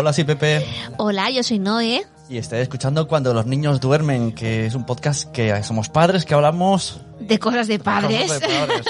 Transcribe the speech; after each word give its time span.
Hola, 0.00 0.14
soy 0.14 0.24
Pepe. 0.24 0.64
Hola, 0.96 1.28
yo 1.28 1.42
soy 1.42 1.58
Noé. 1.58 2.06
Y 2.30 2.38
estoy 2.38 2.60
escuchando 2.60 3.06
Cuando 3.06 3.34
los 3.34 3.44
niños 3.44 3.80
duermen, 3.80 4.32
que 4.32 4.64
es 4.64 4.74
un 4.74 4.86
podcast 4.86 5.30
que 5.30 5.62
somos 5.62 5.90
padres, 5.90 6.24
que 6.24 6.32
hablamos... 6.32 7.02
De 7.20 7.38
cosas 7.38 7.68
de 7.68 7.78
padres. 7.78 8.22
Cosas 8.22 8.40
de 8.40 8.48
padres. 8.48 8.86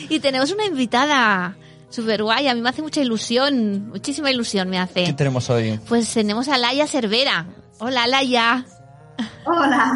y 0.08 0.18
tenemos 0.18 0.50
una 0.50 0.64
invitada 0.64 1.56
súper 1.88 2.24
guay. 2.24 2.48
A 2.48 2.54
mí 2.56 2.60
me 2.60 2.68
hace 2.68 2.82
mucha 2.82 3.00
ilusión, 3.00 3.90
muchísima 3.90 4.32
ilusión 4.32 4.68
me 4.68 4.80
hace. 4.80 5.04
¿Qué 5.04 5.12
tenemos 5.12 5.48
hoy? 5.50 5.78
Pues 5.88 6.12
tenemos 6.12 6.48
a 6.48 6.58
Laia 6.58 6.88
Cervera. 6.88 7.46
Hola, 7.78 8.08
Laia. 8.08 8.66
Hola. 9.46 9.92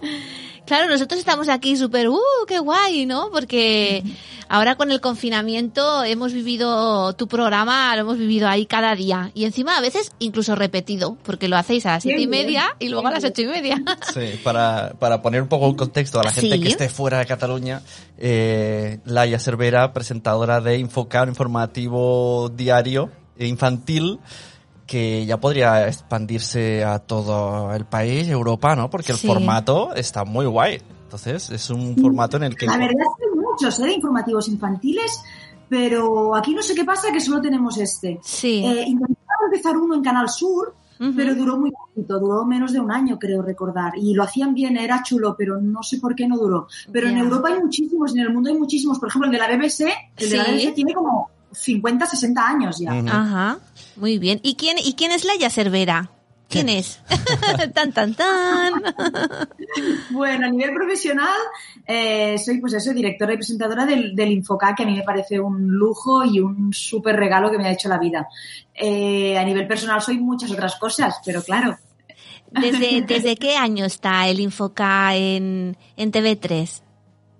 Claro, 0.66 0.88
nosotros 0.90 1.18
estamos 1.20 1.48
aquí 1.48 1.76
súper, 1.76 2.08
¡uh, 2.08 2.18
qué 2.46 2.58
guay! 2.58 3.06
¿no? 3.06 3.30
Porque 3.30 4.02
ahora 4.48 4.74
con 4.76 4.90
el 4.90 5.00
confinamiento 5.00 6.02
hemos 6.04 6.32
vivido 6.32 7.12
tu 7.14 7.28
programa, 7.28 7.94
lo 7.94 8.02
hemos 8.02 8.18
vivido 8.18 8.48
ahí 8.48 8.66
cada 8.66 8.94
día. 8.96 9.30
Y 9.34 9.44
encima 9.44 9.76
a 9.76 9.80
veces 9.80 10.12
incluso 10.18 10.54
repetido, 10.56 11.16
porque 11.22 11.48
lo 11.48 11.56
hacéis 11.56 11.86
a 11.86 11.92
las 11.92 12.02
siete 12.02 12.20
y 12.20 12.26
media 12.26 12.74
y 12.80 12.88
luego 12.88 13.06
a 13.06 13.12
las 13.12 13.24
ocho 13.24 13.42
y 13.42 13.46
media. 13.46 13.76
Sí, 14.12 14.40
para, 14.42 14.94
para 14.98 15.22
poner 15.22 15.40
un 15.42 15.48
poco 15.48 15.66
en 15.66 15.74
contexto 15.74 16.20
a 16.20 16.24
la 16.24 16.32
gente 16.32 16.56
Sí. 16.56 16.60
que 16.62 16.68
esté 16.68 16.88
fuera 16.88 17.18
de 17.18 17.26
Cataluña, 17.26 17.82
eh, 18.18 18.98
Laia 19.04 19.38
Cervera, 19.38 19.92
presentadora 19.92 20.60
de 20.60 20.78
Infocar, 20.78 21.28
informativo 21.28 22.48
diario 22.48 23.10
e 23.38 23.46
infantil, 23.46 24.18
que 24.86 25.26
ya 25.26 25.38
podría 25.38 25.88
expandirse 25.88 26.84
a 26.84 26.98
todo 27.00 27.74
el 27.74 27.84
país, 27.84 28.28
Europa, 28.28 28.76
¿no? 28.76 28.88
Porque 28.88 29.12
el 29.12 29.18
Sí. 29.18 29.26
formato 29.26 29.94
está 29.94 30.24
muy 30.24 30.46
guay. 30.46 30.80
Entonces, 31.04 31.50
es 31.50 31.70
un 31.70 31.96
formato 31.96 32.36
en 32.36 32.44
el 32.44 32.56
que... 32.56 32.66
La 32.66 32.76
verdad 32.76 32.90
es 33.00 33.16
que 33.18 33.24
hay 33.24 33.40
muchos 33.40 33.80
¿eh? 33.80 33.92
informativos 33.92 34.48
infantiles, 34.48 35.20
pero 35.68 36.34
aquí 36.36 36.54
no 36.54 36.62
sé 36.62 36.74
qué 36.74 36.84
pasa 36.84 37.12
que 37.12 37.20
solo 37.20 37.40
tenemos 37.40 37.76
este. 37.78 38.20
Sí. 38.22 38.64
Eh, 38.64 38.84
intentaron 38.86 39.44
empezar 39.52 39.76
uno 39.76 39.94
en 39.94 40.02
Canal 40.02 40.28
Sur, 40.28 40.74
pero 41.14 41.34
duró 41.34 41.58
muy 41.58 41.70
poquito, 41.72 42.18
duró 42.18 42.44
menos 42.46 42.72
de 42.72 42.80
un 42.80 42.90
año, 42.90 43.18
creo 43.18 43.42
recordar. 43.42 43.92
Y 43.98 44.14
lo 44.14 44.22
hacían 44.22 44.54
bien, 44.54 44.78
era 44.78 45.02
chulo, 45.02 45.34
pero 45.36 45.60
no 45.60 45.82
sé 45.82 45.98
por 45.98 46.14
qué 46.14 46.26
no 46.26 46.38
duró. 46.38 46.68
Pero 46.90 47.08
en. 47.08 47.18
Europa 47.18 47.50
hay 47.50 47.60
muchísimos, 47.60 48.14
en 48.14 48.20
el 48.22 48.32
mundo 48.32 48.48
hay 48.50 48.56
muchísimos. 48.56 48.98
Por 48.98 49.08
ejemplo, 49.10 49.30
el 49.30 49.32
de 49.32 49.38
la 49.38 49.48
BBC, 49.48 49.80
el 50.16 50.30
de 50.30 50.36
la. 50.38 50.44
BBC 50.44 50.72
tiene 50.74 50.94
como 50.94 51.28
50, 51.52 52.06
60 52.06 52.48
años 52.48 52.78
ya. 52.78 52.92
Ajá, 52.92 53.58
muy 53.96 54.18
bien. 54.18 54.40
¿Y 54.42 54.54
quién, 54.54 54.78
y 54.78 54.94
quién 54.94 55.12
es 55.12 55.24
Laia 55.24 55.50
Cervera? 55.50 56.10
¿Quién 56.48 56.68
es? 56.68 57.00
tan, 57.74 57.92
tan, 57.92 58.14
tan. 58.14 58.72
Bueno, 60.10 60.46
a 60.46 60.50
nivel 60.50 60.72
profesional, 60.72 61.36
eh, 61.84 62.38
soy 62.38 62.60
pues 62.60 62.74
eso, 62.74 62.92
directora 62.92 63.32
y 63.34 63.36
presentadora 63.36 63.84
del, 63.84 64.14
del 64.14 64.30
Infoca, 64.30 64.74
que 64.74 64.84
a 64.84 64.86
mí 64.86 64.94
me 64.94 65.02
parece 65.02 65.40
un 65.40 65.66
lujo 65.66 66.24
y 66.24 66.38
un 66.38 66.72
súper 66.72 67.16
regalo 67.16 67.50
que 67.50 67.58
me 67.58 67.66
ha 67.66 67.72
hecho 67.72 67.88
la 67.88 67.98
vida. 67.98 68.28
Eh, 68.74 69.36
a 69.36 69.44
nivel 69.44 69.66
personal 69.66 70.00
soy 70.00 70.18
muchas 70.18 70.50
otras 70.52 70.76
cosas, 70.76 71.20
pero 71.24 71.42
claro, 71.42 71.76
¿Desde, 72.50 73.02
¿Desde 73.06 73.36
qué 73.36 73.56
año 73.56 73.84
está 73.84 74.28
el 74.28 74.38
Infoca 74.38 75.16
en, 75.16 75.76
en 75.96 76.12
TV3? 76.12 76.82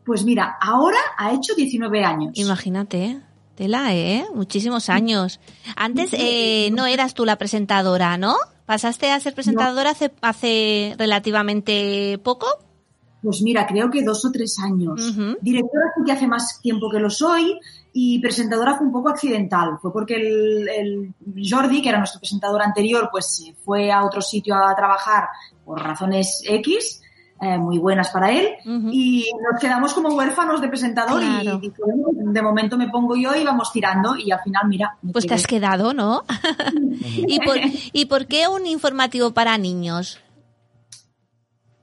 pues 0.06 0.24
mira, 0.24 0.56
ahora 0.60 0.98
ha 1.18 1.32
hecho 1.32 1.52
19 1.56 2.04
años. 2.04 2.30
Imagínate, 2.34 3.20
tela, 3.56 3.94
¿eh? 3.94 4.24
Muchísimos 4.34 4.88
años. 4.88 5.40
Antes 5.74 6.10
eh, 6.12 6.70
no 6.72 6.86
eras 6.86 7.14
tú 7.14 7.24
la 7.24 7.36
presentadora, 7.36 8.16
¿no? 8.16 8.36
¿Pasaste 8.66 9.10
a 9.10 9.18
ser 9.18 9.34
presentadora 9.34 9.90
hace, 9.90 10.12
hace 10.20 10.94
relativamente 10.98 12.18
poco? 12.22 12.46
Pues 13.22 13.42
mira, 13.42 13.66
creo 13.66 13.90
que 13.90 14.04
dos 14.04 14.24
o 14.24 14.30
tres 14.30 14.56
años. 14.60 15.14
Directora 15.40 15.86
sí 15.96 16.02
que 16.04 16.12
hace 16.12 16.26
más 16.28 16.60
tiempo 16.60 16.88
que 16.90 17.00
lo 17.00 17.10
soy 17.10 17.58
y 17.92 18.20
presentadora 18.20 18.76
fue 18.76 18.86
un 18.86 18.92
poco 18.92 19.08
accidental. 19.08 19.78
Fue 19.80 19.92
porque 19.92 20.16
el, 20.16 20.68
el 20.68 21.14
Jordi, 21.48 21.82
que 21.82 21.88
era 21.88 21.98
nuestro 21.98 22.20
presentador 22.20 22.62
anterior, 22.62 23.08
pues 23.10 23.26
se 23.26 23.54
fue 23.64 23.90
a 23.90 24.04
otro 24.04 24.20
sitio 24.20 24.54
a 24.54 24.74
trabajar 24.76 25.28
por 25.64 25.82
razones 25.82 26.42
X, 26.46 27.02
eh, 27.40 27.58
muy 27.58 27.78
buenas 27.78 28.10
para 28.10 28.30
él, 28.32 28.48
y 28.64 29.26
nos 29.50 29.60
quedamos 29.60 29.92
como 29.92 30.08
huérfanos 30.14 30.60
de 30.60 30.68
presentador 30.68 31.20
Claro. 31.20 31.60
y 31.62 31.70
bueno, 31.78 32.32
de 32.32 32.42
momento 32.42 32.78
me 32.78 32.88
pongo 32.88 33.14
yo 33.16 33.34
y 33.34 33.44
vamos 33.44 33.70
tirando 33.72 34.16
y 34.16 34.30
al 34.30 34.40
final, 34.40 34.62
mira, 34.68 34.96
Pues 35.12 35.26
te 35.26 35.34
has 35.34 35.46
quedado, 35.46 35.92
¿no? 35.92 36.24
¿Y, 37.28 37.38
por, 37.40 37.56
¿Y 37.92 38.06
por 38.06 38.26
qué 38.26 38.48
un 38.48 38.66
informativo 38.66 39.32
para 39.32 39.58
niños? 39.58 40.18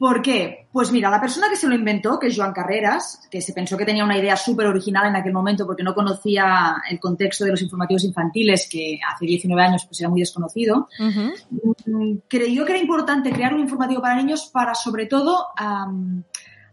¿Por 0.04 0.22
qué? 0.22 0.68
Pues 0.70 0.92
mira, 0.92 1.10
la 1.10 1.22
persona 1.22 1.48
que 1.50 1.56
se 1.56 1.66
lo 1.66 1.76
inventó, 1.76 2.20
que 2.20 2.28
es 2.28 2.36
Joan 2.36 2.52
Carreras, 2.52 3.22
que 3.32 3.40
se 3.40 3.54
pensó 3.54 3.78
que 3.78 3.86
tenía 3.86 4.04
una 4.04 4.18
idea 4.18 4.36
súper 4.36 4.68
original 4.68 5.08
en 5.08 5.16
aquel 5.16 5.32
momento 5.32 5.66
porque 5.66 5.82
no 5.82 5.96
conocía 5.96 6.76
el 6.90 7.00
contexto 7.00 7.46
de 7.46 7.52
los 7.52 7.62
informativos 7.62 8.04
infantiles, 8.04 8.68
que 8.70 9.00
hace 9.10 9.26
19 9.26 9.64
años 9.64 9.86
pues 9.86 10.02
era 10.02 10.10
muy 10.10 10.20
desconocido, 10.20 10.90
mm, 11.00 12.16
creyó 12.28 12.66
que 12.66 12.74
era 12.74 12.82
importante 12.82 13.32
crear 13.32 13.54
un 13.54 13.62
informativo 13.62 14.02
para 14.02 14.16
niños 14.16 14.50
para, 14.52 14.76
sobre 14.76 15.06
todo, 15.06 15.48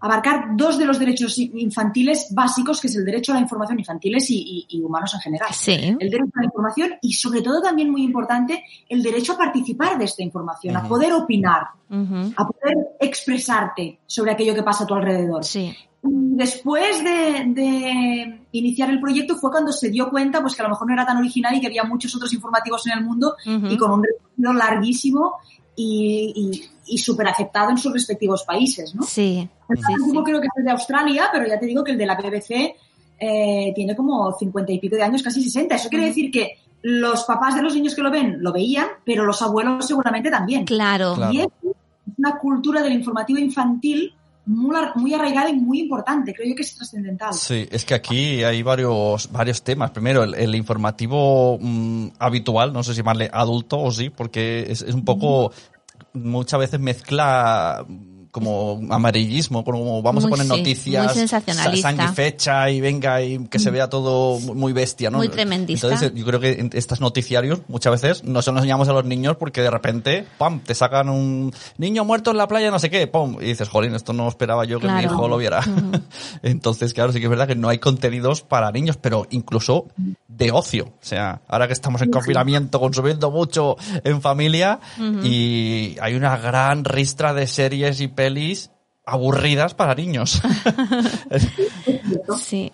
abarcar 0.00 0.56
dos 0.56 0.78
de 0.78 0.86
los 0.86 0.98
derechos 0.98 1.38
infantiles 1.38 2.28
básicos, 2.34 2.80
que 2.80 2.86
es 2.88 2.96
el 2.96 3.04
derecho 3.04 3.32
a 3.32 3.36
la 3.36 3.40
información 3.42 3.78
infantiles 3.78 4.30
y, 4.30 4.66
y- 4.68 4.78
y 4.78 4.80
humanos 4.82 5.12
en 5.14 5.20
general. 5.20 5.48
Sí. 5.52 5.72
El 5.72 6.10
derecho 6.10 6.32
a 6.36 6.40
la 6.40 6.46
información 6.46 6.90
y, 7.02 7.12
sobre 7.12 7.42
todo, 7.42 7.60
también 7.60 7.90
muy 7.90 8.02
importante, 8.02 8.64
el 8.88 9.02
derecho 9.02 9.34
a 9.34 9.38
participar 9.38 9.98
de 9.98 10.06
esta 10.06 10.22
información, 10.22 10.76
a 10.76 10.80
Ujú. 10.80 10.88
poder 10.88 11.12
opinar 11.12 11.62
Ujú. 11.90 12.32
a 12.36 12.46
poder 12.46 12.76
expresarte 13.00 14.00
sobre 14.06 14.32
aquello 14.32 14.54
que 14.54 14.62
pasa 14.62 14.84
a 14.84 14.86
tu 14.86 14.94
alrededor. 14.94 15.44
Sí. 15.44 15.74
Después 16.02 17.04
de, 17.04 17.44
de 17.48 18.40
iniciar 18.52 18.88
el 18.88 19.00
proyecto 19.00 19.36
fue 19.36 19.50
cuando 19.50 19.70
se 19.70 19.90
dio 19.90 20.08
cuenta 20.08 20.40
pues 20.40 20.54
que 20.54 20.62
a 20.62 20.64
lo 20.64 20.70
mejor 20.70 20.86
no 20.88 20.94
era 20.94 21.04
tan 21.04 21.18
original 21.18 21.54
y 21.54 21.60
que 21.60 21.66
había 21.66 21.84
muchos 21.84 22.14
otros 22.16 22.32
informativos 22.32 22.86
en 22.86 22.98
el 22.98 23.04
mundo 23.04 23.34
Ujú. 23.46 23.66
y 23.66 23.76
con 23.76 23.90
un 23.90 24.02
recorrido 24.04 24.52
larguísimo 24.54 25.34
y, 25.80 26.32
y, 26.34 26.94
y 26.94 26.98
súper 26.98 27.28
aceptado 27.28 27.70
en 27.70 27.78
sus 27.78 27.92
respectivos 27.92 28.44
países. 28.44 28.94
¿no? 28.94 29.02
Sí. 29.02 29.48
El 29.68 29.78
Sí, 29.78 29.82
creo 30.24 30.40
que 30.40 30.48
es 30.54 30.64
de 30.64 30.70
Australia, 30.70 31.28
pero 31.32 31.46
ya 31.46 31.58
te 31.58 31.66
digo 31.66 31.82
que 31.82 31.92
el 31.92 31.98
de 31.98 32.06
la 32.06 32.16
BBC 32.16 32.74
eh, 33.18 33.72
tiene 33.74 33.96
como 33.96 34.32
50 34.32 34.72
y 34.72 34.78
pico 34.78 34.96
de 34.96 35.02
años, 35.02 35.22
casi 35.22 35.42
60. 35.42 35.74
Eso 35.74 35.88
quiere 35.88 36.06
decir 36.06 36.30
que 36.30 36.58
los 36.82 37.24
papás 37.24 37.54
de 37.54 37.62
los 37.62 37.74
niños 37.74 37.94
que 37.94 38.02
lo 38.02 38.10
ven 38.10 38.42
lo 38.42 38.52
veían, 38.52 38.88
pero 39.04 39.24
los 39.24 39.40
abuelos 39.40 39.86
seguramente 39.86 40.30
también. 40.30 40.64
Claro. 40.64 41.14
Claro. 41.14 41.32
Y 41.32 41.40
es 41.40 41.48
una 42.18 42.36
cultura 42.38 42.82
del 42.82 42.92
informativo 42.92 43.38
infantil 43.38 44.14
muy, 44.46 44.76
muy 44.96 45.14
arraigada 45.14 45.50
y 45.50 45.54
muy 45.54 45.80
importante. 45.80 46.34
Creo 46.34 46.48
yo 46.48 46.54
que 46.54 46.62
es 46.62 46.74
trascendental. 46.74 47.32
Sí, 47.34 47.68
es 47.70 47.84
que 47.84 47.94
aquí 47.94 48.42
hay 48.42 48.62
varios, 48.62 49.30
varios 49.30 49.62
temas. 49.62 49.90
Primero, 49.90 50.24
el, 50.24 50.54
informativo 50.54 51.58
mm, 51.60 52.08
habitual, 52.18 52.72
no 52.72 52.82
sé 52.82 52.92
si 52.92 52.98
llamarle 52.98 53.30
adulto 53.32 53.78
o 53.80 53.90
sí, 53.90 54.10
porque 54.10 54.66
es, 54.68 54.82
un 54.82 55.04
poco, 55.04 55.52
muchas 56.12 56.60
veces 56.60 56.80
mezcla 56.80 57.84
como 58.30 58.80
amarillismo, 58.90 59.64
como 59.64 60.02
vamos 60.02 60.24
Muy 60.24 60.30
a 60.30 60.30
poner 60.30 60.46
sí, 60.46 60.52
noticias 60.58 61.14
sangre 61.80 62.04
y 62.10 62.14
fecha 62.14 62.70
y 62.70 62.80
venga 62.80 63.22
y 63.22 63.38
que 63.48 63.58
se 63.58 63.70
vea 63.70 63.88
todo 63.88 64.38
muy 64.40 64.72
bestia, 64.72 65.10
¿no? 65.10 65.18
Muy 65.18 65.28
tremendista. 65.28 65.86
Entonces, 65.88 66.12
yo 66.14 66.24
creo 66.24 66.40
que 66.40 66.70
estos 66.74 67.00
noticiarios 67.00 67.60
muchas 67.68 67.92
veces 68.00 68.24
no 68.24 68.42
se 68.42 68.50
los 68.52 68.58
enseñamos 68.58 68.88
a 68.88 68.92
los 68.92 69.04
niños 69.04 69.36
porque 69.36 69.62
de 69.62 69.70
repente, 69.70 70.26
pam, 70.38 70.60
te 70.60 70.74
sacan 70.74 71.08
un 71.08 71.52
niño 71.78 72.04
muerto 72.04 72.30
en 72.30 72.36
la 72.36 72.46
playa, 72.46 72.70
no 72.70 72.78
sé 72.78 72.90
qué, 72.90 73.06
pum, 73.06 73.36
y 73.40 73.46
dices, 73.46 73.68
jolín, 73.68 73.94
esto 73.94 74.12
no 74.12 74.28
esperaba 74.28 74.64
yo 74.64 74.78
que 74.78 74.86
mi 74.86 74.92
Claro. 75.00 75.14
hijo 75.14 75.28
lo 75.28 75.36
viera. 75.38 75.60
Entonces, 76.42 76.94
claro, 76.94 77.12
sí 77.12 77.18
que 77.18 77.24
es 77.24 77.30
verdad 77.30 77.46
que 77.48 77.54
no 77.56 77.68
hay 77.68 77.78
contenidos 77.78 78.42
para 78.42 78.70
niños, 78.70 78.96
pero 78.96 79.26
incluso 79.30 79.86
de 80.28 80.50
ocio. 80.52 80.84
O 80.86 80.92
sea, 81.04 81.40
ahora 81.48 81.66
que 81.66 81.72
estamos 81.72 82.00
en 82.02 82.10
confinamiento, 82.10 82.78
consumiendo 82.80 83.30
mucho 83.30 83.76
en 84.04 84.20
familia, 84.20 84.78
y 85.22 85.96
hay 86.00 86.14
una 86.14 86.36
gran 86.36 86.84
ristra 86.84 87.34
de 87.34 87.46
series 87.46 88.00
y 88.00 88.08
pelis 88.20 88.70
aburridas 89.06 89.74
para 89.74 89.94
niños. 89.94 90.40
¿cierto? 92.06 92.36
Sí. 92.38 92.70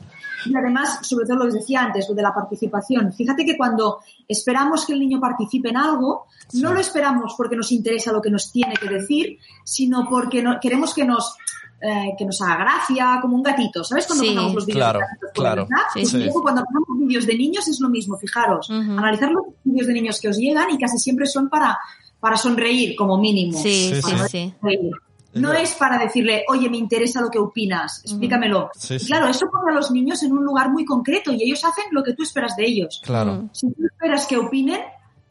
Y 0.48 0.56
además, 0.56 1.00
sobre 1.02 1.26
todo 1.26 1.38
lo 1.38 1.46
que 1.50 1.58
decía 1.58 1.82
antes, 1.82 2.08
lo 2.08 2.14
de 2.14 2.22
la 2.22 2.32
participación. 2.32 3.12
Fíjate 3.12 3.44
que 3.44 3.56
cuando 3.56 3.98
esperamos 4.28 4.86
que 4.86 4.92
el 4.92 5.00
niño 5.00 5.18
participe 5.20 5.70
en 5.70 5.76
algo, 5.76 6.26
no 6.52 6.72
lo 6.72 6.78
esperamos 6.80 7.34
porque 7.36 7.56
nos 7.56 7.72
interesa 7.72 8.12
lo 8.12 8.22
que 8.22 8.30
nos 8.30 8.52
tiene 8.52 8.74
que 8.74 8.88
decir, 8.88 9.38
sino 9.64 10.06
porque 10.08 10.42
no- 10.42 10.58
queremos 10.60 10.94
que 10.94 11.04
nos 11.04 11.36
eh, 11.80 12.14
que 12.16 12.24
nos 12.24 12.40
haga 12.40 12.56
gracia, 12.56 13.18
como 13.20 13.36
un 13.36 13.42
gatito. 13.42 13.84
¿Sabes 13.84 14.06
cuando 14.06 14.24
Sí. 14.24 14.30
pasamos 14.30 14.54
los 14.54 14.64
vídeos 14.66 14.78
Claro, 14.78 14.98
de 15.00 15.04
gatitos 15.04 15.30
por 15.34 15.42
claro. 15.44 15.66
Sí, 15.92 16.00
Pues 16.00 16.10
sí. 16.10 16.16
un 16.16 16.26
poco 16.28 16.42
cuando 16.42 16.62
pasamos 16.64 16.88
vídeos 17.06 17.26
de 17.26 17.34
niños 17.36 17.68
es 17.68 17.80
lo 17.80 17.88
mismo, 17.90 18.16
fijaros. 18.16 18.70
Analizar 18.70 19.30
los 19.30 19.42
vídeos 19.64 19.86
de 19.88 19.92
niños 19.92 20.18
que 20.20 20.28
os 20.28 20.38
llegan 20.38 20.70
y 20.70 20.78
casi 20.78 20.96
siempre 20.98 21.26
son 21.26 21.50
para, 21.50 21.76
para 22.18 22.36
sonreír, 22.38 22.96
como 22.96 23.18
mínimo. 23.18 23.58
Sí, 23.60 23.92
Sí, 24.02 24.12
sí. 24.30 24.54
No 25.40 25.52
es 25.52 25.74
para 25.74 25.98
decirle, 25.98 26.44
oye, 26.48 26.68
me 26.70 26.76
interesa 26.76 27.20
lo 27.20 27.28
que 27.30 27.38
opinas, 27.38 28.00
explícamelo. 28.04 28.70
Sí, 28.76 28.94
Y 28.94 28.98
sí. 28.98 29.06
Claro, 29.06 29.28
eso 29.28 29.46
pone 29.50 29.72
a 29.72 29.74
los 29.74 29.90
niños 29.90 30.22
en 30.22 30.32
un 30.32 30.44
lugar 30.44 30.70
muy 30.70 30.84
concreto 30.84 31.32
y 31.32 31.42
ellos 31.42 31.64
hacen 31.64 31.84
lo 31.92 32.02
que 32.02 32.14
tú 32.14 32.22
esperas 32.22 32.56
de 32.56 32.66
ellos. 32.66 33.00
Claro. 33.04 33.34
Mm. 33.34 33.48
Si 33.52 33.66
tú 33.72 33.84
esperas 33.84 34.26
que 34.26 34.36
opinen 34.36 34.80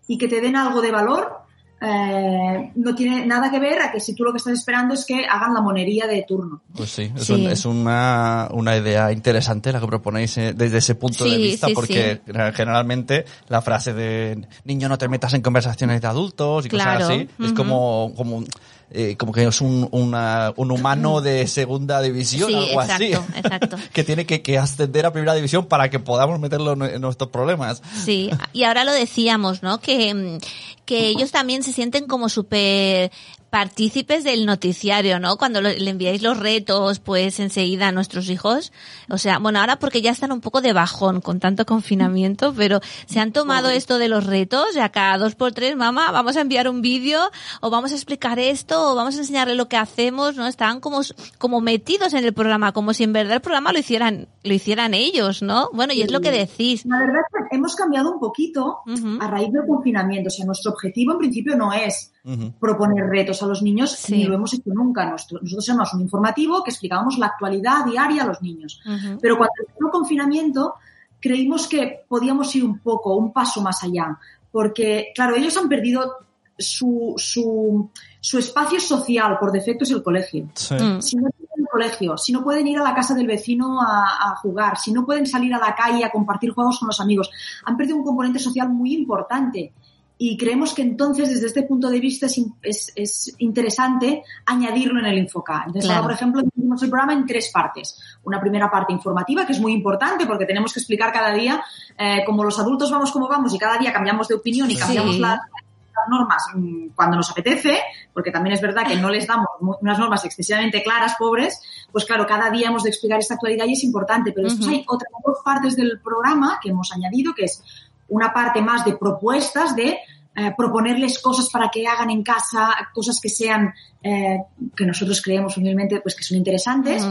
y 0.07 0.17
que 0.17 0.27
te 0.27 0.41
den 0.41 0.55
algo 0.55 0.81
de 0.81 0.91
valor, 0.91 1.41
eh, 1.81 2.71
no 2.75 2.95
tiene 2.95 3.25
nada 3.25 3.51
que 3.51 3.59
ver 3.59 3.81
a 3.81 3.91
que 3.91 3.99
si 3.99 4.15
tú 4.15 4.23
lo 4.23 4.31
que 4.31 4.37
estás 4.37 4.53
esperando 4.53 4.93
es 4.93 5.05
que 5.05 5.25
hagan 5.25 5.53
la 5.53 5.61
monería 5.61 6.07
de 6.07 6.23
turno. 6.27 6.61
Pues 6.75 6.89
sí, 6.89 7.11
es, 7.15 7.25
Sí. 7.25 7.33
un- 7.33 7.47
es 7.47 7.65
una, 7.65 8.47
una 8.51 8.77
idea 8.77 9.11
interesante 9.11 9.71
la 9.73 9.79
que 9.81 9.85
proponéis 9.87 10.37
eh, 10.37 10.53
desde 10.55 10.77
ese 10.77 10.95
punto 10.95 11.25
de 11.25 11.37
vista, 11.37 11.67
sí, 11.67 11.73
porque 11.73 12.21
generalmente 12.53 13.25
la 13.49 13.61
frase 13.61 13.93
de 13.93 14.47
niño 14.63 14.87
no 14.89 14.97
te 14.97 15.07
metas 15.09 15.33
en 15.33 15.41
conversaciones 15.41 16.01
de 16.01 16.07
adultos 16.07 16.65
y 16.65 16.69
Claro, 16.69 17.01
cosas 17.01 17.09
así, 17.11 17.29
es 17.43 17.53
como, 17.53 18.13
como, 18.15 18.43
eh, 18.91 19.15
como 19.17 19.31
que 19.33 19.43
es 19.45 19.61
un, 19.61 19.87
una- 19.91 20.53
un 20.55 20.71
humano 20.71 21.21
de 21.21 21.47
segunda 21.47 22.01
división, 22.01 22.49
Sí, 22.49 22.55
algo 22.55 22.81
exacto, 22.81 22.93
así, 23.03 23.13
exacto. 23.39 23.77
que 23.93 24.03
tiene 24.03 24.25
que, 24.25 24.41
que 24.41 24.57
ascender 24.57 25.05
a 25.05 25.11
primera 25.13 25.33
división 25.33 25.65
para 25.65 25.89
que 25.89 25.99
podamos 25.99 26.39
meterlo 26.39 26.73
en, 26.73 26.81
en 26.83 27.01
nuestros 27.01 27.29
problemas. 27.29 27.81
Sí, 28.03 28.29
y 28.53 28.63
ahora 28.63 28.83
lo 28.83 28.93
decíamos, 28.93 29.63
¿no? 29.63 29.79
Que, 29.79 30.13
mm, 30.13 30.37
que 30.85 31.07
ellos 31.07 31.31
también 31.31 31.63
se 31.63 31.73
sienten 31.73 32.05
como 32.07 32.29
súper 32.29 33.11
partícipes 33.55 34.25
del 34.25 34.45
noticiario, 34.45 35.17
¿no? 35.17 35.37
Cuando 35.37 35.61
le 35.61 35.89
enviáis 35.89 36.21
los 36.21 36.37
retos, 36.37 36.99
pues 36.99 37.39
enseguida 37.39 37.87
a 37.87 37.93
nuestros 37.93 38.29
hijos. 38.29 38.73
O 39.09 39.17
sea, 39.17 39.39
bueno, 39.39 39.61
ahora 39.61 39.79
porque 39.79 40.01
ya 40.01 40.11
están 40.11 40.33
un 40.33 40.41
poco 40.41 40.59
de 40.59 40.73
bajón 40.73 41.21
con 41.21 41.39
tanto 41.39 41.65
confinamiento, 41.65 42.53
pero 42.53 42.81
se 43.05 43.21
han 43.21 43.31
tomado 43.31 43.69
esto 43.69 43.97
de 43.97 44.09
los 44.09 44.25
retos, 44.25 44.75
ya 44.75 44.89
cada 44.89 45.17
dos 45.17 45.35
por 45.35 45.53
tres, 45.53 45.77
mamá, 45.77 46.11
vamos 46.11 46.35
a 46.35 46.41
enviar 46.41 46.67
un 46.67 46.81
vídeo, 46.81 47.31
o 47.61 47.69
vamos 47.69 47.93
a 47.93 47.95
explicar 47.95 48.39
esto, 48.39 48.91
o 48.91 48.93
vamos 48.93 49.15
a 49.15 49.19
enseñarle 49.19 49.55
lo 49.55 49.69
que 49.69 49.77
hacemos, 49.77 50.35
¿no? 50.35 50.47
Están 50.47 50.81
como, 50.81 50.99
como 51.37 51.61
metidos 51.61 52.13
en 52.13 52.25
el 52.25 52.33
programa, 52.33 52.73
como 52.73 52.93
si 52.93 53.05
en 53.05 53.13
verdad 53.13 53.35
el 53.35 53.41
programa 53.41 53.71
lo 53.71 53.79
hicieran, 53.79 54.27
lo 54.43 54.53
hicieran 54.53 54.93
ellos, 54.93 55.41
¿no? 55.41 55.69
Bueno, 55.71 55.93
y 55.93 56.01
es 56.01 56.11
lo 56.11 56.19
que 56.19 56.31
decís. 56.31 56.85
La 56.85 56.99
verdad 56.99 57.21
es 57.21 57.47
que 57.49 57.55
hemos 57.55 57.73
cambiado 57.77 58.11
un 58.11 58.19
poquito 58.19 58.79
a 59.21 59.27
raíz 59.27 59.53
del 59.53 59.65
confinamiento. 59.65 60.27
O 60.27 60.31
sea, 60.31 60.45
nuestro 60.45 60.73
objetivo 60.73 61.13
en 61.13 61.19
principio 61.19 61.55
no 61.55 61.71
es 61.71 62.11
Proponer 62.59 63.05
retos 63.05 63.43
a 63.43 63.45
los 63.45 63.61
niños, 63.61 63.91
Sí. 63.91 64.15
ni 64.17 64.23
lo 64.23 64.33
hemos 64.33 64.53
hecho 64.53 64.71
nunca. 64.73 65.05
Nosotros 65.05 65.67
éramos 65.69 65.93
un 65.93 66.01
informativo 66.01 66.63
que 66.63 66.71
explicábamos 66.71 67.17
la 67.19 67.27
actualidad 67.27 67.85
diaria 67.85 68.23
a 68.23 68.25
los 68.25 68.41
niños. 68.41 68.81
Pero 69.21 69.37
cuando 69.37 69.53
empezó 69.59 69.85
el 69.85 69.91
confinamiento, 69.91 70.73
creímos 71.19 71.67
que 71.67 72.03
podíamos 72.07 72.55
ir 72.55 72.63
un 72.65 72.79
poco, 72.79 73.15
un 73.15 73.31
paso 73.31 73.61
más 73.61 73.83
allá. 73.83 74.17
Porque, 74.51 75.11
claro, 75.13 75.35
ellos 75.35 75.55
han 75.57 75.69
perdido 75.69 76.15
su, 76.57 77.13
su, 77.17 77.89
su 78.19 78.37
espacio 78.39 78.79
social, 78.79 79.37
por 79.37 79.51
defecto 79.51 79.83
es 79.83 79.91
el 79.91 80.01
colegio. 80.01 80.49
Sí. 80.55 80.73
Mm. 80.73 81.01
Si 81.01 81.17
no 81.17 81.29
tienen 81.29 81.59
el 81.59 81.67
colegio, 81.69 82.17
si 82.17 82.31
no 82.31 82.43
pueden 82.43 82.65
ir 82.67 82.79
a 82.79 82.83
la 82.83 82.95
casa 82.95 83.13
del 83.13 83.27
vecino 83.27 83.81
a, 83.81 84.31
a 84.31 84.35
jugar, 84.37 84.77
si 84.77 84.91
no 84.93 85.05
pueden 85.05 85.25
salir 85.25 85.53
a 85.53 85.59
la 85.59 85.75
calle 85.75 86.03
a 86.05 86.09
compartir 86.11 86.51
juegos 86.53 86.79
con 86.79 86.87
los 86.87 86.99
amigos, 87.01 87.29
han 87.65 87.75
perdido 87.77 87.97
un 87.97 88.03
componente 88.05 88.39
social 88.39 88.69
muy 88.69 88.93
importante. 88.93 89.73
Y 90.17 90.37
creemos 90.37 90.73
que 90.73 90.81
entonces, 90.81 91.29
desde 91.29 91.47
este 91.47 91.63
punto 91.63 91.89
de 91.89 91.99
vista, 91.99 92.27
es, 92.27 92.39
es- 92.61 92.91
es 92.95 93.35
interesante 93.39 94.23
añadirlo 94.45 94.99
en 95.01 95.07
el 95.07 95.17
Infoca. 95.17 95.57
Entonces, 95.67 95.85
Claro. 95.85 95.95
ahora, 95.97 96.07
por 96.07 96.13
ejemplo, 96.15 96.41
dividimos 96.41 96.81
el 96.83 96.89
programa 96.89 97.13
en 97.13 97.25
tres 97.25 97.49
partes. 97.51 97.99
Una 98.23 98.39
primera 98.39 98.71
parte 98.71 98.93
informativa, 98.93 99.45
que 99.45 99.51
es 99.51 99.59
muy 99.59 99.73
importante 99.73 100.25
porque 100.25 100.45
tenemos 100.45 100.73
que 100.73 100.79
explicar 100.79 101.11
cada 101.11 101.33
día, 101.33 101.61
eh, 101.97 102.23
como 102.25 102.43
los 102.45 102.57
adultos 102.59 102.89
vamos 102.91 103.11
como 103.11 103.27
vamos 103.27 103.53
y 103.53 103.57
cada 103.59 103.77
día 103.77 103.91
cambiamos 103.91 104.27
de 104.29 104.35
opinión 104.35 104.71
y 104.71 104.75
Sí. 104.75 104.79
cambiamos 104.79 105.19
la, 105.19 105.31
las 105.31 106.09
normas 106.09 106.43
mm, 106.55 106.87
cuando 106.95 107.17
nos 107.17 107.29
apetece, 107.31 107.77
porque 108.13 108.31
también 108.31 108.53
es 108.53 108.61
verdad 108.61 108.85
que 108.87 108.95
no 108.95 109.09
les 109.09 109.27
damos 109.27 109.47
unas 109.59 109.99
normas 109.99 110.23
excesivamente 110.23 110.81
claras, 110.83 111.15
pobres, 111.19 111.61
pues 111.91 112.05
claro, 112.05 112.25
cada 112.25 112.49
día 112.49 112.67
hemos 112.69 112.83
de 112.83 112.89
explicar 112.89 113.19
esta 113.19 113.33
actualidad 113.35 113.65
y 113.65 113.73
es 113.73 113.83
importante, 113.83 114.31
pero 114.31 114.47
después 114.47 114.69
hay 114.69 114.85
otras 114.87 115.11
dos 115.25 115.39
partes 115.43 115.75
del 115.75 115.99
programa 116.01 116.57
que 116.61 116.69
hemos 116.69 116.91
añadido, 116.93 117.33
que 117.33 117.45
es 117.45 117.61
una 118.09 118.33
parte 118.33 118.61
más 118.61 118.85
de 118.85 118.95
propuestas, 118.97 119.75
de 119.75 119.97
eh, 120.35 120.53
proponerles 120.57 121.19
cosas 121.19 121.49
para 121.49 121.69
que 121.69 121.87
hagan 121.87 122.09
en 122.09 122.21
casa, 122.21 122.69
cosas 122.93 123.19
que 123.21 123.29
sean, 123.29 123.73
eh, 124.03 124.39
que 124.75 124.85
nosotros 124.85 125.21
creemos 125.21 125.55
humildemente, 125.57 126.01
pues 126.01 126.15
que 126.15 126.23
son 126.23 126.37
interesantes. 126.37 127.05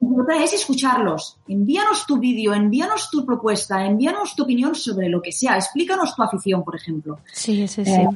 Y 0.00 0.18
otra 0.18 0.42
es 0.42 0.54
escucharlos. 0.54 1.36
Envíanos 1.46 2.06
tu 2.06 2.18
vídeo, 2.18 2.54
envíanos 2.54 3.10
tu 3.10 3.26
propuesta, 3.26 3.84
envíanos 3.84 4.34
tu 4.34 4.44
opinión 4.44 4.74
sobre 4.74 5.10
lo 5.10 5.20
que 5.20 5.30
sea. 5.30 5.56
Explícanos 5.56 6.16
tu 6.16 6.22
afición, 6.22 6.64
por 6.64 6.74
ejemplo. 6.74 7.18
Sí, 7.32 7.68
sí, 7.68 7.84
sí. 7.84 7.90
Eh, 7.90 8.08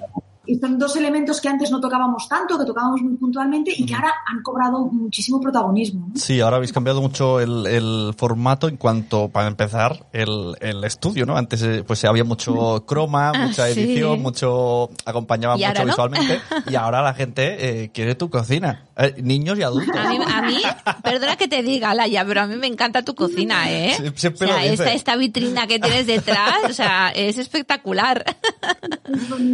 y 0.47 0.57
son 0.59 0.79
dos 0.79 0.95
elementos 0.97 1.41
que 1.41 1.49
antes 1.49 1.71
no 1.71 1.81
tocábamos 1.81 2.29
tanto, 2.29 2.59
que 2.59 2.65
tocábamos 2.65 3.01
muy 3.03 3.17
puntualmente 3.17 3.73
y 3.77 3.87
que 3.87 3.95
ahora 3.95 4.13
han 4.27 4.43
cobrado 4.43 4.87
muchísimo 4.87 5.41
protagonismo. 5.41 6.09
¿no? 6.09 6.17
Sí, 6.21 6.41
ahora 6.41 6.57
habéis 6.57 6.73
cambiado 6.73 7.01
mucho 7.01 7.41
el, 7.41 7.67
el 7.67 8.15
formato 8.17 8.69
en 8.69 8.77
cuanto, 8.77 9.29
para 9.29 9.49
empezar, 9.49 10.07
el, 10.13 10.55
el 10.61 10.85
estudio, 10.85 11.27
¿no? 11.27 11.37
Antes 11.37 11.63
eh, 11.63 11.85
pues 11.87 12.05
había 12.05 12.25
mucho 12.25 12.85
croma, 12.87 13.31
Ah, 13.35 13.47
mucha 13.47 13.67
sí. 13.69 13.81
edición, 13.81 14.21
mucho 14.23 14.91
acompañaba 15.05 15.57
¿Y 15.59 15.65
mucho 15.67 15.81
no? 15.81 15.87
visualmente 15.87 16.41
y 16.71 16.75
ahora 16.75 17.01
la 17.03 17.15
gente 17.15 17.83
eh, 17.85 17.91
quiere 17.93 18.15
tu 18.15 18.29
cocina, 18.31 18.85
Eh, 18.97 19.15
niños 19.23 19.59
y 19.59 19.63
adultos. 19.63 19.97
A 19.97 20.09
mí, 20.11 20.19
a 20.27 20.43
mí, 20.47 20.63
perdona 21.03 21.37
que 21.37 21.49
te 21.49 21.63
diga, 21.63 21.95
Laia, 21.95 22.25
pero 22.25 22.43
a 22.43 22.47
mí 22.47 22.57
me 22.57 22.67
encanta 22.67 23.03
tu 23.03 23.15
cocina, 23.15 23.71
¿eh? 23.71 23.95
Sí, 24.15 24.29
o 24.29 24.37
sea, 24.37 24.47
lo 24.49 24.55
dice. 24.59 24.73
esta, 24.75 24.93
esta 24.93 25.17
vitrina 25.17 25.67
que 25.67 25.79
tienes 25.79 26.07
detrás, 26.07 26.59
o 26.69 26.73
sea, 26.73 27.11
es 27.11 27.39
espectacular. 27.39 28.25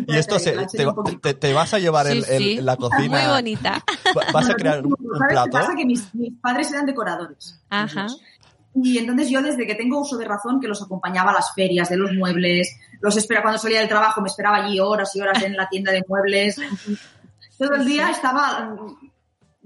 Y 0.06 0.16
esto 0.16 0.38
se- 0.38 0.56
te, 1.04 1.16
te- 1.16 1.34
te 1.34 1.52
vas 1.52 1.72
a 1.74 1.78
llevar 1.78 2.06
el- 2.06 2.24
Sí, 2.24 2.30
el- 2.32 2.42
sí. 2.42 2.56
la 2.60 2.76
cocina. 2.76 3.18
Muy 3.20 3.28
bonita. 3.34 3.84
Va- 4.16 4.22
Vas 4.32 4.50
a 4.50 4.54
crear 4.54 4.84
un, 4.86 4.92
un 4.98 5.18
¿Sabes 5.18 5.20
qué 5.28 5.32
plato. 5.34 5.50
pasa? 5.50 5.74
Que 5.76 5.84
mis, 5.84 6.14
mis 6.14 6.32
padres 6.40 6.70
eran 6.72 6.86
decoradores. 6.86 7.60
Ajá. 7.70 8.06
Y 8.74 8.98
entonces 8.98 9.28
yo 9.30 9.42
desde 9.42 9.66
que 9.66 9.74
tengo 9.74 10.00
uso 10.00 10.16
de 10.16 10.24
razón 10.26 10.60
que 10.60 10.68
los 10.68 10.80
acompañaba 10.82 11.30
a 11.32 11.34
las 11.34 11.52
ferias 11.54 11.88
de 11.88 11.96
los 11.96 12.12
muebles, 12.12 12.76
los 13.00 13.16
espera 13.16 13.42
cuando 13.42 13.58
salía 13.58 13.80
del 13.80 13.88
trabajo, 13.88 14.20
me 14.20 14.28
esperaba 14.28 14.58
allí 14.64 14.78
horas 14.78 15.14
y 15.16 15.20
horas 15.20 15.42
en 15.42 15.56
la 15.56 15.68
tienda 15.68 15.90
de 15.92 16.04
muebles. 16.06 16.56
Todo 17.58 17.74
el 17.74 17.84
día 17.84 18.10
estaba 18.10 18.60
mm, 18.70 19.10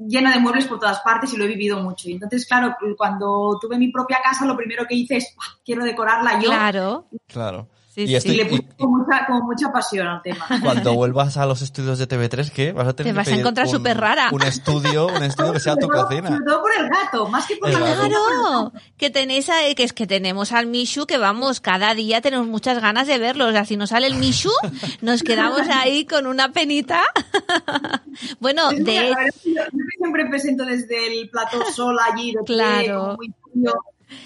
llena 0.08 0.32
de 0.32 0.40
muebles 0.40 0.66
por 0.66 0.78
todas 0.80 1.00
partes 1.00 1.32
y 1.32 1.36
lo 1.36 1.44
he 1.44 1.48
vivido 1.48 1.80
mucho. 1.82 2.08
Y 2.08 2.14
entonces, 2.14 2.46
claro, 2.46 2.74
cuando 2.96 3.58
tuve 3.60 3.76
mi 3.78 3.92
propia 3.92 4.18
casa, 4.22 4.46
lo 4.46 4.56
primero 4.56 4.86
que 4.88 4.94
hice 4.94 5.16
es, 5.18 5.34
"Ah, 5.38 5.54
quiero 5.64 5.84
decorarla 5.84 6.40
yo. 6.40 6.48
Claro. 6.50 7.06
Claro. 7.26 7.68
Sí, 7.94 8.02
y 8.02 8.06
sí. 8.08 8.14
esto- 8.16 8.32
Y 8.32 8.36
le 8.36 8.42
y- 8.42 8.46
puse 8.60 8.76
con 8.76 8.90
mucha, 8.90 9.26
con 9.26 9.46
mucha 9.46 9.70
pasión 9.72 10.06
al 10.08 10.20
tema. 10.22 10.46
cuando 10.62 10.94
vuelvas 10.94 11.36
a 11.36 11.46
los 11.46 11.62
estudios 11.62 11.98
de 11.98 12.08
TV3, 12.08 12.50
¿qué? 12.50 12.72
Vas 12.72 12.88
a 12.88 12.92
tener 12.96 13.12
Te 13.12 13.14
que 13.14 13.16
vas 13.16 13.28
a 13.28 13.40
encontrar 13.40 13.68
súper 13.68 13.96
rara. 13.98 14.30
Un 14.32 14.42
estudio, 14.42 15.06
un 15.06 15.22
estudio 15.22 15.52
que 15.52 15.60
sea 15.60 15.76
tu 15.76 15.86
todo- 15.86 16.06
cocina. 16.08 16.28
Sobre 16.30 16.44
todo 16.44 16.60
por 16.62 16.70
el 16.76 16.88
gato, 16.88 17.28
más 17.28 17.46
que 17.46 17.56
por 17.56 17.68
El 17.70 17.74
la 17.80 17.80
gato. 17.94 18.08
Claro, 18.08 18.72
que 18.96 19.10
tenéis 19.10 19.48
a- 19.48 19.72
que 19.76 19.84
es 19.84 19.92
que 19.92 20.06
tenemos 20.08 20.50
al 20.50 20.66
Mishu 20.66 21.06
que 21.06 21.18
vamos, 21.18 21.60
cada 21.60 21.94
día 21.94 22.20
tenemos 22.20 22.48
muchas 22.48 22.80
ganas 22.80 23.06
de 23.06 23.18
verlo. 23.18 23.46
O 23.46 23.52
sea, 23.52 23.64
si 23.64 23.76
nos 23.76 23.90
sale 23.90 24.08
el 24.08 24.16
Mishu, 24.16 24.50
nos 25.00 25.22
quedamos 25.22 25.62
ahí 25.68 26.04
con 26.04 26.26
una 26.26 26.50
penita. 26.52 27.00
bueno, 28.40 28.70
Es 28.70 28.78
de 28.78 28.84
que 28.84 28.94
yo, 29.08 29.14
yo 29.54 29.62
que 29.70 29.96
siempre 29.98 30.26
presento 30.26 30.64
desde 30.64 31.06
el 31.20 31.28
plató 31.30 31.58
sola 31.72 32.02
allí, 32.12 32.32
de 32.32 32.42
pie, 32.42 32.56
Claro. 32.56 33.00
como 33.02 33.16
muy 33.16 33.32
frío. 33.52 33.72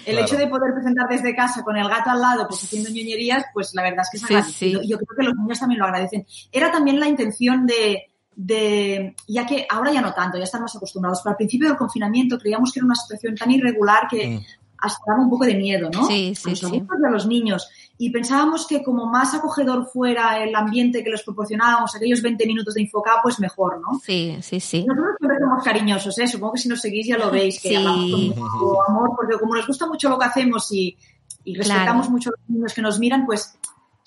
El 0.05 0.13
Claro. 0.15 0.25
hecho 0.27 0.37
de 0.37 0.47
poder 0.47 0.73
presentar 0.73 1.07
desde 1.07 1.35
casa 1.35 1.63
con 1.63 1.75
el 1.77 1.87
gato 1.87 2.09
al 2.09 2.21
lado, 2.21 2.47
pues 2.47 2.63
haciendo 2.63 2.89
ñoñerías, 2.89 3.45
pues 3.53 3.73
la 3.73 3.83
verdad 3.83 4.01
es 4.03 4.09
que 4.11 4.17
es 4.17 4.23
Sí, 4.23 4.33
agradecido. 4.33 4.81
sí. 4.81 4.87
Yo 4.89 4.97
creo 4.97 5.17
que 5.17 5.23
los 5.23 5.35
niños 5.35 5.59
también 5.59 5.79
lo 5.79 5.85
agradecen. 5.85 6.25
Era 6.51 6.71
también 6.71 6.99
la 6.99 7.07
intención 7.07 7.65
de, 7.65 8.03
de, 8.35 9.15
ya 9.27 9.45
que 9.45 9.67
ahora 9.69 9.91
ya 9.91 10.01
no 10.01 10.13
tanto, 10.13 10.37
ya 10.37 10.43
están 10.45 10.61
más 10.61 10.75
acostumbrados, 10.75 11.21
pero 11.23 11.31
al 11.31 11.37
principio 11.37 11.67
del 11.67 11.77
confinamiento 11.77 12.37
creíamos 12.37 12.71
que 12.71 12.79
era 12.79 12.85
una 12.85 12.95
situación 12.95 13.35
tan 13.35 13.51
irregular 13.51 14.07
que 14.09 14.27
Mm. 14.29 14.45
hasta 14.77 14.99
daba 15.07 15.21
un 15.23 15.29
poco 15.29 15.45
de 15.45 15.55
miedo, 15.55 15.89
¿no? 15.91 16.05
Sí, 16.07 16.33
sí, 16.35 16.47
a 16.47 16.49
los 16.51 16.59
sí. 16.59 16.65
adultos 16.67 16.97
y 17.01 17.05
a 17.05 17.09
los 17.09 17.25
niños. 17.27 17.69
Y 18.01 18.11
pensábamos 18.11 18.65
que 18.65 18.81
como 18.81 19.07
más 19.07 19.33
acogedor 19.33 19.85
fuera 19.91 20.41
el 20.41 20.55
ambiente 20.55 21.03
que 21.03 21.09
les 21.09 21.21
proporcionábamos, 21.21 21.93
aquellos 21.95 22.21
20 22.21 22.47
minutos 22.47 22.73
de 22.73 22.81
Infoca, 22.83 23.19
pues 23.21 23.41
mejor, 23.41 23.81
¿no? 23.81 23.99
Sí, 23.99 24.37
sí, 24.41 24.61
sí. 24.61 24.85
Nosotros 24.87 25.15
siempre 25.19 25.37
somos 25.41 25.63
cariñosos, 25.65 26.17
¿eh? 26.19 26.27
Supongo 26.27 26.53
que 26.53 26.59
si 26.61 26.69
nos 26.69 26.79
seguís 26.79 27.05
ya 27.07 27.17
lo 27.17 27.29
veis, 27.29 27.61
que 27.61 27.69
Sí. 27.69 27.75
hablamos 27.75 28.09
con 28.09 28.21
mucho 28.29 28.83
amor, 28.87 29.09
porque 29.17 29.37
como 29.37 29.53
nos 29.53 29.67
gusta 29.67 29.85
mucho 29.85 30.07
lo 30.09 30.17
que 30.17 30.25
hacemos 30.25 30.71
y, 30.71 30.95
y 31.43 31.55
respetamos 31.55 32.05
Claro. 32.05 32.11
mucho 32.11 32.29
a 32.29 32.33
los 32.39 32.49
niños 32.49 32.73
que 32.73 32.81
nos 32.81 32.99
miran, 32.99 33.25
pues 33.25 33.59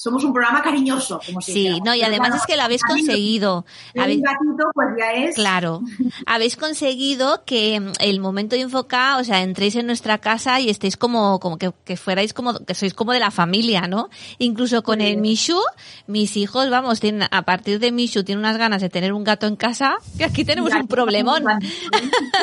somos 0.03 0.25
un 0.25 0.33
programa 0.33 0.63
cariñoso, 0.63 1.21
como 1.25 1.41
si 1.41 1.53
Sí, 1.53 1.59
dijéramos. 1.61 1.85
no, 1.87 1.95
y 1.95 2.01
Pero 2.01 2.11
además 2.11 2.35
es 2.41 2.47
que 2.47 2.57
lo 2.57 2.63
habéis 2.63 2.83
conseguido. 2.83 3.65
Un 3.95 4.03
Habéis- 4.03 4.21
gatito, 4.23 4.65
pues 4.75 4.89
ya 4.99 5.13
es. 5.13 5.35
Claro, 5.37 5.81
habéis 6.27 6.57
conseguido 6.57 7.45
que 7.45 7.79
mm, 7.79 7.93
el 8.01 8.19
momento 8.19 8.57
de 8.57 8.63
enfocar, 8.63 9.21
o 9.21 9.25
sea, 9.25 9.43
entréis 9.43 9.77
en 9.77 9.87
nuestra 9.87 10.19
casa 10.19 10.59
y 10.59 10.71
estéis 10.71 10.97
como, 10.97 11.39
como 11.39 11.57
que, 11.57 11.71
que 11.85 11.97
fuerais 11.97 12.33
como, 12.35 12.59
que 12.65 12.75
sois 12.75 12.95
como 12.95 13.13
de 13.13 13.21
la 13.21 13.31
familia, 13.31 13.83
¿no? 13.83 14.09
Incluso 14.39 14.83
con 14.83 15.01
el 15.01 15.19
Mishu, 15.19 15.61
mis 16.09 16.37
hijos, 16.37 16.69
vamos, 16.69 16.99
tienen, 16.99 17.29
a 17.31 17.43
partir 17.43 17.79
de 17.79 17.93
Mishu 17.93 18.25
tienen 18.25 18.41
unas 18.45 18.57
ganas 18.59 18.83
de 18.83 18.89
tener 18.89 19.13
un 19.13 19.23
gato 19.23 19.47
en 19.47 19.55
casa, 19.55 19.95
que 20.19 20.25
aquí 20.25 20.45
tenemos 20.45 20.73
un 20.75 20.89
problemón. 20.89 21.45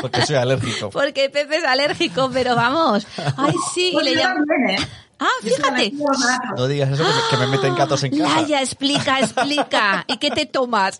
Porque 0.01 0.25
soy 0.25 0.37
alérgico. 0.37 0.89
Porque 0.93 1.29
Pepe 1.29 1.57
es 1.57 1.65
alérgico, 1.65 2.29
pero 2.33 2.55
vamos. 2.55 3.05
Ay, 3.37 3.53
sí, 3.73 3.89
y 3.89 3.93
Pues 3.93 4.05
le 4.05 4.13
yo 4.15 4.19
llamo. 4.21 4.45
también, 4.45 4.79
¿eh? 4.79 4.87
Ah, 5.19 5.27
fíjate. 5.41 5.91
No 6.57 6.67
digas 6.67 6.91
eso 6.91 7.03
que, 7.29 7.37
me 7.37 7.47
meten 7.47 7.75
gatos 7.75 8.03
en 8.03 8.17
casa. 8.17 8.41
Laia, 8.41 8.61
explica, 8.61 9.19
explica. 9.19 10.05
¿Y 10.07 10.17
qué 10.17 10.31
te 10.31 10.45
tomas? 10.45 10.99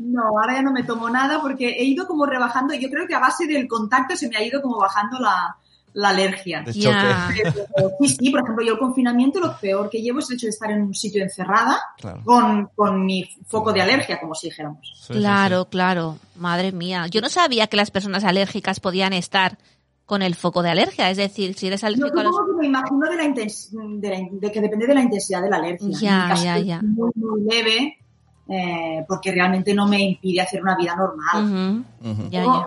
No, 0.00 0.22
ahora 0.38 0.54
ya 0.54 0.62
no 0.62 0.72
me 0.72 0.82
tomo 0.82 1.10
nada 1.10 1.40
porque 1.42 1.68
he 1.70 1.84
ido 1.84 2.06
como 2.06 2.24
rebajando. 2.26 2.74
Yo 2.74 2.88
creo 2.88 3.06
que 3.06 3.14
a 3.14 3.18
base 3.20 3.46
del 3.46 3.68
contacto 3.68 4.16
se 4.16 4.28
me 4.28 4.36
ha 4.36 4.42
ido 4.42 4.62
como 4.62 4.78
bajando 4.78 5.18
la, 5.18 5.56
la 5.92 6.08
alergia. 6.10 6.64
Sí, 6.72 6.82
sí, 6.82 8.30
por 8.30 8.40
ejemplo, 8.42 8.64
yo 8.64 8.72
el 8.74 8.78
confinamiento 8.78 9.40
lo 9.40 9.56
peor 9.58 9.90
que 9.90 10.00
llevo 10.02 10.20
es 10.20 10.30
el 10.30 10.36
hecho 10.36 10.46
de 10.46 10.50
estar 10.50 10.70
en 10.70 10.82
un 10.82 10.94
sitio 10.94 11.22
encerrada 11.22 11.80
Claro. 11.98 12.22
con, 12.24 12.66
con 12.74 13.04
mi 13.04 13.28
foco 13.46 13.72
de 13.72 13.82
alergia, 13.82 14.20
como 14.20 14.34
si 14.34 14.48
dijéramos. 14.48 14.80
Sí, 14.96 15.12
sí, 15.14 15.18
Claro, 15.18 15.66
claro. 15.66 16.18
Madre 16.36 16.72
mía. 16.72 17.06
Yo 17.08 17.20
no 17.20 17.28
sabía 17.28 17.66
que 17.66 17.76
las 17.76 17.90
personas 17.90 18.24
alérgicas 18.24 18.80
podían 18.80 19.12
estar 19.12 19.58
con 20.06 20.22
el 20.22 20.34
foco 20.34 20.62
de 20.62 20.70
alergia. 20.70 21.10
Es 21.10 21.16
decir, 21.16 21.54
si 21.54 21.66
eres 21.66 21.80
Yo 21.80 21.86
alérgico 21.88 22.20
a 22.20 22.24
los... 22.24 22.36
que 22.36 22.52
me 22.60 22.66
imagino 22.66 23.08
de, 23.10 23.16
la 23.16 23.24
intens- 23.24 23.70
de, 24.00 24.08
la- 24.10 24.28
de 24.30 24.52
que 24.52 24.60
depende 24.60 24.86
de 24.86 24.94
la 24.94 25.02
intensidad 25.02 25.42
de 25.42 25.50
la 25.50 25.56
alergia. 25.56 25.88
Ya, 26.00 26.16
En 26.16 26.22
mi 26.24 26.28
caso 26.30 26.44
ya, 26.44 26.58
ya. 26.58 26.82
Muy, 26.82 27.10
muy 27.14 27.40
leve, 27.42 27.98
eh, 28.46 29.02
porque 29.08 29.32
realmente 29.32 29.72
no 29.72 29.88
me 29.88 30.02
impide 30.02 30.42
hacer 30.42 30.60
una 30.62 30.76
vida 30.76 30.94
normal. 30.94 31.84
Ya, 32.30 32.42
ya. 32.44 32.66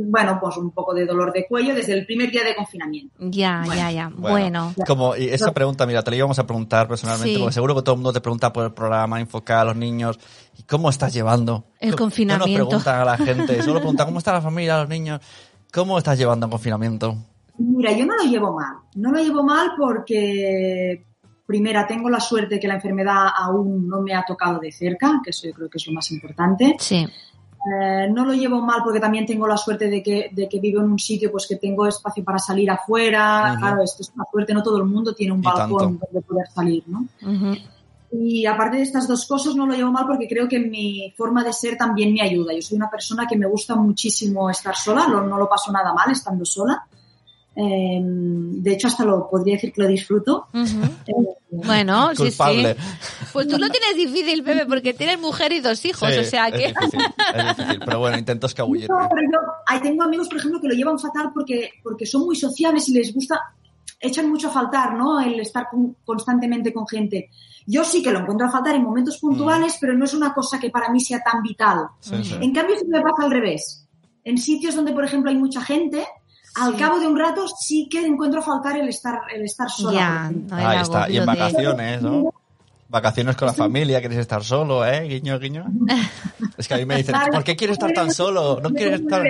Bueno, 0.00 0.38
pues 0.40 0.56
un 0.56 0.70
poco 0.70 0.94
de 0.94 1.04
dolor 1.04 1.32
de 1.32 1.46
cuello 1.46 1.74
desde 1.74 1.92
el 1.92 2.06
primer 2.06 2.30
día 2.30 2.42
de 2.44 2.54
confinamiento. 2.56 3.14
Ya, 3.18 3.62
Bueno, 3.66 3.74
ya, 3.82 3.90
ya. 3.90 4.10
Bueno. 4.16 4.72
Como, 4.86 5.14
y 5.16 5.28
esa 5.28 5.52
pregunta, 5.52 5.84
mira, 5.86 6.02
te 6.02 6.10
la 6.12 6.16
íbamos 6.16 6.38
a 6.38 6.46
preguntar 6.46 6.88
personalmente, 6.88 7.34
Sí. 7.34 7.38
porque 7.40 7.52
seguro 7.52 7.74
que 7.74 7.82
todo 7.82 7.94
el 7.94 7.98
mundo 7.98 8.12
te 8.14 8.20
pregunta 8.22 8.50
por 8.52 8.64
el 8.64 8.72
programa, 8.72 9.20
enfocar 9.20 9.58
a 9.58 9.64
los 9.64 9.76
niños. 9.76 10.18
¿Y 10.56 10.62
cómo 10.62 10.88
estás 10.88 11.12
llevando? 11.12 11.66
El 11.78 11.94
confinamiento. 11.94 12.46
No 12.48 12.70
nos 12.70 12.82
preguntan 12.84 13.00
a 13.00 13.04
la 13.04 13.16
gente, 13.18 13.62
solo 13.62 13.80
preguntan 13.80 14.06
cómo 14.06 14.18
está 14.18 14.32
la 14.32 14.40
familia, 14.40 14.78
los 14.78 14.88
niños. 14.88 15.20
¿Cómo 15.72 15.98
estás 15.98 16.18
llevando 16.18 16.46
el 16.46 16.50
confinamiento? 16.50 17.16
Mira, 17.58 17.92
yo 17.92 18.06
no 18.06 18.16
lo 18.16 18.22
llevo 18.24 18.52
mal. 18.54 18.76
No 18.94 19.10
lo 19.12 19.18
llevo 19.18 19.42
mal 19.42 19.72
porque, 19.76 21.04
primera, 21.46 21.86
tengo 21.86 22.08
la 22.08 22.20
suerte 22.20 22.58
que 22.60 22.68
la 22.68 22.74
enfermedad 22.76 23.26
aún 23.36 23.86
no 23.88 24.00
me 24.00 24.14
ha 24.14 24.24
tocado 24.24 24.58
de 24.60 24.72
cerca, 24.72 25.20
que 25.22 25.30
eso 25.30 25.46
yo 25.48 25.52
creo 25.54 25.68
que 25.68 25.78
es 25.78 25.86
lo 25.86 25.92
más 25.92 26.10
importante. 26.10 26.76
Sí. 26.78 26.96
Eh, 26.96 28.08
no 28.12 28.24
lo 28.24 28.32
llevo 28.34 28.60
mal 28.62 28.82
porque 28.84 29.00
también 29.00 29.26
tengo 29.26 29.46
la 29.46 29.56
suerte 29.56 29.88
de 29.90 30.00
que, 30.02 30.30
de 30.32 30.48
que 30.48 30.60
vivo 30.60 30.80
en 30.80 30.90
un 30.92 30.98
sitio 30.98 31.30
pues 31.32 31.46
que 31.48 31.56
tengo 31.56 31.86
espacio 31.86 32.22
para 32.24 32.38
salir 32.38 32.70
afuera. 32.70 33.56
Claro, 33.58 33.82
esto 33.82 34.02
es 34.02 34.12
una 34.14 34.24
suerte, 34.30 34.54
no 34.54 34.62
todo 34.62 34.78
el 34.78 34.84
mundo 34.84 35.12
tiene 35.12 35.32
un 35.32 35.40
Y 35.40 35.42
balcón 35.42 35.78
tanto. 35.98 36.06
donde 36.12 36.22
poder 36.26 36.46
salir, 36.54 36.84
¿no? 36.86 37.00
Ujú. 37.20 37.56
Y 38.10 38.46
aparte 38.46 38.78
de 38.78 38.82
estas 38.84 39.06
dos 39.06 39.26
cosas, 39.26 39.54
no 39.54 39.66
lo 39.66 39.74
llevo 39.74 39.92
mal 39.92 40.06
porque 40.06 40.26
creo 40.26 40.48
que 40.48 40.58
mi 40.58 41.12
forma 41.16 41.44
de 41.44 41.52
ser 41.52 41.76
también 41.76 42.12
me 42.14 42.22
ayuda. 42.22 42.54
Yo 42.54 42.62
soy 42.62 42.76
una 42.76 42.88
persona 42.90 43.26
que 43.28 43.36
me 43.36 43.46
gusta 43.46 43.74
muchísimo 43.76 44.48
estar 44.48 44.74
sola, 44.76 45.06
lo- 45.08 45.26
no 45.26 45.36
lo 45.38 45.48
paso 45.48 45.70
nada 45.70 45.92
mal 45.92 46.10
estando 46.10 46.44
sola. 46.46 46.86
Eh, 47.60 47.98
de 48.00 48.72
hecho, 48.72 48.86
hasta 48.86 49.04
lo 49.04 49.28
podría 49.28 49.54
decir 49.54 49.72
que 49.72 49.82
lo 49.82 49.88
disfruto. 49.88 50.46
Ujú. 50.54 50.84
Eh, 51.06 51.34
Bueno, 51.50 52.10
sí, 52.14 52.16
Culpable. 52.24 52.74
sí. 52.74 53.26
Pues 53.32 53.48
tú 53.48 53.58
lo 53.58 53.68
tienes 53.68 53.96
difícil, 53.96 54.44
Pepe, 54.44 54.64
porque 54.66 54.94
tienes 54.94 55.18
mujer 55.18 55.50
y 55.52 55.60
dos 55.60 55.84
hijos, 55.84 56.08
Sí, 56.12 56.18
o 56.20 56.24
sea 56.24 56.48
es 56.48 56.52
que... 56.54 56.68
difícil, 56.68 57.00
es 57.34 57.56
difícil, 57.56 57.80
pero 57.84 57.98
bueno, 57.98 58.16
intento 58.18 58.46
escabullirme. 58.46 58.94
No, 58.96 59.08
pero 59.08 59.22
yo 59.22 59.38
ahí 59.66 59.80
tengo 59.80 60.04
amigos, 60.04 60.28
por 60.28 60.38
ejemplo, 60.38 60.60
que 60.60 60.68
lo 60.68 60.74
llevan 60.74 60.98
fatal 60.98 61.30
porque, 61.34 61.70
porque 61.82 62.06
son 62.06 62.26
muy 62.26 62.36
sociables 62.36 62.88
y 62.90 62.92
les 62.92 63.12
gusta, 63.12 63.40
echan 64.00 64.28
mucho 64.28 64.48
a 64.48 64.50
faltar, 64.52 64.94
¿no? 64.94 65.20
El 65.20 65.40
estar 65.40 65.68
con- 65.70 65.96
constantemente 66.04 66.72
con 66.72 66.86
gente. 66.86 67.30
Yo 67.66 67.84
sí 67.84 68.02
que 68.02 68.10
lo 68.12 68.20
encuentro 68.20 68.46
a 68.46 68.50
faltar 68.50 68.74
en 68.74 68.82
momentos 68.84 69.18
puntuales, 69.18 69.76
pero 69.80 69.94
no 69.94 70.04
es 70.04 70.14
una 70.14 70.32
cosa 70.32 70.58
que 70.58 70.70
para 70.70 70.90
mí 70.90 71.00
sea 71.00 71.20
tan 71.22 71.42
vital. 71.42 71.88
Sí, 72.00 72.22
sí. 72.24 72.34
En 72.40 72.52
cambio, 72.54 72.76
sí 72.78 72.86
me 72.86 73.00
pasa 73.00 73.24
al 73.24 73.30
revés. 73.30 73.86
En 74.24 74.38
sitios 74.38 74.74
donde, 74.74 74.92
por 74.92 75.04
ejemplo, 75.04 75.30
hay 75.30 75.36
mucha 75.36 75.60
gente, 75.60 76.06
al 76.56 76.76
cabo 76.76 76.98
de 76.98 77.06
un 77.06 77.16
rato 77.18 77.46
sí 77.48 77.88
que 77.90 78.04
encuentro 78.04 78.40
a 78.40 78.42
faltar 78.42 78.76
el 78.78 78.88
estar, 78.88 79.20
el 79.34 79.42
estar 79.44 79.68
sola. 79.70 79.92
Ya, 79.98 80.30
no, 80.30 80.56
Ahí 80.56 80.80
está, 80.80 81.10
y 81.10 81.16
en 81.18 81.26
vacaciones, 81.26 82.02
¿no? 82.02 82.32
Vacaciones 82.90 83.36
con 83.36 83.46
la 83.46 83.52
familia, 83.52 84.00
quieres 84.00 84.18
estar 84.18 84.42
solo, 84.42 84.82
¿eh? 84.86 85.06
Guiño, 85.06 85.38
guiño. 85.38 85.66
Es 86.56 86.66
que 86.66 86.72
a 86.72 86.78
mí 86.78 86.86
me 86.86 86.96
dicen, 86.96 87.14
¿por 87.30 87.44
qué 87.44 87.54
quieres 87.54 87.74
estar 87.74 87.92
tan 87.92 88.10
solo? 88.10 88.60
No 88.62 88.70
quieres 88.70 89.00
estar... 89.00 89.22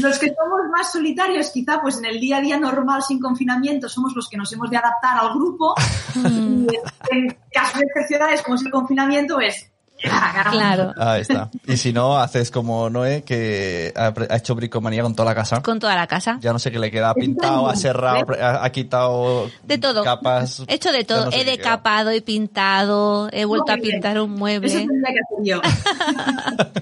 Los 0.00 0.18
que 0.18 0.28
somos 0.28 0.60
más 0.72 0.92
solitarios, 0.92 1.50
quizá, 1.50 1.80
pues 1.82 1.98
en 1.98 2.04
el 2.04 2.20
día 2.20 2.36
a 2.36 2.40
día 2.40 2.56
normal, 2.56 3.02
sin 3.02 3.18
confinamiento, 3.18 3.88
somos 3.88 4.14
los 4.14 4.28
que 4.28 4.36
nos 4.36 4.52
hemos 4.52 4.70
de 4.70 4.76
adaptar 4.76 5.18
al 5.18 5.34
grupo. 5.34 5.74
Y 6.14 7.16
en 7.16 7.36
casos 7.52 7.82
excepcionales, 7.82 8.42
como 8.42 8.54
es 8.54 8.64
el 8.64 8.70
confinamiento, 8.70 9.34
pues. 9.34 9.73
Claro, 10.00 10.92
Ahí 10.98 11.22
está. 11.22 11.50
Y 11.66 11.76
si 11.76 11.92
no, 11.92 12.18
haces 12.18 12.50
como 12.50 12.90
Noé, 12.90 13.22
que 13.22 13.92
ha 13.96 14.12
hecho 14.36 14.54
bricomanía 14.54 15.02
con 15.02 15.14
toda 15.14 15.30
la 15.30 15.34
casa. 15.34 15.62
con 15.62 15.78
toda 15.78 15.94
la 15.94 16.06
casa. 16.06 16.38
Ya 16.40 16.52
no 16.52 16.58
sé 16.58 16.70
qué 16.70 16.78
le 16.78 16.90
queda, 16.90 17.10
ha 17.10 17.14
pintado, 17.14 17.68
ha 17.68 17.76
cerrado, 17.76 18.26
ha, 18.40 18.64
ha 18.64 18.72
quitado 18.72 19.50
De 19.62 19.78
todo. 19.78 20.02
capas. 20.04 20.62
He 20.66 20.74
hecho 20.74 20.92
de 20.92 21.04
todo. 21.04 21.26
no 21.26 21.30
sé 21.30 21.40
he 21.40 21.44
decapado, 21.44 22.10
he 22.10 22.20
pintado, 22.20 23.28
he 23.32 23.44
vuelto 23.44 23.72
a 23.72 23.76
pintar 23.76 24.20
un 24.20 24.30
Eso 24.32 24.38
mueble. 24.38 24.68
tendría 24.68 25.14
que 25.14 25.20
hacer 25.20 25.44
yo. 25.44 25.60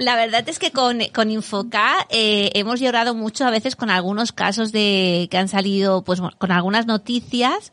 La 0.00 0.16
verdad 0.16 0.48
es 0.48 0.58
que 0.58 0.72
con, 0.72 1.00
con 1.14 1.30
Infoca 1.30 2.06
eh, 2.08 2.50
hemos 2.54 2.80
llorado 2.80 3.14
mucho 3.14 3.46
a 3.46 3.50
veces 3.50 3.76
con 3.76 3.90
algunos 3.90 4.32
casos 4.32 4.72
de 4.72 5.28
que 5.30 5.38
han 5.38 5.48
salido, 5.48 6.02
pues 6.02 6.20
con 6.38 6.50
algunas 6.50 6.86
noticias 6.86 7.72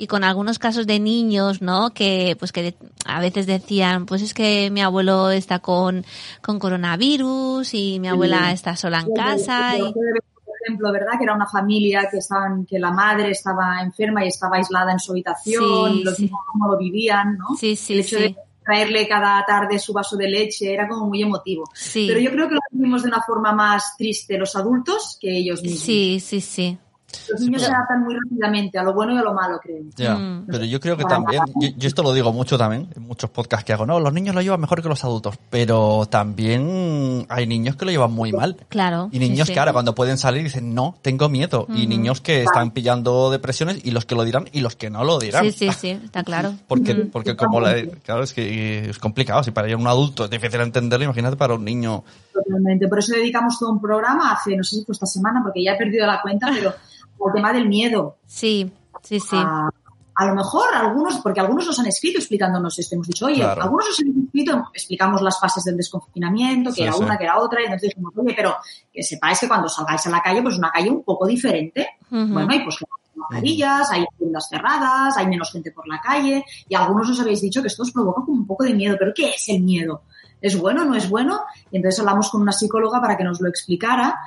y 0.00 0.06
con 0.06 0.24
algunos 0.24 0.58
casos 0.58 0.86
de 0.86 0.98
niños, 0.98 1.60
¿no? 1.60 1.92
Que 1.92 2.34
pues 2.38 2.52
que 2.52 2.74
a 3.04 3.20
veces 3.20 3.46
decían, 3.46 4.06
pues 4.06 4.22
es 4.22 4.32
que 4.32 4.70
mi 4.70 4.80
abuelo 4.80 5.30
está 5.30 5.58
con, 5.58 6.06
con 6.40 6.58
coronavirus 6.58 7.74
y 7.74 8.00
mi 8.00 8.08
abuela 8.08 8.50
está 8.50 8.76
sola 8.76 9.00
en 9.00 9.12
casa. 9.12 9.76
Y, 9.76 9.92
Por 9.92 10.56
ejemplo, 10.64 10.90
¿verdad? 10.90 11.18
Que 11.18 11.24
era 11.24 11.34
una 11.34 11.46
familia 11.46 12.08
que 12.10 12.16
estaban, 12.16 12.64
que 12.64 12.78
la 12.78 12.92
madre 12.92 13.32
estaba 13.32 13.82
enferma 13.82 14.24
y 14.24 14.28
estaba 14.28 14.56
aislada 14.56 14.90
en 14.90 15.00
su 15.00 15.12
habitación, 15.12 16.02
los 16.02 16.16
sí. 16.16 16.22
niños 16.22 16.40
cómo 16.50 16.68
lo 16.68 16.78
vivían, 16.78 17.36
¿no? 17.36 17.54
sí, 17.58 17.76
sí, 17.76 17.92
el 17.92 18.00
hecho 18.00 18.16
sí. 18.16 18.22
de 18.22 18.36
traerle 18.64 19.06
cada 19.06 19.44
tarde 19.44 19.78
su 19.78 19.92
vaso 19.92 20.16
de 20.16 20.28
leche 20.30 20.72
era 20.72 20.88
como 20.88 21.08
muy 21.08 21.20
emotivo. 21.20 21.64
Sí. 21.74 22.06
Pero 22.08 22.20
yo 22.20 22.30
creo 22.30 22.48
que 22.48 22.54
lo 22.54 22.60
vivimos 22.70 23.02
de 23.02 23.08
una 23.08 23.20
forma 23.20 23.52
más 23.52 23.98
triste 23.98 24.38
los 24.38 24.56
adultos 24.56 25.18
que 25.20 25.30
ellos 25.36 25.62
mismos. 25.62 25.82
Sí, 25.82 26.20
sí, 26.20 26.40
sí. 26.40 26.78
Los 27.30 27.40
niños 27.40 27.62
se 27.62 27.70
adaptan 27.70 28.02
muy 28.02 28.14
rápidamente 28.14 28.78
a 28.78 28.82
lo 28.82 28.94
bueno 28.94 29.14
y 29.14 29.18
a 29.18 29.22
lo 29.22 29.34
malo, 29.34 29.58
creo. 29.62 29.82
Ya, 29.96 30.14
Mm. 30.14 30.46
pero 30.50 30.64
yo 30.64 30.80
creo 30.80 30.96
que 30.96 31.04
también, 31.04 31.42
yo, 31.60 31.68
yo 31.76 31.88
esto 31.88 32.02
lo 32.02 32.12
digo 32.12 32.32
mucho 32.32 32.58
también, 32.58 32.88
en 32.94 33.02
muchos 33.02 33.30
podcasts 33.30 33.64
que 33.64 33.72
hago, 33.72 33.86
no, 33.86 34.00
los 34.00 34.12
niños 34.12 34.34
lo 34.34 34.42
llevan 34.42 34.60
mejor 34.60 34.82
que 34.82 34.88
los 34.88 35.02
adultos, 35.04 35.38
pero 35.50 36.06
también 36.08 37.26
hay 37.28 37.46
niños 37.46 37.76
que 37.76 37.84
lo 37.84 37.90
llevan 37.90 38.12
muy 38.12 38.32
mal. 38.32 38.56
Claro. 38.68 39.08
Y 39.12 39.18
niños 39.18 39.46
sí, 39.46 39.52
sí. 39.52 39.54
que 39.54 39.60
ahora 39.60 39.72
cuando 39.72 39.94
pueden 39.94 40.18
salir 40.18 40.42
dicen, 40.42 40.74
no, 40.74 40.96
tengo 41.02 41.28
miedo. 41.28 41.66
Y 41.68 41.86
niños 41.86 42.20
que 42.20 42.42
están 42.42 42.70
pillando 42.72 43.30
depresiones 43.30 43.84
y 43.84 43.90
los 43.90 44.04
que 44.06 44.14
lo 44.14 44.24
dirán 44.24 44.46
y 44.52 44.60
los 44.60 44.76
que 44.76 44.90
no 44.90 45.04
lo 45.04 45.18
dirán. 45.18 45.44
Sí, 45.44 45.52
sí, 45.52 45.70
sí, 45.72 45.90
está 45.90 46.22
claro. 46.24 46.54
Porque, 46.68 46.94
porque 46.94 47.36
como 47.36 47.60
la, 47.60 47.74
claro, 48.04 48.22
es 48.22 48.32
que 48.32 48.90
es 48.90 48.98
complicado. 48.98 49.42
Si 49.42 49.50
para 49.50 49.74
un 49.76 49.86
adulto 49.86 50.24
es 50.24 50.30
difícil 50.30 50.60
entenderlo, 50.60 51.04
imagínate 51.04 51.36
para 51.36 51.54
un 51.54 51.64
niño. 51.64 52.04
Totalmente. 52.32 52.88
Por 52.88 52.98
eso 52.98 53.12
dedicamos 53.14 53.58
todo 53.58 53.70
un 53.70 53.80
programa 53.80 54.32
hace, 54.32 54.56
no 54.56 54.62
sé 54.64 54.76
si 54.76 54.84
fue 54.84 54.92
esta 54.92 55.06
semana, 55.06 55.40
porque 55.42 55.62
ya 55.64 55.72
he 55.72 55.76
perdido 55.76 56.06
la 56.06 56.20
cuenta, 56.20 56.48
pero 56.52 56.72
al 57.28 57.34
tema 57.34 57.52
del 57.52 57.68
miedo. 57.68 58.16
Sí, 58.26 58.70
sí, 59.02 59.20
sí. 59.20 59.36
A, 59.36 59.68
a 60.16 60.26
lo 60.26 60.34
mejor 60.34 60.74
algunos, 60.74 61.16
porque 61.18 61.40
algunos 61.40 61.66
nos 61.66 61.78
han 61.78 61.86
escrito 61.86 62.18
explicándonos 62.18 62.78
esto, 62.78 62.94
hemos 62.94 63.06
dicho, 63.06 63.26
oye, 63.26 63.36
Claro. 63.36 63.62
algunos 63.62 63.86
nos 63.88 64.00
han 64.00 64.24
escrito, 64.26 64.64
explicamos 64.74 65.22
las 65.22 65.40
fases 65.40 65.64
del 65.64 65.76
desconfinamiento, 65.78 66.70
que 66.70 66.76
Sí, 66.76 66.82
era 66.82 66.92
sí. 66.92 67.02
una, 67.02 67.16
que 67.16 67.24
era 67.24 67.38
otra, 67.38 67.62
y 67.64 67.68
nos 67.70 67.80
dijimos, 67.80 68.12
oye, 68.16 68.34
pero 68.36 68.54
que 68.92 69.02
sepáis 69.02 69.38
que 69.40 69.48
cuando 69.48 69.68
salgáis 69.68 70.06
a 70.06 70.10
la 70.10 70.20
calle, 70.20 70.42
pues 70.42 70.54
es 70.54 70.58
una 70.58 70.70
calle 70.70 70.90
un 70.90 71.02
poco 71.04 71.26
diferente. 71.26 71.88
Ujú. 72.10 72.26
Bueno, 72.34 72.48
hay 72.50 72.62
pues 72.64 72.76
mascarillas, 73.14 73.90
hay 73.92 74.04
tiendas 74.18 74.48
cerradas, 74.48 75.16
hay 75.16 75.26
menos 75.26 75.50
gente 75.52 75.70
por 75.72 75.86
la 75.88 76.00
calle, 76.00 76.44
y 76.68 76.74
algunos 76.74 77.08
os 77.08 77.20
habéis 77.20 77.40
dicho 77.40 77.60
que 77.62 77.68
esto 77.68 77.82
os 77.82 77.92
provoca 77.92 78.22
como 78.24 78.36
un 78.38 78.46
poco 78.46 78.64
de 78.64 78.74
miedo, 78.74 78.96
pero 78.98 79.12
¿qué 79.14 79.30
es 79.30 79.48
el 79.48 79.62
miedo? 79.62 80.02
¿Es 80.40 80.58
bueno? 80.58 80.84
¿No 80.84 80.94
es 80.94 81.08
bueno? 81.08 81.40
Y 81.70 81.76
entonces 81.76 82.00
hablamos 82.00 82.30
con 82.30 82.40
una 82.42 82.52
psicóloga 82.52 83.00
para 83.00 83.16
que 83.16 83.24
nos 83.24 83.40
lo 83.40 83.48
explicara, 83.48 84.18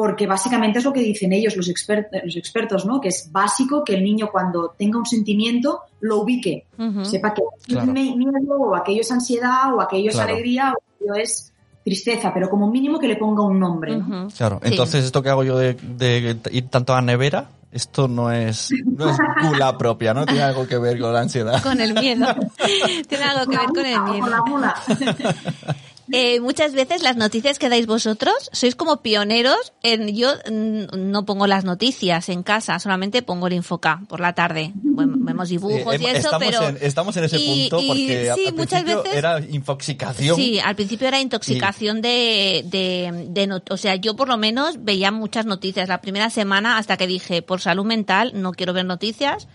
porque 0.00 0.28
básicamente 0.28 0.78
es 0.78 0.84
lo 0.84 0.92
que 0.92 1.00
dicen 1.00 1.32
ellos, 1.32 1.56
los, 1.56 1.68
expert- 1.68 2.06
los 2.24 2.36
expertos, 2.36 2.86
¿no? 2.86 3.00
Que 3.00 3.08
es 3.08 3.32
básico 3.32 3.82
que 3.82 3.94
el 3.96 4.04
niño 4.04 4.28
cuando 4.30 4.72
tenga 4.78 4.96
un 4.96 5.04
sentimiento 5.04 5.80
lo 6.02 6.18
ubique, 6.22 6.66
sepa 7.02 7.34
que 7.34 7.42
Claro. 7.66 7.92
es 7.96 8.14
miedo 8.16 8.54
o 8.60 8.76
aquello 8.76 9.00
es 9.00 9.10
ansiedad 9.10 9.74
o 9.74 9.80
aquello 9.80 10.12
Claro. 10.12 10.28
es 10.28 10.32
alegría 10.34 10.72
o 10.72 10.76
aquello 10.94 11.14
es 11.20 11.52
tristeza, 11.84 12.32
pero 12.32 12.48
como 12.48 12.70
mínimo 12.70 13.00
que 13.00 13.08
le 13.08 13.16
ponga 13.16 13.42
un 13.42 13.58
nombre, 13.58 13.96
¿no? 13.96 14.28
Claro. 14.36 14.60
Sí. 14.62 14.68
Entonces, 14.70 15.04
esto 15.04 15.20
que 15.20 15.30
hago 15.30 15.42
yo 15.42 15.58
de, 15.58 15.74
de 15.74 16.36
ir 16.52 16.68
tanto 16.68 16.92
a 16.92 16.96
la 16.96 17.02
nevera, 17.02 17.48
Esto 17.72 18.06
no 18.08 18.30
es, 18.32 18.70
no 18.86 19.10
es 19.10 19.16
gula 19.48 19.76
propia, 19.82 20.14
¿no? 20.14 20.24
Tiene 20.24 20.42
algo 20.42 20.66
que 20.66 20.78
ver 20.78 20.98
con 21.00 21.12
la 21.12 21.20
ansiedad. 21.20 21.60
Con 21.62 21.80
el 21.80 21.92
miedo. 21.92 22.24
Tiene 23.08 23.24
algo 23.24 23.50
que 23.50 23.58
ver 23.58 23.66
con 23.66 23.84
el 23.84 24.00
miedo. 24.04 24.26
Eh, 26.12 26.40
muchas 26.40 26.72
veces 26.72 27.02
las 27.02 27.16
noticias 27.16 27.58
que 27.58 27.68
dais 27.68 27.86
vosotros 27.86 28.34
sois 28.52 28.74
como 28.74 29.02
pioneros 29.02 29.72
en 29.82 30.08
yo 30.16 30.30
mm, 30.50 30.84
no 30.96 31.24
pongo 31.26 31.46
las 31.46 31.64
noticias 31.64 32.28
en 32.30 32.42
casa 32.42 32.78
solamente 32.78 33.20
pongo 33.22 33.46
el 33.46 33.52
infoca 33.52 34.00
por 34.08 34.20
la 34.20 34.34
tarde 34.34 34.72
Bueno, 34.74 35.14
vemos 35.18 35.50
dibujos 35.50 35.94
Eh, 35.94 35.98
y 36.00 36.06
em- 36.06 36.16
eso 36.16 36.28
estamos, 36.30 36.46
pero 36.48 36.68
en, 36.68 36.78
estamos 36.80 37.16
en 37.18 37.24
ese 37.24 37.36
y- 37.38 37.68
punto 37.68 37.80
y 37.82 37.88
porque 37.88 38.30
a- 38.30 38.34
sí 38.36 38.46
al 38.48 38.54
muchas 38.54 38.82
principio 38.82 39.02
veces 39.02 39.18
era 39.18 39.40
infoxicación. 39.40 40.36
Sí, 40.36 40.58
al 40.60 40.74
principio 40.76 41.08
era 41.08 41.20
intoxicación 41.20 42.00
de, 42.00 42.64
de, 42.66 43.26
de 43.28 43.46
not- 43.46 43.70
o 43.70 43.76
sea, 43.76 43.96
yo 43.96 44.16
por 44.16 44.28
lo 44.28 44.36
menos 44.38 44.82
veía 44.84 45.10
muchas 45.10 45.44
noticias 45.46 45.88
la 45.88 46.00
primera 46.00 46.30
semana 46.30 46.78
hasta 46.78 46.96
que 46.96 47.06
dije, 47.06 47.42
por 47.42 47.60
salud 47.60 47.84
mental, 47.84 48.32
no 48.34 48.52
quiero 48.52 48.72
ver 48.72 48.86
noticias. 48.86 49.46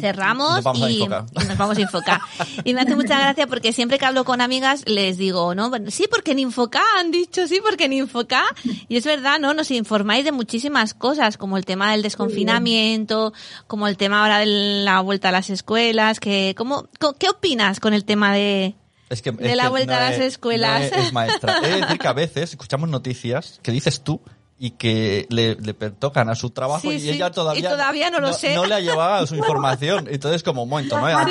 Cerramos 0.00 0.50
Y 0.52 0.54
nos 0.54 0.64
vamos 0.64 0.82
a 0.82 0.90
y, 0.90 0.94
Infoca. 1.02 1.26
y 1.32 1.44
nos 1.46 1.58
vamos 1.58 1.76
a 1.76 1.80
Infoca. 1.80 2.20
Y 2.64 2.74
me 2.74 2.80
hace 2.82 2.94
mucha 2.94 3.18
gracia 3.18 3.46
porque 3.46 3.72
siempre 3.72 3.98
que 3.98 4.04
hablo 4.04 4.24
con 4.24 4.40
amigas 4.40 4.82
les 4.86 5.18
digo, 5.18 5.54
¿no? 5.54 5.70
Sí, 5.88 6.06
porque 6.10 6.32
en 6.32 6.38
Infoca 6.40 6.82
han 6.98 7.10
dicho, 7.10 7.46
sí, 7.48 7.60
porque 7.66 7.86
en 7.86 7.94
Infoca. 7.94 8.44
Y 8.88 8.96
es 8.96 9.04
verdad, 9.04 9.38
¿no? 9.40 9.54
Nos 9.54 9.70
informáis 9.70 10.24
de 10.24 10.32
muchísimas 10.32 10.94
cosas, 10.94 11.36
como 11.36 11.56
el 11.56 11.64
tema 11.64 11.92
del 11.92 12.02
desconfinamiento, 12.02 13.32
como 13.66 13.88
el 13.88 13.96
tema 13.96 14.22
ahora 14.22 14.38
de 14.38 14.46
la 14.46 15.00
vuelta 15.00 15.28
a 15.30 15.32
las 15.32 15.50
escuelas, 15.50 16.20
que, 16.20 16.54
¿cómo, 16.56 16.88
¿qué 17.18 17.28
opinas 17.28 17.80
con 17.80 17.94
el 17.94 18.04
tema 18.04 18.32
de, 18.34 18.74
Es 19.10 19.22
que, 19.22 19.32
De 19.32 19.50
es 19.50 19.56
la 19.56 19.64
que 19.64 19.68
vuelta 19.70 19.96
a 19.98 20.10
las 20.10 20.18
es- 20.18 20.34
escuelas. 20.34 20.90
no 20.92 20.98
es, 20.98 21.06
es 21.06 21.12
maestra. 21.12 21.58
He 21.62 21.68
de 21.68 21.80
decir 21.80 21.98
que 21.98 22.08
a 22.08 22.12
veces 22.12 22.50
escuchamos 22.50 22.88
noticias 22.88 23.60
que 23.62 23.72
dices 23.72 24.00
tú 24.02 24.20
y 24.58 24.70
que 24.70 25.26
le, 25.28 25.54
le 25.56 25.74
pertocan 25.74 26.30
a 26.30 26.34
su 26.34 26.48
trabajo 26.50 26.80
Sí, 26.80 26.96
y 26.96 27.00
sí. 27.00 27.10
ella 27.10 27.30
todavía, 27.30 27.60
Y 27.60 27.62
todavía 27.62 28.10
no 28.10 28.20
lo 28.20 28.32
sé. 28.32 28.54
No 28.54 28.64
le 28.64 28.74
ha 28.74 28.80
llevado 28.80 29.26
su 29.26 29.34
información. 29.36 30.06
Entonces, 30.10 30.42
como 30.42 30.62
un 30.62 30.70
momento, 30.70 30.96
¿no? 30.96 31.02
Pasa. 31.02 31.28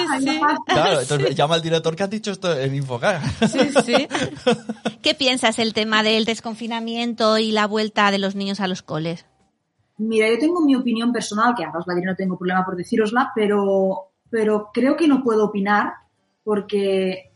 Claro, 0.68 1.02
entonces 1.02 1.36
llama 1.36 1.56
al 1.56 1.62
director 1.64 1.96
que 1.96 2.04
ha 2.04 2.08
dicho 2.08 2.32
esto 2.32 2.56
en 2.56 2.76
Infocar. 2.76 3.22
Sí, 3.50 3.60
sí. 3.84 4.08
¿Qué 5.02 5.16
piensas 5.16 5.58
el 5.58 5.74
tema 5.74 6.04
del 6.04 6.26
desconfinamiento 6.26 7.38
y 7.40 7.52
la 7.52 7.66
vuelta 7.68 8.12
de 8.12 8.20
los 8.20 8.36
niños 8.36 8.60
a 8.60 8.68
los 8.68 8.84
coles? 8.84 9.26
Mira, 9.98 10.28
yo 10.30 10.38
tengo 10.38 10.62
mi 10.62 10.76
opinión 10.76 11.12
personal, 11.14 11.56
que 11.58 11.64
ahora 11.64 11.80
os 11.80 11.88
la 11.88 11.96
diré, 11.96 12.06
no 12.08 12.16
tengo 12.16 12.38
problema 12.38 12.66
por 12.66 12.76
decírosla, 12.76 13.32
pero, 13.34 14.12
pero 14.30 14.70
creo 14.74 14.96
que 14.98 15.08
no 15.08 15.24
puedo 15.24 15.46
opinar 15.46 15.94
porque 16.44 17.32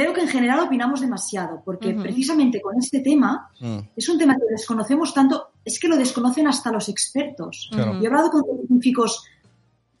creo 0.00 0.12
que 0.12 0.22
en 0.22 0.28
general 0.28 0.60
opinamos 0.60 1.00
demasiado, 1.00 1.62
porque 1.64 1.94
precisamente 1.94 2.60
con 2.60 2.78
este 2.78 3.00
tema 3.00 3.50
Mm, 3.60 3.78
es 3.96 4.08
un 4.08 4.18
tema 4.18 4.34
que 4.34 4.44
desconocemos 4.50 5.14
tanto, 5.14 5.52
es 5.64 5.78
que 5.78 5.88
lo 5.88 5.96
desconocen 5.96 6.46
hasta 6.46 6.70
los 6.70 6.88
expertos. 6.88 7.70
Yo 7.72 7.78
he 7.78 8.06
hablado 8.06 8.30
con 8.30 8.44
científicos 8.44 9.24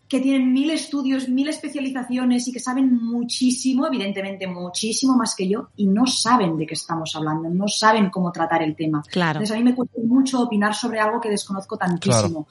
que 0.06 0.20
tienen 0.20 0.52
mil 0.52 0.70
estudios, 0.70 1.28
mil 1.28 1.48
especializaciones 1.48 2.46
y 2.46 2.52
que 2.52 2.60
saben 2.60 2.92
muchísimo, 3.02 3.86
evidentemente 3.86 4.46
muchísimo 4.46 5.16
más 5.16 5.34
que 5.34 5.48
yo, 5.48 5.68
y 5.76 5.86
no 5.86 6.06
saben 6.06 6.58
de 6.58 6.66
qué 6.66 6.74
estamos 6.74 7.16
hablando, 7.16 7.48
no 7.48 7.66
saben 7.68 8.10
cómo 8.10 8.30
tratar 8.30 8.62
el 8.62 8.76
tema. 8.76 9.02
Claro. 9.10 9.38
Entonces 9.38 9.54
a 9.54 9.58
mí 9.58 9.64
me 9.64 9.74
cuesta 9.74 9.98
mucho 10.04 10.42
opinar 10.42 10.74
sobre 10.74 11.00
algo 11.00 11.20
que 11.20 11.30
desconozco 11.30 11.76
tantísimo. 11.76 12.46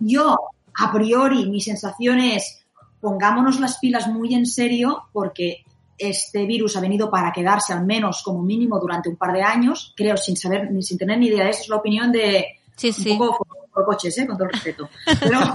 Yo, 0.00 0.36
a 0.74 0.92
priori, 0.92 1.48
mi 1.48 1.60
sensación 1.60 2.18
es 2.18 2.58
pongámonos 3.00 3.58
las 3.60 3.78
pilas 3.78 4.06
muy 4.08 4.34
en 4.34 4.44
serio 4.44 5.04
porque 5.12 5.64
este 6.00 6.46
virus 6.46 6.76
ha 6.76 6.80
venido 6.80 7.10
para 7.10 7.30
quedarse 7.32 7.72
al 7.72 7.84
menos 7.84 8.22
como 8.24 8.42
mínimo 8.42 8.78
durante 8.80 9.08
un 9.08 9.16
par 9.16 9.32
de 9.32 9.42
años, 9.42 9.92
creo, 9.96 10.16
sin 10.16 10.36
saber 10.36 10.70
ni 10.72 10.82
sin 10.82 10.98
tener 10.98 11.18
ni 11.18 11.26
idea. 11.26 11.48
Esa 11.48 11.60
es 11.62 11.68
la 11.68 11.76
opinión 11.76 12.10
de 12.10 12.46
Sí, 12.76 12.88
un 12.88 12.94
sí. 12.94 13.16
poco 13.18 13.36
por, 13.44 13.68
por 13.72 13.84
coches, 13.84 14.16
¿eh? 14.18 14.26
con 14.26 14.36
todo 14.36 14.46
el 14.46 14.52
respeto. 14.54 14.88
Pero 15.20 15.38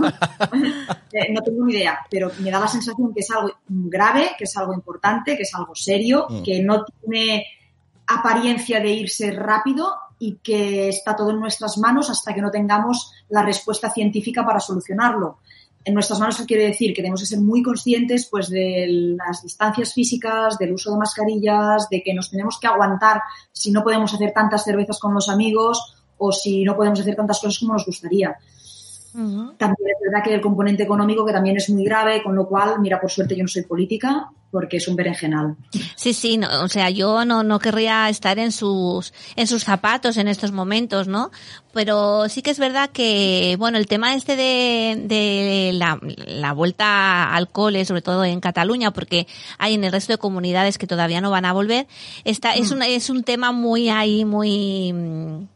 eh, 1.11 1.33
no 1.33 1.41
tengo 1.41 1.65
ni 1.65 1.73
idea, 1.73 1.99
pero 2.09 2.31
me 2.39 2.51
da 2.51 2.59
la 2.59 2.67
sensación 2.67 3.13
que 3.13 3.21
es 3.21 3.31
algo 3.31 3.51
grave, 3.67 4.31
que 4.37 4.43
es 4.43 4.55
algo 4.57 4.73
importante, 4.73 5.35
que 5.35 5.43
es 5.43 5.53
algo 5.55 5.73
serio, 5.75 6.27
Mm. 6.29 6.43
que 6.43 6.61
no 6.61 6.85
tiene 6.85 7.45
apariencia 8.07 8.79
de 8.79 8.89
irse 8.91 9.31
rápido 9.31 9.95
y 10.19 10.35
que 10.35 10.89
está 10.89 11.15
todo 11.15 11.31
en 11.31 11.39
nuestras 11.39 11.77
manos 11.77 12.09
hasta 12.09 12.33
que 12.33 12.41
no 12.41 12.51
tengamos 12.51 13.11
la 13.29 13.41
respuesta 13.43 13.91
científica 13.91 14.45
para 14.45 14.59
solucionarlo. 14.59 15.39
En 15.85 15.93
nuestras 15.93 16.19
manos 16.19 16.35
eso 16.35 16.47
quiere 16.47 16.65
decir 16.65 16.93
que 16.93 17.01
tenemos 17.01 17.21
que 17.21 17.27
ser 17.27 17.39
muy 17.39 17.61
conscientes 17.61 18.27
pues 18.29 18.49
de 18.49 19.15
las 19.15 19.43
distancias 19.43 19.93
físicas, 19.93 20.57
del 20.57 20.73
uso 20.73 20.91
de 20.91 20.97
mascarillas, 20.97 21.87
de 21.89 22.01
que 22.01 22.13
nos 22.13 22.31
tenemos 22.31 22.59
que 22.59 22.65
aguantar 22.65 23.21
si 23.51 23.71
no 23.71 23.83
podemos 23.83 24.11
hacer 24.11 24.33
tantas 24.33 24.63
cervezas 24.63 24.99
con 24.99 25.13
los 25.13 25.29
amigos 25.29 25.95
o 26.17 26.31
si 26.31 26.63
no 26.63 26.75
podemos 26.75 26.99
hacer 26.99 27.15
tantas 27.15 27.39
cosas 27.39 27.59
como 27.59 27.73
nos 27.73 27.85
gustaría. 27.85 28.35
También 29.15 29.89
es 29.89 30.11
verdad 30.11 30.23
que 30.23 30.33
el 30.33 30.41
componente 30.41 30.83
económico 30.83 31.25
que 31.25 31.31
también 31.31 31.55
es 31.55 31.69
muy 31.69 31.85
grave, 31.85 32.21
con 32.21 32.35
lo 32.35 32.47
cual, 32.47 32.79
mira, 32.79 32.99
por 32.99 33.09
suerte 33.09 33.35
yo 33.35 33.43
no 33.43 33.47
soy 33.47 33.63
política 33.63 34.29
porque 34.51 34.77
es 34.77 34.87
un 34.87 34.95
berenjenal. 34.95 35.57
Sí, 35.97 36.13
sí, 36.13 36.37
no, 36.37 36.47
o 36.63 36.69
sea, 36.69 36.89
yo 36.89 37.25
no, 37.25 37.43
no 37.43 37.59
querría 37.59 38.07
estar 38.07 38.39
en 38.39 38.53
sus, 38.53 39.13
en 39.35 39.47
sus 39.47 39.65
zapatos 39.65 40.15
en 40.15 40.29
estos 40.29 40.53
momentos, 40.53 41.09
¿no? 41.09 41.29
Pero 41.73 42.29
sí 42.29 42.41
que 42.41 42.51
es 42.51 42.59
verdad 42.59 42.89
que, 42.89 43.57
bueno, 43.59 43.77
el 43.77 43.87
tema 43.87 44.15
este 44.15 44.37
de, 44.37 45.01
de 45.07 45.71
la, 45.73 45.99
la 46.25 46.53
vuelta 46.53 47.33
al 47.33 47.49
cole, 47.49 47.83
sobre 47.83 48.01
todo 48.01 48.23
en 48.23 48.39
Cataluña, 48.39 48.91
porque 48.91 49.27
hay 49.57 49.73
en 49.73 49.83
el 49.83 49.91
resto 49.91 50.13
de 50.13 50.19
comunidades 50.19 50.77
que 50.77 50.87
todavía 50.87 51.19
no 51.19 51.31
van 51.31 51.43
a 51.43 51.51
volver, 51.51 51.87
está, 52.23 52.53
es 52.53 52.71
un, 52.71 52.81
es 52.81 53.09
un 53.09 53.23
tema 53.23 53.51
muy 53.51 53.89
ahí, 53.89 54.23
muy, 54.23 54.93
mm, 54.93 55.47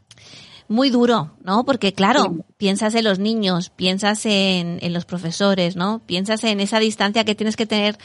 muy 0.70 0.88
duro, 0.88 1.32
¿no? 1.42 1.64
Porque 1.64 1.92
claro, 1.92 2.22
Sí. 2.24 2.42
piensas 2.56 2.94
en 2.94 3.04
los 3.04 3.18
niños, 3.18 3.70
piensas 3.70 4.24
en, 4.24 4.78
en 4.80 4.92
los 4.92 5.04
profesores, 5.04 5.74
¿no? 5.74 6.00
Piensas 6.06 6.44
en 6.44 6.60
esa 6.60 6.78
distancia 6.78 7.24
que 7.24 7.34
tienes 7.34 7.56
que 7.56 7.66
tener 7.66 7.98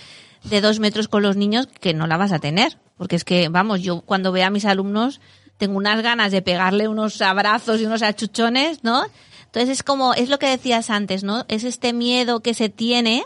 de 0.43 0.61
dos 0.61 0.79
metros 0.79 1.07
con 1.07 1.21
los 1.21 1.37
niños 1.37 1.67
que 1.79 1.93
no 1.93 2.07
la 2.07 2.17
vas 2.17 2.31
a 2.31 2.39
tener. 2.39 2.77
Porque 2.97 3.15
es 3.15 3.23
que, 3.23 3.49
vamos, 3.49 3.81
yo 3.81 4.01
cuando 4.01 4.31
veo 4.31 4.47
a 4.47 4.49
mis 4.49 4.65
alumnos 4.65 5.21
tengo 5.57 5.77
unas 5.77 6.01
ganas 6.01 6.31
de 6.31 6.41
pegarle 6.41 6.87
unos 6.87 7.21
abrazos 7.21 7.79
y 7.79 7.85
unos 7.85 8.01
achuchones, 8.01 8.83
¿no? 8.83 9.03
Entonces 9.45 9.69
es 9.69 9.83
como, 9.83 10.13
es 10.13 10.29
lo 10.29 10.39
que 10.39 10.49
decías 10.49 10.89
antes, 10.89 11.23
¿no? 11.23 11.45
Es 11.47 11.63
este 11.63 11.93
miedo 11.93 12.39
que 12.41 12.53
se 12.53 12.69
tiene 12.69 13.23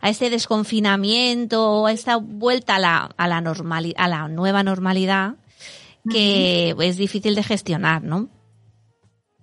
a 0.00 0.08
este 0.10 0.30
desconfinamiento, 0.30 1.86
a 1.86 1.92
esta 1.92 2.16
vuelta 2.16 2.76
a 2.76 2.78
la, 2.78 3.10
a 3.16 3.28
la 3.28 3.40
normali- 3.40 3.94
a 3.96 4.08
la 4.08 4.28
nueva 4.28 4.62
normalidad 4.62 5.34
que 6.10 6.74
es 6.80 6.96
difícil 6.96 7.34
de 7.34 7.42
gestionar, 7.42 8.02
¿no? 8.02 8.28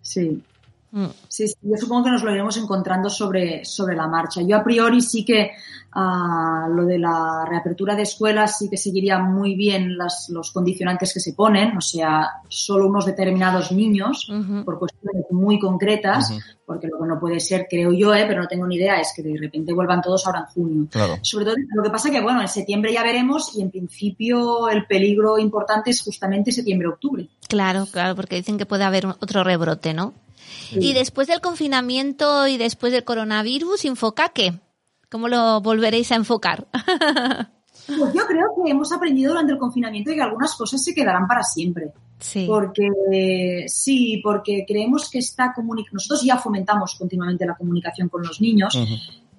Sí. 0.02 0.44
Mm. 0.92 1.06
Sí, 1.28 1.48
sí, 1.48 1.56
yo 1.62 1.78
supongo 1.78 2.06
que 2.06 2.12
nos 2.12 2.24
lo 2.24 2.32
iremos 2.32 2.58
encontrando 2.58 3.10
sobre, 3.10 3.64
sobre 3.64 3.96
la 3.96 4.08
marcha. 4.08 4.42
Yo 4.42 4.58
a 4.58 4.64
priori 4.64 5.02
sí 5.02 5.24
que 5.24 5.52
ah, 5.94 6.68
lo 6.70 6.86
de 6.86 7.00
la 7.00 7.46
reapertura 7.48 7.96
de 7.96 8.04
escuelas 8.04 8.58
sí 8.58 8.70
que 8.70 8.76
seguiría 8.76 9.20
muy 9.20 9.56
bien 9.56 9.98
las, 9.98 10.28
los 10.30 10.52
condicionantes 10.52 11.14
que 11.14 11.22
se 11.22 11.34
ponen, 11.34 11.78
o 11.78 11.82
sea, 11.82 12.28
solo 12.50 12.88
unos 12.88 13.06
determinados 13.06 13.72
niños, 13.72 14.30
por 14.66 14.80
cuestiones 14.80 15.26
muy 15.32 15.60
concretas, 15.60 16.34
porque 16.66 16.88
lo 16.88 17.00
que 17.00 17.08
no 17.08 17.20
puede 17.20 17.40
ser, 17.40 17.68
creo 17.70 17.94
yo, 17.94 18.14
eh, 18.14 18.26
pero 18.28 18.42
no 18.42 18.48
tengo 18.48 18.68
ni 18.68 18.76
idea, 18.76 19.00
es 19.00 19.14
que 19.16 19.24
de 19.24 19.38
repente 19.40 19.74
vuelvan 19.74 20.02
todos 20.02 20.26
ahora 20.28 20.40
en 20.40 20.46
junio. 20.46 20.88
Claro. 20.92 21.20
Sobre 21.22 21.46
todo, 21.46 21.56
lo 21.74 21.84
que 21.84 21.90
pasa 21.90 22.12
que, 22.12 22.22
bueno, 22.22 22.42
en 22.42 22.48
septiembre 22.48 22.92
ya 22.92 23.04
veremos 23.04 23.56
y 23.56 23.62
en 23.62 23.72
principio 23.72 24.70
el 24.70 24.86
peligro 24.86 25.38
importante 25.38 25.92
es 25.92 26.02
justamente 26.02 26.52
septiembre-octubre. 26.52 27.30
Claro, 27.48 27.86
claro, 27.92 28.16
porque 28.16 28.36
dicen 28.36 28.58
que 28.58 28.66
puede 28.66 28.84
haber 28.84 29.06
otro 29.06 29.44
rebrote, 29.44 29.94
¿no? 29.94 30.14
Y 30.72 30.94
después 30.94 31.28
del 31.28 31.42
confinamiento 31.42 32.48
y 32.48 32.58
después 32.58 32.94
del 32.94 33.04
coronavirus, 33.04 33.86
¿enfoca 33.86 34.30
qué? 34.30 34.60
¿Cómo 35.10 35.28
lo 35.28 35.62
volveréis 35.62 36.12
a 36.12 36.16
enfocar? 36.16 36.68
Pues 37.88 38.14
yo 38.14 38.26
creo 38.28 38.46
que 38.56 38.72
hemos 38.72 38.92
aprendido 38.92 39.32
durante 39.32 39.54
el 39.54 39.58
confinamiento 39.58 40.12
y 40.12 40.16
que 40.16 40.22
algunas 40.22 40.54
cosas 40.56 40.84
se 40.84 40.94
quedarán 40.94 41.28
para 41.28 41.44
siempre. 41.44 41.92
sí. 42.20 42.46
Porque 42.48 43.66
sí, 43.68 44.22
porque 44.24 44.66
creemos 44.68 45.10
que 45.10 45.20
esta 45.20 45.52
comunicación, 45.54 45.96
nosotros 45.96 46.24
ya 46.24 46.38
fomentamos 46.38 46.96
continuamente 46.96 47.46
la 47.46 47.56
comunicación 47.56 48.08
con 48.08 48.22
los 48.22 48.40
niños 48.40 48.78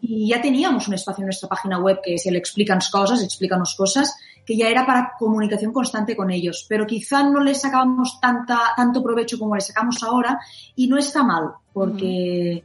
y 0.00 0.28
ya 0.28 0.42
teníamos 0.42 0.88
un 0.88 0.94
espacio 0.94 1.22
en 1.22 1.26
nuestra 1.26 1.48
página 1.48 1.78
web 1.78 2.00
que 2.02 2.18
se 2.18 2.32
le 2.32 2.38
explican 2.38 2.80
cosas, 2.90 3.22
explícanos 3.22 3.76
cosas, 3.76 4.14
que 4.44 4.56
ya 4.56 4.68
era 4.68 4.84
para 4.84 5.12
comunicación 5.18 5.72
constante 5.72 6.16
con 6.16 6.30
ellos, 6.30 6.66
pero 6.68 6.86
quizá 6.86 7.22
no 7.22 7.40
le 7.40 7.54
sacábamos 7.54 8.18
tanta, 8.20 8.58
tanto 8.76 9.02
provecho 9.02 9.38
como 9.38 9.54
le 9.54 9.60
sacamos 9.60 10.02
ahora 10.02 10.38
y 10.74 10.88
no 10.88 10.98
está 10.98 11.22
mal, 11.22 11.50
porque 11.72 12.64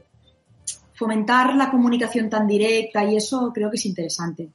fomentar 0.94 1.56
la 1.56 1.70
comunicación 1.70 2.30
tan 2.30 2.48
directa 2.48 3.04
y 3.06 3.18
eso 3.18 3.52
creo 3.54 3.70
que 3.70 3.76
es 3.76 3.86
interesante. 3.86 4.50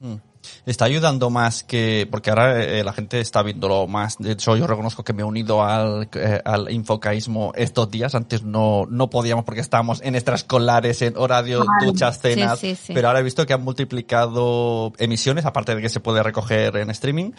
Está 0.65 0.85
ayudando 0.85 1.29
más 1.29 1.63
que, 1.63 2.07
porque 2.09 2.29
ahora 2.29 2.63
eh, 2.63 2.83
la 2.83 2.93
gente 2.93 3.19
está 3.19 3.43
viéndolo 3.43 3.87
más. 3.87 4.17
De 4.17 4.31
hecho, 4.31 4.55
yo 4.55 4.67
reconozco 4.67 5.03
que 5.03 5.13
me 5.13 5.21
he 5.21 5.25
unido 5.25 5.63
al, 5.63 6.09
eh, 6.13 6.41
al 6.43 6.71
infocaísmo 6.71 7.51
estos 7.55 7.89
días. 7.91 8.15
Antes 8.15 8.43
no, 8.43 8.85
no 8.89 9.09
podíamos 9.09 9.45
porque 9.45 9.61
estábamos 9.61 10.01
en 10.01 10.15
extraescolares, 10.15 11.01
en 11.01 11.17
horario, 11.17 11.65
Vale. 11.65 11.85
duchas, 11.85 12.19
cenas. 12.19 12.59
Sí, 12.59 12.75
sí, 12.75 12.87
sí. 12.87 12.93
Pero 12.93 13.07
ahora 13.07 13.19
he 13.19 13.23
visto 13.23 13.45
que 13.45 13.53
han 13.53 13.63
multiplicado 13.63 14.93
emisiones, 14.97 15.45
aparte 15.45 15.75
de 15.75 15.81
que 15.81 15.89
se 15.89 15.99
puede 15.99 16.23
recoger 16.23 16.75
en 16.77 16.89
streaming. 16.89 17.31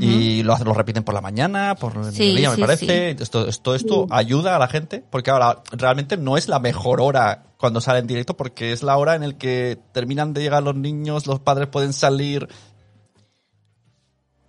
Y 0.00 0.42
lo, 0.42 0.56
lo 0.58 0.74
repiten 0.74 1.04
por 1.04 1.14
la 1.14 1.20
mañana, 1.20 1.74
por 1.76 1.92
el 1.94 2.12
mediodía, 2.12 2.50
me 2.50 2.58
parece. 2.58 3.10
Esto, 3.10 3.46
esto, 3.48 3.74
esto 3.74 4.06
ayuda 4.10 4.56
a 4.56 4.58
la 4.58 4.68
gente, 4.68 5.04
porque 5.10 5.30
ahora 5.30 5.62
realmente 5.72 6.16
no 6.16 6.36
es 6.36 6.48
la 6.48 6.58
mejor 6.58 7.00
hora 7.00 7.44
cuando 7.58 7.80
sale 7.80 8.00
en 8.00 8.06
directo 8.06 8.36
porque 8.36 8.72
es 8.72 8.82
la 8.82 8.96
hora 8.96 9.14
en 9.14 9.22
el 9.22 9.36
que 9.36 9.78
terminan 9.92 10.32
de 10.34 10.42
llegar 10.42 10.62
los 10.62 10.76
niños, 10.76 11.26
los 11.26 11.40
padres 11.40 11.68
pueden 11.68 11.92
salir. 11.92 12.48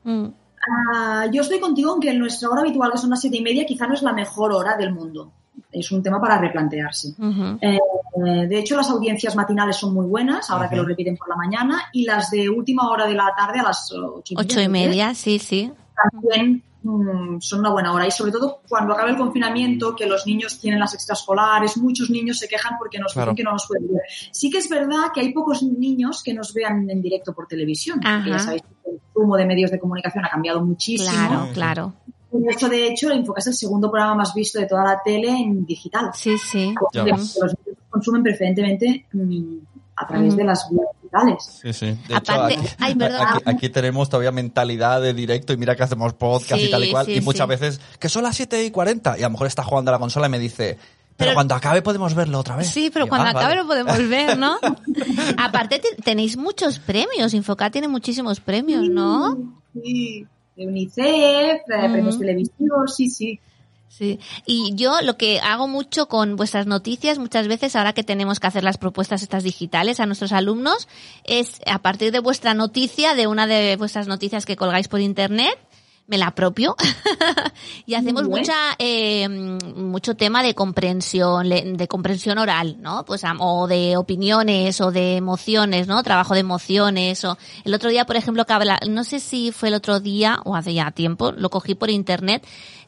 Mm. 0.04 0.28
Ah, 0.70 1.28
yo 1.32 1.41
estoy 1.41 1.60
contigo 1.60 1.96
en 1.96 2.02
que 2.02 2.13
nuestra 2.13 2.50
hora 2.50 2.62
habitual, 2.62 2.91
que 2.91 2.98
son 2.98 3.10
las 3.10 3.22
siete 3.22 3.38
y 3.38 3.41
media, 3.41 3.65
quizá 3.65 3.88
no 3.88 3.93
es 3.93 4.02
la 4.02 4.13
mejor 4.13 4.52
hora 4.52 4.76
del 4.76 4.93
mundo. 4.93 5.32
Es 5.72 5.91
un 5.91 6.04
tema 6.04 6.20
para 6.20 6.38
replantearse. 6.38 7.13
Eh, 7.62 7.80
de 8.48 8.60
hecho, 8.60 8.76
las 8.76 8.89
audiencias 8.89 9.36
matinales 9.36 9.76
son 9.76 9.93
muy 9.93 10.06
buenas, 10.06 10.50
ahora 10.50 10.70
que 10.70 10.76
lo 10.76 10.84
repiten 10.84 11.17
por 11.17 11.30
la 11.30 11.36
mañana, 11.36 11.84
y 11.93 12.04
las 12.04 12.30
de 12.32 12.50
última 12.50 12.89
hora 12.89 13.08
de 13.08 13.13
la 13.13 13.34
tarde 13.36 13.60
a 13.60 13.63
las 13.63 13.91
ocho 13.91 14.34
y 14.34 14.36
media. 14.36 14.46
Ocho 14.46 14.62
y 14.62 14.67
media, 14.67 15.15
sí, 15.15 15.39
sí. 15.39 15.72
También 16.12 16.63
mm, 16.93 17.41
son 17.41 17.60
una 17.60 17.71
buena 17.71 17.93
hora. 17.93 18.08
Y 18.08 18.12
sobre 18.12 18.32
todo 18.32 18.62
cuando 18.67 18.93
acabe 18.93 19.12
el 19.12 19.17
confinamiento, 19.17 19.95
que 19.95 20.06
los 20.06 20.26
niños 20.26 20.60
tienen 20.60 20.80
las 20.80 20.93
extraescolares, 20.93 21.78
muchos 21.78 22.10
niños 22.10 22.39
se 22.39 22.47
quejan 22.47 22.78
porque 22.78 23.00
nos 23.00 23.13
Claro. 23.13 23.32
dicen 23.32 23.36
que 23.38 23.43
no 23.43 23.52
nos 23.52 23.67
pueden 23.67 23.88
ver. 23.88 24.02
Sí 24.32 24.50
que 24.50 24.60
es 24.60 24.69
verdad 24.69 25.12
que 25.13 25.21
hay 25.21 25.34
pocos 25.34 25.63
niños 25.63 26.23
que 26.23 26.34
nos 26.34 26.54
vean 26.54 26.89
en 26.89 27.02
directo 27.02 27.34
por 27.34 27.47
televisión. 27.47 28.00
Porque 28.02 28.30
ya 28.30 28.39
sabéis 28.39 28.62
que 28.63 28.91
el 28.91 29.00
consumo 29.13 29.38
de 29.38 29.45
medios 29.45 29.71
de 29.71 29.80
comunicación 29.80 30.26
ha 30.26 30.30
cambiado 30.30 30.63
muchísimo. 30.63 31.12
Claro, 31.12 31.47
claro. 31.54 31.93
De 32.32 32.52
hecho, 32.54 32.67
de 32.69 32.88
hecho, 32.88 33.12
Infoca 33.12 33.39
es 33.39 33.47
el 33.47 33.54
segundo 33.54 33.89
programa 33.89 34.15
más 34.15 34.34
visto 34.34 34.60
de 34.60 34.67
toda 34.67 34.84
la 34.84 35.02
tele 35.04 35.30
en 35.30 35.65
digital. 35.65 36.12
Sí, 36.13 36.38
sí. 36.38 36.73
Los 36.93 37.06
niños 37.06 37.39
consumen 37.89 38.21
preferentemente 38.21 39.08
mm, 39.13 39.58
a 39.95 40.06
través 40.06 40.36
de 40.36 40.43
las 40.43 40.69
vías 40.69 40.88
digitales. 41.25 41.60
Sí, 41.62 41.73
sí. 41.73 41.97
De 42.08 42.15
Aparte- 42.15 42.53
hecho, 42.53 42.62
aquí, 42.63 42.73
ay, 42.80 42.95
perdón. 42.95 43.21
aquí- 43.27 43.43
aquí 43.45 43.69
tenemos 43.69 44.10
todavía 44.10 44.32
mentalidad 44.32 45.01
de 45.01 45.13
directo 45.13 45.53
y 45.53 45.58
mira 45.58 45.75
que 45.75 45.84
hacemos 45.84 46.13
podcast 46.13 46.62
y 46.62 46.69
tal 46.69 46.84
y 46.86 46.91
cual. 46.91 47.06
sí, 47.06 47.13
y 47.15 47.21
muchas 47.21 47.45
sí. 47.45 47.49
veces, 47.49 47.82
que 47.99 48.10
son 48.10 48.23
las 48.23 48.36
7 48.36 48.63
y 48.65 48.71
40 48.71 49.17
y 49.17 49.21
a 49.21 49.27
lo 49.27 49.32
mejor 49.32 49.47
está 49.47 49.63
jugando 49.63 49.91
a 49.91 49.93
la 49.93 49.99
consola 49.99 50.27
y 50.27 50.30
me 50.30 50.39
dice, 50.39 50.77
pero, 51.15 51.30
Pero- 51.30 51.34
cuando 51.34 51.56
acabe 51.56 51.82
podemos 51.82 52.13
verlo 52.13 52.39
otra 52.39 52.56
vez. 52.56 52.67
Sí, 52.69 52.91
pero 52.93 53.06
Y 53.06 53.10
cuando 53.10 53.27
"Ah, 53.27 53.30
acabe 53.32 53.45
vale". 53.45 53.62
lo 53.62 53.67
podemos 53.67 53.97
ver, 54.10 54.38
¿no? 54.38 54.58
Aparte 55.38 55.80
te- 55.80 56.01
tenéis 56.01 56.38
muchos 56.38 56.80
premios, 56.80 57.34
Infoca 57.34 57.69
tiene 57.69 57.88
muchísimos 57.88 58.39
premios, 58.39 58.88
¿no? 58.89 59.36
Sí, 59.84 60.25
de 60.56 60.67
UNICEF, 60.67 61.06
eh, 61.06 61.62
premios 61.67 62.17
televisivos, 62.19 62.95
sí, 62.95 63.10
sí. 63.10 63.39
Sí. 63.89 64.19
Y 64.45 64.76
yo 64.76 65.02
lo 65.02 65.17
que 65.17 65.39
hago 65.39 65.67
mucho 65.67 66.08
con 66.08 66.36
vuestras 66.36 66.67
noticias, 66.67 67.17
muchas 67.17 67.47
veces 67.47 67.76
ahora 67.76 67.93
que 67.93 68.04
tenemos 68.04 68.39
que 68.39 68.47
hacer 68.47 68.63
las 68.63 68.78
propuestas 68.78 69.23
estas 69.23 69.43
digitales 69.43 70.00
a 70.00 70.06
nuestros 70.06 70.34
alumnos, 70.34 70.88
es 71.23 71.62
a 71.65 71.80
partir 71.80 72.12
de 72.12 72.19
vuestra 72.19 72.54
noticia, 72.54 73.15
de 73.15 73.28
una 73.28 73.47
de 73.47 73.76
vuestras 73.76 74.08
noticias 74.08 74.45
que 74.45 74.56
colgáis 74.56 74.88
por 74.88 75.00
internet, 75.00 75.58
me 76.08 76.17
la 76.17 76.28
apropio 76.28 76.76
y 77.86 77.93
hacemos 77.93 78.23
bien. 78.23 78.39
mucha 78.39 78.56
eh, 78.80 79.28
mucho 79.28 80.15
tema 80.15 80.41
de 80.41 80.56
comprensión 80.56 81.50
de 81.50 81.88
comprensión 81.88 82.38
oral 82.38 82.78
no 82.80 83.04
pues 83.06 83.23
o 83.39 83.67
de 83.67 83.97
opiniones 83.97 84.80
o 84.80 84.91
de 84.91 85.17
emociones 85.17 85.88
no 85.88 86.02
trabajo 86.04 86.34
de 86.34 86.39
emociones 86.39 87.26
o 87.26 87.38
el 87.65 87.73
otro 87.73 87.89
día 87.89 88.06
por 88.06 88.15
ejemplo 88.15 88.45
que 88.45 88.54
habla 88.54 88.80
no 88.88 89.04
sé 89.04 89.19
si 89.19 89.52
fue 89.52 89.67
el 89.67 89.76
otro 89.76 90.00
día 90.00 90.39
o 90.45 90.56
hace 90.56 90.73
ya 90.73 90.91
tiempo 90.91 91.34
lo 91.34 91.50
cogí 91.50 91.76
por 91.76 91.89
internet 91.89 92.45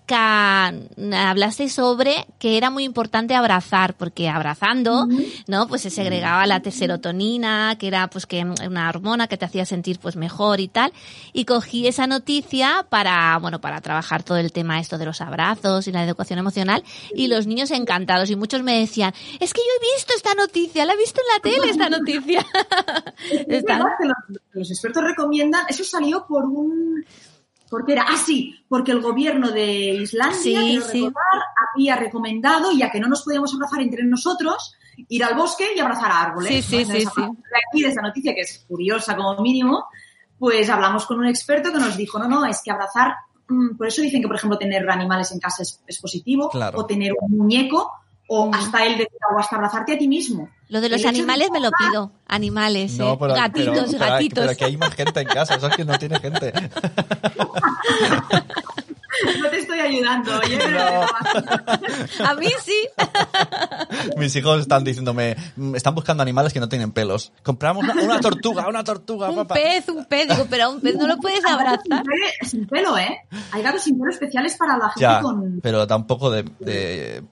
que 0.09 1.15
hablaste 1.15 1.69
sobre 1.69 2.25
que 2.39 2.57
era 2.57 2.71
muy 2.71 2.83
importante 2.83 3.35
abrazar 3.35 3.93
porque 3.93 4.27
abrazando 4.27 5.07
no 5.45 5.67
pues 5.67 5.83
se 5.83 5.91
segregaba 5.91 6.47
la 6.47 6.59
serotonina 6.71 7.75
que 7.77 7.87
era 7.87 8.09
pues 8.09 8.25
que 8.25 8.43
una 8.43 8.89
hormona 8.89 9.27
que 9.27 9.37
te 9.37 9.45
hacía 9.45 9.67
sentir 9.67 9.99
pues 9.99 10.15
mejor 10.15 10.59
y 10.59 10.67
tal. 10.67 10.91
Y 11.31 11.45
cogí 11.45 11.87
esa 11.87 12.07
noticia 12.07 12.87
para 12.89 13.37
bueno 13.37 13.61
para 13.61 13.81
trabajar 13.81 14.23
todo 14.23 14.37
el 14.37 14.51
tema 14.51 14.79
esto 14.79 14.97
de 14.97 15.05
los 15.05 15.21
abrazos 15.21 15.87
y 15.87 15.91
la 15.91 16.03
educación 16.03 16.39
emocional 16.39 16.83
y 17.13 17.27
los 17.27 17.45
niños 17.45 17.69
encantados. 17.69 18.31
Y 18.31 18.35
muchos 18.35 18.63
me 18.63 18.79
decían 18.79 19.13
es 19.39 19.53
que 19.53 19.61
yo 19.61 19.71
he 19.77 19.95
visto 19.95 20.13
esta 20.15 20.33
noticia 20.33 20.85
la 20.85 20.93
he 20.93 20.97
visto 20.97 21.21
en 21.21 21.27
la 21.35 21.39
tele 21.41 21.69
esta 21.69 21.89
noticia 21.89 22.45
Es 23.29 23.63
verdad 23.63 23.85
que 23.99 24.07
los, 24.07 24.41
los 24.53 24.71
expertos 24.71 25.03
recomiendan, 25.03 25.65
eso 25.69 25.83
salió 25.83 26.25
por 26.25 26.45
un... 26.45 27.05
¿Por 27.69 27.85
qué 27.85 27.93
era? 27.93 28.05
Ah, 28.07 28.17
sí, 28.17 28.55
porque 28.67 28.91
el 28.91 29.01
gobierno 29.01 29.51
de 29.51 29.93
Islandia, 29.93 30.37
Sí, 30.39 30.79
recordar, 30.79 31.43
había 31.73 31.95
recomendado, 31.95 32.71
ya 32.71 32.91
que 32.91 32.99
no 32.99 33.07
nos 33.07 33.23
podíamos 33.23 33.53
abrazar 33.53 33.81
entre 33.81 34.03
nosotros, 34.03 34.73
ir 35.07 35.23
al 35.23 35.35
bosque 35.35 35.67
y 35.75 35.79
abrazar 35.79 36.11
a 36.11 36.21
árboles. 36.23 36.65
Sí, 36.65 36.83
sí, 36.83 36.85
sí, 36.85 37.05
aquí, 37.07 37.83
de 37.83 37.89
esa 37.89 38.01
noticia, 38.01 38.33
que 38.33 38.41
es 38.41 38.65
curiosa 38.67 39.15
como 39.15 39.41
mínimo, 39.41 39.85
pues 40.37 40.69
hablamos 40.69 41.05
con 41.05 41.19
un 41.19 41.27
experto 41.27 41.71
que 41.71 41.79
nos 41.79 41.95
dijo, 41.95 42.17
no, 42.19 42.27
no, 42.27 42.45
es 42.45 42.61
que 42.63 42.71
abrazar, 42.71 43.13
mm, 43.47 43.77
por 43.77 43.87
eso 43.87 44.01
dicen 44.01 44.21
que, 44.21 44.27
por 44.27 44.37
ejemplo, 44.37 44.57
tener 44.57 44.89
animales 44.89 45.31
en 45.31 45.39
casa 45.39 45.63
es, 45.63 45.81
es 45.85 45.99
positivo, 45.99 46.49
Claro. 46.49 46.79
o 46.79 46.85
tener 46.85 47.13
un 47.21 47.37
muñeco, 47.37 47.91
o 48.29 48.47
Mm. 48.47 48.53
hasta 48.53 48.85
el 48.85 48.97
de, 48.99 49.07
o 49.35 49.39
hasta 49.39 49.55
abrazarte 49.57 49.93
a 49.93 49.97
ti 49.97 50.07
mismo. 50.07 50.47
lo 50.69 50.79
de 50.81 50.89
los 50.89 51.01
de 51.01 51.07
animales 51.09 51.49
me 51.51 51.59
lo 51.59 51.71
pido 51.71 52.11
animales 52.27 52.93
No, 52.97 53.13
eh. 53.13 53.17
pero, 53.19 53.33
gatitos 53.33 53.73
pero- 53.73 53.87
pero 53.97 54.11
gatitos 54.11 54.45
pero 54.45 54.57
que 54.57 54.65
hay 54.65 54.77
más 54.77 54.93
gente 54.95 55.19
en 55.21 55.27
casa, 55.27 55.55
eso 55.55 55.67
es 55.67 55.75
que 55.75 55.85
no 55.85 55.97
tiene 55.97 56.19
gente. 56.19 56.53
No 59.41 59.49
te 59.49 59.59
estoy 59.59 59.79
ayudando, 59.79 60.31
oye. 60.39 60.57
pero- 60.57 61.05
a 62.27 62.33
mí 62.35 62.47
sí 62.63 62.87
Mis 64.17 64.35
hijos 64.35 64.61
están 64.61 64.83
diciéndome, 64.83 65.35
"Mm, 65.55 65.75
están 65.75 65.95
buscando 65.95 66.23
animales 66.23 66.53
que 66.53 66.59
no 66.59 66.69
tienen 66.69 66.91
pelos. 66.91 67.31
Compramos 67.43 67.83
una, 67.83 67.93
una 68.01 68.19
tortuga, 68.19 68.67
una 68.67 68.83
tortuga, 68.83 69.29
un 69.29 69.35
papá. 69.37 69.55
pez 69.55 69.87
un 69.89 70.05
pez 70.05 70.27
digo 70.29 70.45
pero 70.49 70.65
a 70.65 70.69
un 70.69 70.81
pez 70.81 70.95
no 70.95 71.07
lo 71.07 71.17
puedes 71.17 71.43
abrazar 71.45 71.79
Sin 71.83 71.97
pelo- 72.03 72.49
Sin 72.49 72.67
pelo, 72.67 72.97
¿eh? 72.97 73.19
Hay 73.51 73.61
gatos 73.61 73.83
sin 73.83 73.97
pelo 73.99 74.11
especiales 74.11 74.55
para 74.57 74.77
la 74.77 74.85
gente 74.89 75.01
Ya, 75.01 75.21
con... 75.21 75.59
pero 75.61 75.85
tampoco 75.87 76.29
de, 76.31 76.43
de 76.59 77.23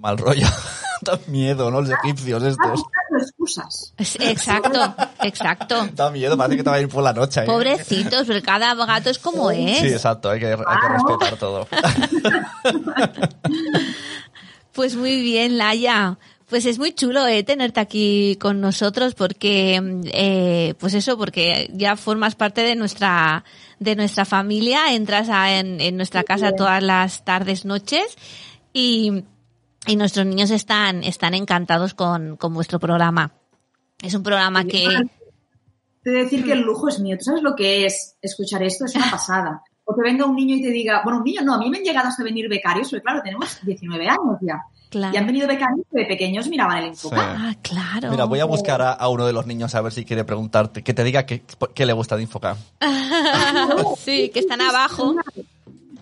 mal 0.00 0.18
rollo. 0.18 0.46
da 1.02 1.18
miedo, 1.26 1.70
¿no? 1.70 1.80
Los 1.82 1.90
egipcios 1.90 2.42
Ah, 2.42 2.48
estos. 2.48 2.82
Buscando 3.14 3.24
excusas. 3.24 3.94
Exacto 4.20 4.94
exacto 5.22 5.88
Da 5.94 6.10
miedo, 6.10 6.36
parece 6.36 6.56
que 6.58 6.62
te 6.64 6.70
va 6.70 6.76
a 6.76 6.80
ir 6.80 6.88
por 6.88 7.02
la 7.02 7.12
noche. 7.12 7.40
¿eh? 7.42 7.46
Pobrecitos, 7.46 8.24
pero 8.26 8.42
cada 8.42 8.74
gato 8.74 9.10
es 9.10 9.18
como 9.18 9.50
es. 9.50 9.78
Sí, 9.78 9.86
exacto, 9.88 10.30
hay 10.30 10.40
que, 10.40 10.46
hay 10.46 10.56
que 10.56 10.64
Claro. 10.64 10.94
respetar 11.08 11.38
todo. 11.38 11.68
Pues 14.72 14.96
muy 14.96 15.22
bien, 15.22 15.56
Laia. 15.58 16.18
Pues 16.48 16.66
es 16.66 16.78
muy 16.78 16.92
chulo 16.92 17.26
eh, 17.26 17.42
tenerte 17.42 17.80
aquí 17.80 18.36
con 18.40 18.60
nosotros 18.60 19.14
porque, 19.14 19.80
eh, 20.12 20.74
pues 20.78 20.94
eso, 20.94 21.16
porque 21.16 21.70
ya 21.72 21.96
formas 21.96 22.34
parte 22.34 22.60
de 22.62 22.74
nuestra 22.76 23.44
de 23.78 23.96
nuestra 23.96 24.24
familia, 24.24 24.92
entras 24.94 25.28
a- 25.30 25.58
en, 25.58 25.80
en 25.80 25.96
nuestra 25.96 26.22
casa 26.22 26.52
todas 26.52 26.82
las 26.82 27.24
tardes, 27.24 27.64
noches 27.64 28.04
y, 28.72 29.24
y 29.86 29.96
nuestros 29.96 30.26
niños 30.26 30.50
están 30.50 31.04
están 31.04 31.34
encantados 31.34 31.94
con, 31.94 32.36
con 32.36 32.54
vuestro 32.54 32.78
programa. 32.78 33.32
Es 34.02 34.14
un 34.14 34.22
programa 34.22 34.64
que 34.64 34.86
Te 36.02 36.10
he 36.10 36.12
de 36.12 36.24
decir 36.24 36.44
que 36.44 36.52
el 36.52 36.60
lujo 36.60 36.88
es 36.88 37.00
mío. 37.00 37.16
¿Tú 37.18 37.24
sabes 37.24 37.42
lo 37.42 37.54
que 37.54 37.86
es 37.86 38.16
escuchar 38.20 38.62
esto? 38.62 38.84
Es 38.84 38.94
una 38.96 39.10
pasada. 39.10 39.62
O 39.86 39.94
que 39.94 40.02
venga 40.02 40.24
un 40.24 40.34
niño 40.34 40.56
y 40.56 40.62
te 40.62 40.70
diga, 40.70 41.02
bueno, 41.04 41.18
un 41.18 41.24
niño 41.24 41.42
no, 41.42 41.54
a 41.54 41.58
mí 41.58 41.68
me 41.68 41.78
han 41.78 41.84
llegado 41.84 42.08
hasta 42.08 42.24
venir 42.24 42.48
becarios, 42.48 42.88
porque 42.88 43.02
claro, 43.02 43.20
tenemos 43.22 43.58
19 43.62 44.08
años 44.08 44.38
ya. 44.40 44.62
claro. 44.88 45.14
Y 45.14 45.18
han 45.18 45.26
venido 45.26 45.46
becarios 45.46 45.86
que 45.92 46.00
de 46.00 46.06
pequeños 46.06 46.48
miraban 46.48 46.78
el 46.78 46.86
Infoca. 46.86 47.16
Sí. 47.16 47.42
Ah, 47.42 47.54
claro. 47.60 48.10
Mira, 48.10 48.24
voy 48.24 48.40
a 48.40 48.46
buscar 48.46 48.80
a, 48.80 48.92
a 48.92 49.08
uno 49.10 49.26
de 49.26 49.34
los 49.34 49.46
niños 49.46 49.74
a 49.74 49.82
ver 49.82 49.92
si 49.92 50.06
quiere 50.06 50.24
preguntarte, 50.24 50.82
que 50.82 50.94
te 50.94 51.04
diga 51.04 51.26
qué, 51.26 51.42
qué 51.74 51.84
le 51.84 51.92
gusta 51.92 52.16
de 52.16 52.22
Infoca. 52.22 52.56
sí, 53.98 54.30
que 54.30 54.40
están 54.40 54.62
abajo. 54.62 55.14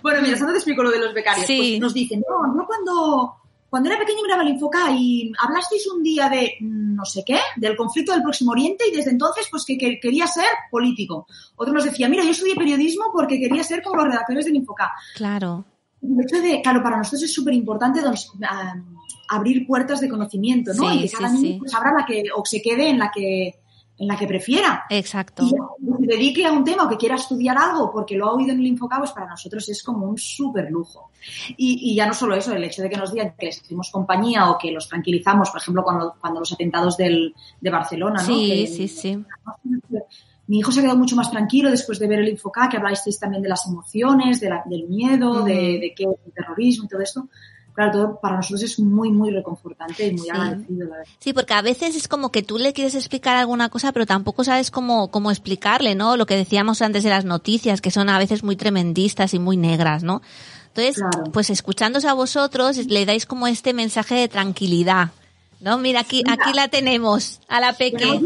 Bueno, 0.01 0.21
mira, 0.23 0.37
solo 0.37 0.53
te 0.53 0.59
explico 0.59 0.85
lo 0.85 0.91
de 0.91 1.01
los 1.01 1.13
becarios. 1.15 1.47
Sí. 1.47 1.59
Pues 1.59 1.81
nos 1.81 1.95
dicen, 1.95 2.23
no, 2.29 2.57
yo 2.57 2.67
cuando, 2.67 3.42
cuando 3.73 3.89
era 3.89 3.99
pequeño 3.99 4.23
miraba 4.23 4.43
el 4.43 4.51
Infoca 4.51 4.91
y 4.91 5.33
hablasteis 5.41 5.87
un 5.87 6.03
día 6.03 6.29
de 6.29 6.57
mm, 6.61 6.95
no 6.95 7.07
sé 7.07 7.23
qué, 7.25 7.39
del 7.57 7.75
conflicto 7.75 8.13
del 8.13 8.21
Próximo 8.21 8.51
Oriente 8.51 8.85
y 8.87 8.95
desde 8.95 9.13
entonces 9.13 9.49
pues 9.51 9.65
que, 9.65 9.79
que 9.79 9.99
quería 9.99 10.27
ser 10.27 10.45
político. 10.71 11.27
Otro 11.57 11.73
nos 11.73 11.85
decía, 11.85 12.07
mira, 12.07 12.23
yo 12.23 12.33
estudié 12.33 12.55
periodismo 12.55 13.07
porque 13.11 13.41
quería 13.41 13.65
ser 13.65 13.83
como 13.83 13.97
los 13.97 14.09
redactores 14.09 14.45
del 14.45 14.57
Infoca. 14.57 14.93
Claro. 15.15 15.65
El 16.03 16.21
hecho 16.21 16.43
de, 16.43 16.61
claro, 16.61 16.83
para 16.83 16.99
nosotros 16.99 17.23
es 17.23 17.33
súper 17.33 17.55
importante 17.55 18.01
abrir 19.31 19.67
puertas 19.67 20.03
de 20.03 20.11
conocimiento, 20.11 20.75
¿no? 20.75 20.91
Sí, 20.91 20.99
y 20.99 21.09
que 21.09 21.17
cada 21.17 21.31
sí, 21.31 21.37
niño 21.37 21.53
sí. 21.55 21.59
pues, 21.61 21.75
abra 21.75 21.95
la 21.99 22.05
que, 22.05 22.25
o 22.37 22.45
se 22.45 22.61
quede 22.61 22.91
en 22.91 22.99
la 22.99 23.11
que, 23.11 23.62
en 24.03 24.09
la 24.09 24.17
que 24.17 24.27
prefiera. 24.27 24.85
Exacto. 24.91 25.45
Y 25.45 25.51
se 25.51 26.07
dedique 26.07 26.45
a 26.45 26.51
un 26.51 26.65
tema 26.65 26.85
o 26.85 26.89
que 26.89 26.97
quiera 26.97 27.15
estudiar 27.15 27.57
algo 27.57 27.91
porque 27.93 28.17
lo 28.17 28.27
ha 28.27 28.33
oído 28.33 28.51
en 28.53 28.59
el 28.59 28.67
Infocab, 28.67 28.99
pues 28.99 29.13
para 29.13 29.29
nosotros 29.29 29.69
es 29.69 29.81
como 29.83 30.07
un 30.07 30.19
súper 30.19 30.71
lujo. 30.73 31.11
Y, 31.57 31.93
y 31.93 31.95
ya 31.95 32.07
no 32.07 32.13
solo 32.13 32.35
eso, 32.35 32.53
el 32.53 32.65
hecho 32.65 32.83
de 32.83 32.91
que 32.91 32.97
nos 32.97 33.13
digan 33.13 33.35
que 33.39 33.47
les 33.47 33.61
hacemos 33.63 33.91
compañía 33.93 34.51
o 34.51 34.59
que 34.59 34.73
los 34.73 34.89
tranquilizamos, 34.89 35.51
por 35.51 35.61
ejemplo, 35.61 35.85
cuando, 35.85 36.15
cuando 36.21 36.41
los 36.41 36.53
atentados 36.53 36.97
del, 36.97 37.33
de 37.61 37.71
Barcelona, 37.71 38.21
¿no? 38.21 38.27
Sí, 38.35 38.49
Que- 38.49 38.67
sí, 38.67 38.89
sí. 38.89 39.25
Mi 40.49 40.59
hijo 40.59 40.73
se 40.73 40.81
ha 40.81 40.83
quedado 40.83 40.99
mucho 40.99 41.15
más 41.15 41.31
tranquilo 41.31 41.71
después 41.71 42.01
de 42.01 42.09
ver 42.09 42.19
el 42.19 42.29
Infocab, 42.29 42.69
que 42.69 42.77
habláis 42.77 43.01
también 43.21 43.43
de 43.43 43.49
las 43.49 43.65
emociones, 43.69 44.41
de 44.41 44.49
la- 44.51 44.63
del 44.67 44.89
miedo, 44.89 45.43
Mm. 45.43 45.45
de, 45.45 45.55
de 45.55 45.93
qué 45.97 46.03
es 46.05 46.11
el 46.27 46.33
terrorismo 46.33 46.85
y 46.85 46.89
todo 46.89 47.01
esto. 47.01 47.29
Claro, 47.75 47.93
todo 47.93 48.21
para 48.21 48.37
nosotros 48.37 48.63
es 48.63 48.79
muy, 48.79 49.11
muy 49.11 49.31
reconfortante 49.31 50.07
y 50.07 50.11
muy 50.13 50.21
Sí. 50.25 50.31
agradecido. 50.31 50.85
la 50.85 50.91
verdad. 50.91 51.05
Sí, 51.19 51.33
porque 51.33 51.55
a 51.55 51.63
veces 51.63 51.97
es 51.97 52.07
como 52.09 52.31
que 52.31 52.43
tú 52.43 52.59
le 52.59 52.73
quieres 52.75 52.95
explicar 52.95 53.37
alguna 53.37 53.69
cosa, 53.71 53.93
pero 53.93 54.05
tampoco 54.07 54.45
sabes 54.45 54.71
cómo, 54.71 55.11
cómo 55.11 55.31
explicarle, 55.31 55.95
¿no? 55.95 56.17
Lo 56.17 56.27
que 56.27 56.37
decíamos 56.37 56.83
antes 56.83 57.03
de 57.05 57.11
las 57.11 57.25
noticias, 57.25 57.81
que 57.81 57.91
son 57.91 58.09
a 58.11 58.19
veces 58.19 58.43
muy 58.45 58.57
tremendistas 58.57 59.33
y 59.35 59.39
muy 59.39 59.57
negras, 59.57 60.03
¿no? 60.03 60.21
Entonces, 60.69 60.97
Claro. 60.97 61.31
pues 61.33 61.51
escuchándose 61.51 62.09
a 62.09 62.15
vosotros, 62.15 62.77
le 62.87 63.05
dais 63.07 63.27
como 63.27 63.47
este 63.47 63.73
mensaje 63.73 64.15
de 64.17 64.29
tranquilidad, 64.29 65.11
No, 65.61 65.79
mira, 65.79 66.01
aquí, 66.01 66.25
aquí 66.29 66.53
la 66.55 66.67
tenemos, 66.67 67.41
a 67.47 67.61
la 67.61 67.73
peque. 67.75 68.03
Es- 68.03 68.21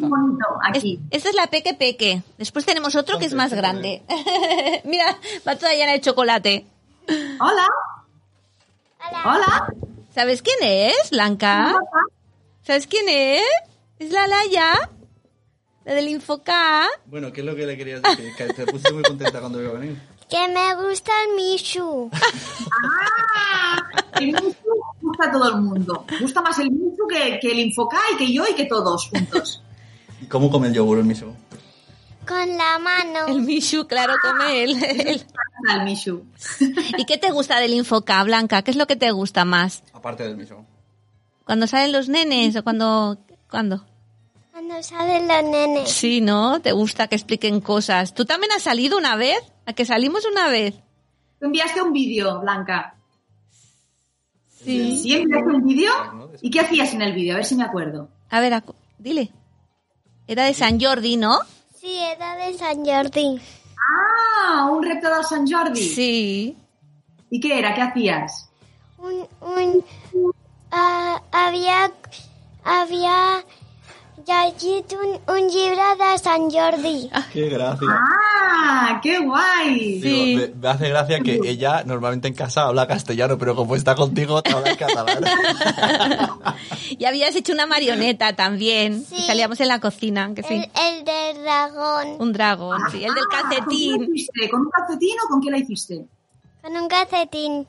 aquí. 0.70 0.98
esta 1.10 1.28
es 1.28 1.34
la 1.34 1.46
peque 1.48 1.74
peque. 1.74 2.22
Después 2.38 2.64
tenemos 2.64 2.96
otro 2.96 3.18
que 3.18 3.26
es 3.26 3.34
más 3.34 3.52
grande. 3.52 4.00
mira, 4.84 5.04
va 5.46 5.54
toda 5.54 5.74
llena 5.74 5.92
de 5.92 6.00
chocolate. 6.00 6.64
Hola. 7.38 7.68
Hola. 9.12 9.72
¿Sabes 10.14 10.42
quién 10.42 10.56
es, 10.62 11.10
Blanca? 11.10 11.74
¿Sabes 12.62 12.86
quién 12.86 13.08
es? 13.08 13.42
Es 13.98 14.10
la 14.10 14.26
Laya, 14.26 14.90
la 15.84 15.94
del 15.94 16.08
Infoca. 16.08 16.86
Bueno, 17.06 17.32
¿qué 17.32 17.40
es 17.40 17.46
lo 17.46 17.54
que 17.54 17.66
le 17.66 17.76
querías 17.76 18.02
decir? 18.02 18.34
Que 18.36 18.46
te 18.52 18.66
puse 18.66 18.92
muy 18.92 19.02
contenta 19.02 19.40
cuando 19.40 19.60
iba 19.62 19.70
a 19.70 19.74
venir. 19.74 20.00
Que 20.28 20.48
me 20.48 20.74
gusta 20.74 21.12
el 21.28 21.36
Mishu. 21.36 22.10
Ah, 22.12 23.78
el 24.18 24.32
Michu 24.32 24.50
gusta 25.00 25.26
a 25.26 25.30
todo 25.30 25.54
el 25.54 25.60
mundo. 25.62 26.04
Gusta 26.20 26.42
más 26.42 26.58
el 26.58 26.68
Michu 26.72 27.06
que, 27.06 27.38
que 27.40 27.52
el 27.52 27.60
Infoca 27.60 28.00
y 28.12 28.16
que 28.16 28.32
yo 28.32 28.42
y 28.50 28.52
que 28.54 28.64
todos 28.64 29.08
juntos. 29.08 29.62
¿Y 30.20 30.26
cómo 30.26 30.50
come 30.50 30.66
el 30.66 30.74
yogur 30.74 30.98
el 30.98 31.04
miso? 31.04 31.32
Con 32.26 32.56
la 32.56 32.78
mano. 32.78 33.26
El 33.28 33.42
Mishu, 33.42 33.86
claro, 33.86 34.14
come 34.22 34.64
él. 34.64 34.76
El 35.72 35.84
Michu. 35.84 36.24
¿Y 36.98 37.04
qué 37.06 37.16
te 37.18 37.30
gusta 37.30 37.58
del 37.60 37.72
Infoca, 37.74 38.22
Blanca? 38.24 38.62
¿Qué 38.62 38.70
es 38.70 38.76
lo 38.76 38.86
que 38.86 38.96
te 38.96 39.10
gusta 39.10 39.44
más? 39.44 39.82
Aparte 39.92 40.24
del 40.24 40.36
miso. 40.36 40.64
¿Cuando 41.44 41.66
salen 41.66 41.92
los 41.92 42.08
nenes 42.08 42.54
o 42.56 42.62
cuando...? 42.62 43.18
¿Cuándo? 43.50 43.84
Cuando 44.52 44.82
salen 44.82 45.26
los 45.28 45.42
nenes. 45.44 45.90
Sí, 45.90 46.20
¿no? 46.20 46.60
¿Te 46.60 46.72
gusta 46.72 47.08
que 47.08 47.14
expliquen 47.16 47.60
cosas? 47.60 48.12
¿Tú 48.14 48.24
también 48.24 48.52
has 48.52 48.62
salido 48.62 48.98
una 48.98 49.16
vez? 49.16 49.38
¿A 49.64 49.72
que 49.72 49.84
salimos 49.84 50.24
una 50.30 50.48
vez? 50.48 50.74
Tú 51.38 51.46
enviaste 51.46 51.80
un 51.82 51.92
vídeo, 51.92 52.40
Blanca. 52.40 52.94
Sí. 54.64 54.96
¿Sí 55.00 55.14
enviaste 55.14 55.48
un 55.50 55.64
vídeo? 55.66 55.92
¿Y 56.42 56.50
qué 56.50 56.60
hacías 56.60 56.92
en 56.94 57.02
el 57.02 57.12
vídeo? 57.12 57.34
A 57.34 57.36
ver 57.36 57.44
si 57.44 57.54
me 57.54 57.64
acuerdo. 57.64 58.08
A 58.30 58.40
ver, 58.40 58.52
acu- 58.52 58.74
dile. 58.98 59.30
Era 60.26 60.44
de 60.44 60.54
San 60.54 60.80
Jordi, 60.80 61.16
¿no? 61.16 61.38
Sí, 61.86 61.98
era 61.98 62.34
de 62.34 62.52
San 62.58 62.84
Jordi. 62.84 63.40
Ah, 63.78 64.68
un 64.72 64.82
repto 64.82 65.08
del 65.08 65.24
Sant 65.24 65.48
Jordi. 65.48 65.80
Sí. 65.80 66.56
¿Y 67.30 67.38
qué 67.38 67.60
era? 67.60 67.76
¿Qué 67.76 67.82
hacías? 67.82 68.50
Un, 68.98 69.24
un, 69.40 69.84
ah, 70.72 71.22
había, 71.30 71.92
había 72.64 73.44
llegit 74.26 74.92
un, 74.92 75.34
un 75.34 75.48
llibre 75.48 75.82
de 75.98 76.18
Sant 76.18 76.52
Jordi. 76.52 77.08
¡Qué 77.32 77.48
gracia! 77.48 77.86
Ah, 77.92 79.00
qué 79.02 79.18
guay. 79.20 80.00
Digo, 80.00 80.40
me, 80.40 80.48
me 80.60 80.68
hace 80.68 80.88
gracia 80.88 81.20
que 81.20 81.40
ella 81.44 81.82
normalmente 81.84 82.26
en 82.28 82.34
casa 82.34 82.62
habla 82.64 82.86
castellano, 82.86 83.38
pero 83.38 83.54
como 83.54 83.76
está 83.76 83.94
contigo, 83.94 84.42
habla 84.44 84.70
en 84.70 84.76
catalán. 84.76 85.24
Y 86.98 87.04
habías 87.04 87.34
hecho 87.36 87.52
una 87.52 87.66
marioneta 87.66 88.34
también. 88.34 89.04
Sí. 89.04 89.16
Y 89.18 89.22
salíamos 89.22 89.60
en 89.60 89.68
la 89.68 89.80
cocina, 89.80 90.32
que 90.34 90.42
sí. 90.42 90.54
El, 90.54 90.70
el 90.98 91.04
del 91.04 91.42
dragón. 91.42 92.16
Un 92.20 92.32
dragón, 92.32 92.80
sí. 92.90 93.04
El 93.04 93.12
del 93.14 93.24
Ah, 93.34 93.40
¿Con 93.42 93.50
calcetín. 93.50 94.14
hiciste? 94.14 94.48
¿Con 94.50 94.60
un 94.62 94.70
calcetín 94.70 95.14
o 95.24 95.28
con 95.28 95.42
qué 95.42 95.50
la 95.50 95.58
hiciste? 95.58 96.06
Con 96.62 96.76
un 96.76 96.88
calcetín. 96.88 97.66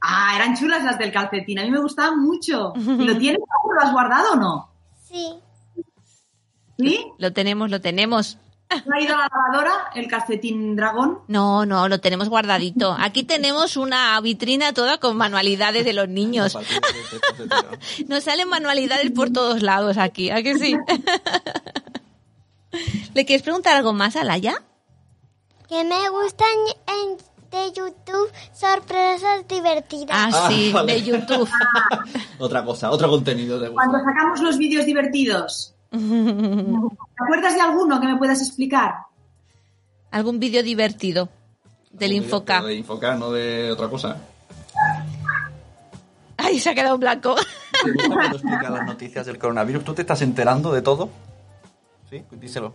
Ah, 0.00 0.34
eran 0.36 0.56
chulas 0.56 0.84
las 0.84 0.98
del 0.98 1.12
calcetín. 1.12 1.58
A 1.58 1.62
mí 1.64 1.70
me 1.70 1.80
gustaban 1.80 2.20
mucho. 2.20 2.72
¿Y 2.76 3.04
lo 3.04 3.18
tienes? 3.18 3.40
¿Lo 3.40 3.80
has 3.86 3.92
guardado 3.92 4.32
o 4.32 4.36
no? 4.36 4.70
Sí. 5.06 5.34
¿Sí? 6.78 7.04
Lo 7.18 7.32
tenemos, 7.32 7.70
lo 7.70 7.80
tenemos. 7.80 8.38
¿No 8.86 8.96
ha 8.96 9.00
ido 9.00 9.14
a 9.14 9.18
la 9.18 9.28
lavadora 9.32 9.72
el 9.94 10.08
calcetín 10.08 10.74
dragón? 10.74 11.20
No, 11.28 11.64
no, 11.66 11.88
lo 11.88 12.00
tenemos 12.00 12.28
guardadito. 12.28 12.96
Aquí 12.98 13.22
tenemos 13.22 13.76
una 13.76 14.20
vitrina 14.20 14.72
toda 14.72 14.98
con 14.98 15.16
manualidades 15.16 15.84
de 15.84 15.92
los 15.92 16.08
niños. 16.08 16.58
Nos 18.08 18.24
salen 18.24 18.48
manualidades 18.48 19.10
por 19.12 19.30
todos 19.30 19.62
lados 19.62 19.98
aquí, 19.98 20.30
¿a 20.30 20.42
que 20.42 20.58
sí? 20.58 20.76
¿Le 23.14 23.24
quieres 23.24 23.42
preguntar 23.42 23.76
algo 23.76 23.92
más 23.92 24.16
a 24.16 24.24
Laia? 24.24 24.60
Que 25.68 25.84
me 25.84 26.08
gustan 26.08 26.48
en, 26.88 27.16
de 27.50 27.72
YouTube 27.72 28.30
sorpresas 28.52 29.46
divertidas. 29.46 30.08
Ah, 30.10 30.30
Ah, 30.32 30.48
sí, 30.50 30.72
vale. 30.72 30.94
de 30.94 31.02
YouTube. 31.02 31.48
otra 32.38 32.64
cosa, 32.64 32.90
otro 32.90 33.08
contenido 33.08 33.60
de 33.60 33.70
Cuando 33.70 33.98
sacamos 33.98 34.40
los 34.40 34.58
vídeos 34.58 34.84
divertidos. 34.86 35.73
¿Te 35.94 37.22
acuerdas 37.22 37.54
de 37.54 37.60
alguno 37.60 38.00
que 38.00 38.06
me 38.06 38.16
puedas 38.16 38.40
explicar? 38.40 38.94
Algún 40.10 40.38
vídeo 40.38 40.62
divertido 40.62 41.28
del 41.92 42.12
Infoca. 42.12 42.62
De 42.62 42.74
Infoca, 42.74 43.14
no 43.14 43.30
de 43.30 43.70
otra 43.70 43.88
cosa. 43.88 44.16
Ay, 46.36 46.58
se 46.58 46.70
ha 46.70 46.74
quedado 46.74 46.94
en 46.94 47.00
blanco. 47.00 47.36
¿Te 47.84 47.92
gusta 47.92 48.14
cuando 48.14 48.36
explica 48.36 48.70
las 48.70 48.86
noticias 48.86 49.26
del 49.26 49.38
coronavirus? 49.38 49.84
¿Tú 49.84 49.94
te 49.94 50.02
estás 50.02 50.22
enterando 50.22 50.72
de 50.72 50.82
todo? 50.82 51.10
Sí, 52.10 52.22
díselo. 52.32 52.74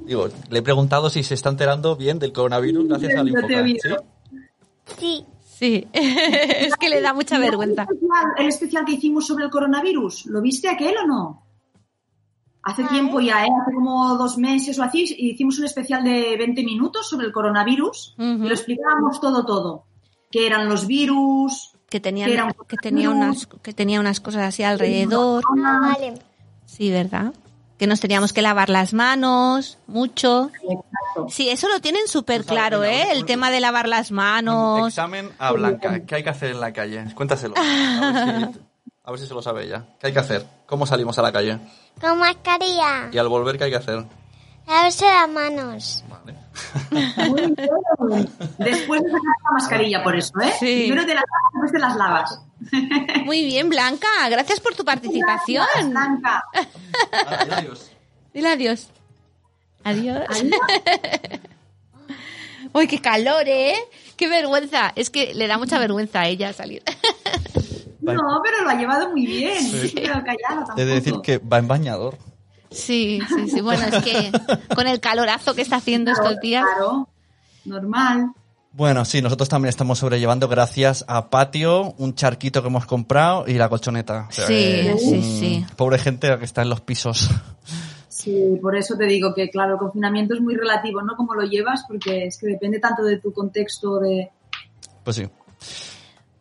Digo, 0.00 0.28
le 0.50 0.58
he 0.58 0.62
preguntado 0.62 1.10
si 1.10 1.22
se 1.22 1.34
está 1.34 1.50
enterando 1.50 1.96
bien 1.96 2.18
del 2.18 2.32
coronavirus 2.32 2.88
gracias 2.88 3.14
al 3.14 3.28
Infoca. 3.28 3.64
¿Sí? 3.66 3.96
Sí. 4.98 5.26
Sí, 5.58 5.88
es 5.92 6.76
que 6.76 6.88
le 6.88 7.00
da 7.00 7.12
mucha 7.12 7.36
vergüenza. 7.36 7.82
¿El 7.82 7.96
especial, 7.96 8.26
el 8.38 8.46
especial 8.46 8.84
que 8.84 8.92
hicimos 8.92 9.26
sobre 9.26 9.44
el 9.44 9.50
coronavirus? 9.50 10.26
¿Lo 10.26 10.40
viste 10.40 10.68
aquel 10.68 10.96
o 10.98 11.06
no? 11.06 11.47
Hace 12.70 12.82
Ah, 12.84 12.88
tiempo 12.88 13.20
¿eh? 13.20 13.24
ya, 13.26 13.44
¿eh? 13.44 13.48
hace 13.62 13.74
como 13.74 14.14
dos 14.16 14.36
meses 14.36 14.78
o 14.78 14.82
así, 14.82 15.04
hicimos 15.18 15.58
un 15.58 15.64
especial 15.64 16.04
de 16.04 16.36
20 16.36 16.62
minutos 16.64 17.08
sobre 17.08 17.26
el 17.26 17.32
coronavirus 17.32 18.14
Ujú. 18.18 18.44
y 18.44 18.48
lo 18.48 18.54
explicábamos 18.54 19.20
todo, 19.20 19.44
todo. 19.46 19.84
¿Qué 20.30 20.46
eran 20.46 20.68
los 20.68 20.86
virus? 20.86 21.72
Que 21.88 22.00
tenía, 22.00 22.26
Que 22.26 22.34
era 22.34 22.44
un 22.44 22.52
que 22.68 22.76
tenía 22.76 23.08
unas, 23.08 23.46
que 23.46 23.72
tenía 23.72 23.98
unas 24.00 24.20
cosas 24.20 24.42
así 24.48 24.62
alrededor. 24.62 25.42
Ah, 25.64 25.92
vale. 25.94 26.14
Sí, 26.66 26.90
¿verdad? 26.90 27.32
Que 27.78 27.86
nos 27.86 28.00
teníamos 28.00 28.32
que 28.34 28.42
lavar 28.42 28.68
las 28.68 28.92
manos 28.92 29.78
mucho. 29.86 30.50
Exacto. 30.62 31.28
Sí, 31.30 31.48
eso 31.48 31.68
lo 31.68 31.80
tienen 31.80 32.06
súper 32.08 32.42
Pues, 32.42 32.48
claro, 32.48 32.84
¿eh? 32.84 33.12
El 33.12 33.24
tema 33.24 33.50
de 33.50 33.60
lavar 33.60 33.88
las 33.88 34.10
manos. 34.10 34.88
Examen 34.88 35.30
a 35.38 35.52
Blanca. 35.52 36.00
¿Qué 36.04 36.16
hay 36.16 36.22
que 36.24 36.28
hacer 36.30 36.50
en 36.50 36.60
la 36.60 36.72
calle? 36.74 37.04
Cuéntaselo. 37.14 37.54
A 37.96 38.12
ver 38.12 38.52
si, 38.52 38.58
a 39.08 39.10
ver 39.10 39.20
si 39.20 39.26
se 39.26 39.32
lo 39.32 39.40
sabe 39.40 39.64
ella. 39.64 39.86
¿Qué 39.98 40.08
hay 40.08 40.12
que 40.12 40.18
hacer? 40.18 40.44
¿Cómo 40.66 40.84
salimos 40.84 41.18
a 41.18 41.22
la 41.22 41.32
calle? 41.32 41.58
Con 41.98 42.18
mascarilla. 42.18 43.08
Y 43.10 43.16
al 43.16 43.26
volver, 43.28 43.56
¿qué 43.56 43.64
hay 43.64 43.70
que 43.70 43.78
hacer? 43.78 44.04
Lavarse 44.66 45.06
las 45.06 45.28
manos. 45.30 46.04
Vale. 46.10 46.34
Muy 47.30 47.40
bien. 47.56 47.56
Después 48.58 49.02
de 49.02 49.08
sacar 49.08 49.36
la 49.44 49.50
mascarilla, 49.52 50.02
por 50.04 50.14
eso, 50.14 50.38
¿eh? 50.42 50.52
Sí. 50.60 50.84
Primero 50.88 51.06
te 51.06 51.14
las 51.14 51.24
lavas, 51.24 51.52
después 51.54 51.72
te 51.72 51.78
las 51.78 51.96
lavas. 51.96 52.42
Muy 53.24 53.46
bien, 53.46 53.70
Blanca. 53.70 54.08
Gracias 54.28 54.60
por 54.60 54.74
tu 54.74 54.84
participación. 54.84 55.64
Gracias, 55.72 55.90
Blanca. 55.90 56.44
Ah, 57.14 57.46
adiós. 57.56 57.90
Dile 58.34 58.48
adiós. 58.50 58.90
Adiós. 59.84 60.26
Uy, 62.74 62.86
qué 62.86 63.00
calor, 63.00 63.44
¿eh? 63.46 63.74
Qué 64.18 64.28
vergüenza. 64.28 64.92
Es 64.96 65.08
que 65.08 65.32
le 65.32 65.46
da 65.46 65.56
mucha 65.56 65.78
vergüenza 65.78 66.20
a 66.20 66.26
ella 66.28 66.52
salir. 66.52 66.82
No, 68.14 68.40
pero 68.42 68.62
lo 68.64 68.70
ha 68.70 68.74
llevado 68.74 69.10
muy 69.10 69.26
bien. 69.26 69.64
Pero 69.94 70.14
callado 70.14 70.66
tampoco. 70.66 70.80
He 70.80 70.84
de 70.84 70.94
decir 70.94 71.14
que 71.22 71.38
va 71.38 71.58
en 71.58 71.68
bañador. 71.68 72.16
Sí, 72.70 73.20
sí, 73.28 73.48
sí. 73.48 73.60
Bueno, 73.60 73.84
es 73.86 74.04
que 74.04 74.30
con 74.74 74.86
el 74.86 75.00
calorazo 75.00 75.54
que 75.54 75.62
está 75.62 75.76
haciendo 75.76 76.12
Claro, 76.12 76.28
estos 76.28 76.40
días. 76.42 76.64
Claro, 76.64 77.08
normal. 77.64 78.32
Bueno, 78.72 79.04
sí, 79.04 79.22
nosotros 79.22 79.48
también 79.48 79.70
estamos 79.70 79.98
sobrellevando 79.98 80.46
gracias 80.46 81.04
a 81.08 81.30
Patio, 81.30 81.94
un 81.98 82.14
charquito 82.14 82.62
que 82.62 82.68
hemos 82.68 82.86
comprado 82.86 83.44
y 83.46 83.54
la 83.54 83.68
colchoneta. 83.68 84.26
O 84.28 84.32
sea, 84.32 84.46
Sí, 84.46 84.88
sí, 84.98 85.22
sí. 85.22 85.66
Pobre 85.76 85.98
gente 85.98 86.38
que 86.38 86.44
está 86.44 86.62
en 86.62 86.70
los 86.70 86.80
pisos. 86.80 87.30
Sí, 88.08 88.58
por 88.60 88.76
eso 88.76 88.96
te 88.96 89.04
digo 89.06 89.32
que, 89.32 89.48
claro, 89.48 89.74
el 89.74 89.78
confinamiento 89.78 90.34
es 90.34 90.40
muy 90.40 90.56
relativo, 90.56 91.00
¿no? 91.02 91.16
Cómo 91.16 91.34
lo 91.34 91.44
llevas, 91.44 91.84
porque 91.88 92.26
es 92.26 92.36
que 92.38 92.48
depende 92.48 92.80
tanto 92.80 93.02
de 93.04 93.18
tu 93.18 93.32
contexto 93.32 93.98
de... 94.00 94.30
Pues 95.04 95.16
sí. 95.16 95.28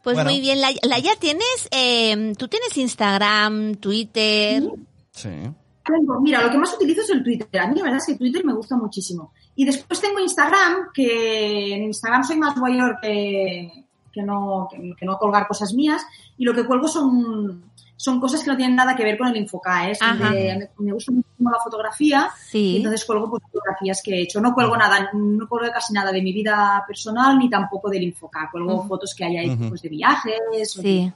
Pues 0.08 0.16
Bueno. 0.16 0.30
muy 0.30 0.40
bien. 0.40 0.62
Laia, 0.62 0.80
Laia, 0.84 1.18
tienes, 1.20 1.68
eh, 1.70 2.32
tú 2.38 2.48
tienes 2.48 2.78
Instagram, 2.78 3.76
Twitter. 3.76 4.64
Sí. 5.12 5.28
Tengo, 5.84 6.22
mira, 6.22 6.42
lo 6.44 6.50
que 6.50 6.58
más 6.58 6.74
utilizo 6.74 7.02
es 7.02 7.10
el 7.10 7.26
Twitter. 7.26 7.60
A 7.60 7.68
mí 7.68 7.76
la 7.76 7.84
verdad 7.84 7.98
es 7.98 8.06
que 8.06 8.16
Twitter 8.16 8.46
me 8.46 8.54
gusta 8.54 8.78
muchísimo. 8.78 9.34
Y 9.54 9.66
después 9.66 10.00
tengo 10.00 10.22
Instagram, 10.22 10.92
que 10.94 11.76
en 11.76 11.84
Instagram 11.84 12.24
soy 12.24 12.38
más 12.38 12.58
guayor 12.58 13.00
que, 13.02 13.84
que, 14.14 14.24
no, 14.24 14.70
que, 14.72 14.94
que 14.98 15.06
no 15.06 15.18
colgar 15.18 15.46
cosas 15.46 15.74
mías. 15.74 16.02
Y 16.38 16.46
lo 16.46 16.54
que 16.54 16.64
cuelgo 16.64 16.88
son, 16.88 17.67
son 18.00 18.20
cosas 18.22 18.42
que 18.44 18.50
no 18.52 18.56
tienen 18.56 18.76
nada 18.76 18.96
que 18.96 19.04
ver 19.04 19.18
con 19.18 19.28
el 19.28 19.36
Infoca. 19.36 19.90
¿eh? 19.90 19.98
De- 20.30 20.70
me, 20.78 20.86
me 20.86 20.94
gusta 20.94 21.12
muchísimo 21.12 21.50
la 21.52 21.58
fotografía. 21.60 22.30
Y 22.60 22.78
entonces 22.78 23.04
cuelgo 23.06 23.30
pues, 23.30 23.44
fotografías 23.44 24.02
que 24.04 24.12
he 24.16 24.22
hecho. 24.22 24.40
No 24.40 24.54
cuelgo 24.54 24.78
nada, 24.78 25.10
no 25.14 25.48
cuelgo 25.50 25.72
casi 25.74 25.94
nada 25.94 26.12
de 26.12 26.22
mi 26.22 26.32
vida 26.32 26.84
personal 26.88 27.38
ni 27.38 27.50
tampoco 27.50 27.90
del 27.90 28.04
Infoca. 28.04 28.48
Cuelgo 28.52 28.88
fotos 28.88 29.14
que 29.14 29.26
haya 29.26 29.42
hecho 29.42 29.68
pues, 29.68 29.82
de 29.82 29.90
viajes. 29.90 30.78
o 30.78 30.82
de- 30.82 30.88
Sí. 30.88 31.12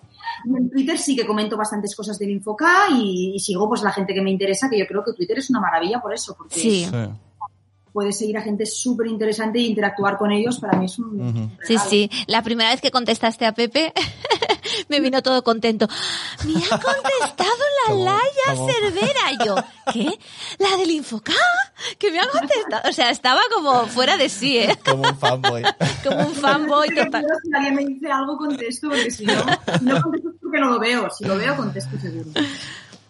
en 0.46 0.70
Twitter 0.70 0.98
sí 0.98 1.16
que 1.16 1.26
comento 1.26 1.56
bastantes 1.56 1.96
cosas 1.96 2.18
del 2.20 2.32
Infoca 2.32 2.88
y, 2.92 3.34
y 3.36 3.40
sigo 3.40 3.68
pues 3.70 3.84
la 3.84 3.92
gente 3.92 4.14
que 4.14 4.22
me 4.22 4.32
interesa, 4.32 4.70
que 4.70 4.78
yo 4.80 4.88
creo 4.88 5.04
que 5.04 5.14
Twitter 5.14 5.38
es 5.38 5.50
una 5.52 5.60
maravilla 5.60 6.00
por 6.02 6.14
eso, 6.14 6.36
porque 6.38 6.60
Sí. 6.60 6.88
Puedes 7.94 8.18
seguir 8.18 8.38
a 8.38 8.42
gente 8.42 8.66
súper 8.66 9.08
interesante 9.08 9.60
e 9.60 9.64
interactuar 9.64 10.18
con 10.18 10.32
ellos. 10.32 10.60
Para 10.60 10.78
mí 10.78 10.86
es 10.86 10.98
un... 10.98 11.58
Sí, 11.64 11.78
sí. 11.78 12.10
La 12.28 12.42
primera 12.42 12.70
vez 12.70 12.82
que 12.82 12.92
contestaste 12.92 13.46
a 13.46 13.54
Pepe, 13.54 13.94
me 14.90 15.00
vino 15.00 15.22
todo 15.22 15.44
contento. 15.44 15.88
Me 16.46 16.54
ha 16.54 16.80
contestado 16.80 17.64
la 17.88 17.96
Laia 17.96 18.72
Cervera. 18.74 19.32
Y 19.32 19.46
yo, 19.46 19.56
¿qué? 19.92 20.20
¿La 20.60 20.78
del 20.78 20.92
Infocá? 20.92 21.34
Que 21.98 22.12
me 22.12 22.20
ha 22.20 22.28
contestado. 22.28 22.90
O 22.90 22.94
sea, 22.94 23.10
estaba 23.10 23.42
como 23.54 23.88
fuera 23.88 24.18
de 24.18 24.30
sí, 24.30 24.58
¿eh? 24.58 24.78
Como 24.86 25.04
un 25.04 25.18
fanboy. 25.18 25.64
Como 26.04 26.28
un 26.28 26.34
fanboy 26.34 26.90
total. 26.96 27.26
Si 27.44 27.54
alguien 27.54 27.76
me 27.76 27.86
dice 27.86 28.12
algo, 28.12 28.38
contesto, 28.38 28.90
porque 28.90 29.12
si 29.12 29.26
no, 29.26 29.34
no 29.82 30.02
contesto 30.02 30.30
es 30.30 30.36
porque 30.42 30.60
no 30.60 30.70
lo 30.70 30.80
veo. 30.80 31.10
Si 31.10 31.26
lo 31.26 31.38
veo, 31.38 31.56
contesto 31.56 31.98
seguro. 32.00 32.30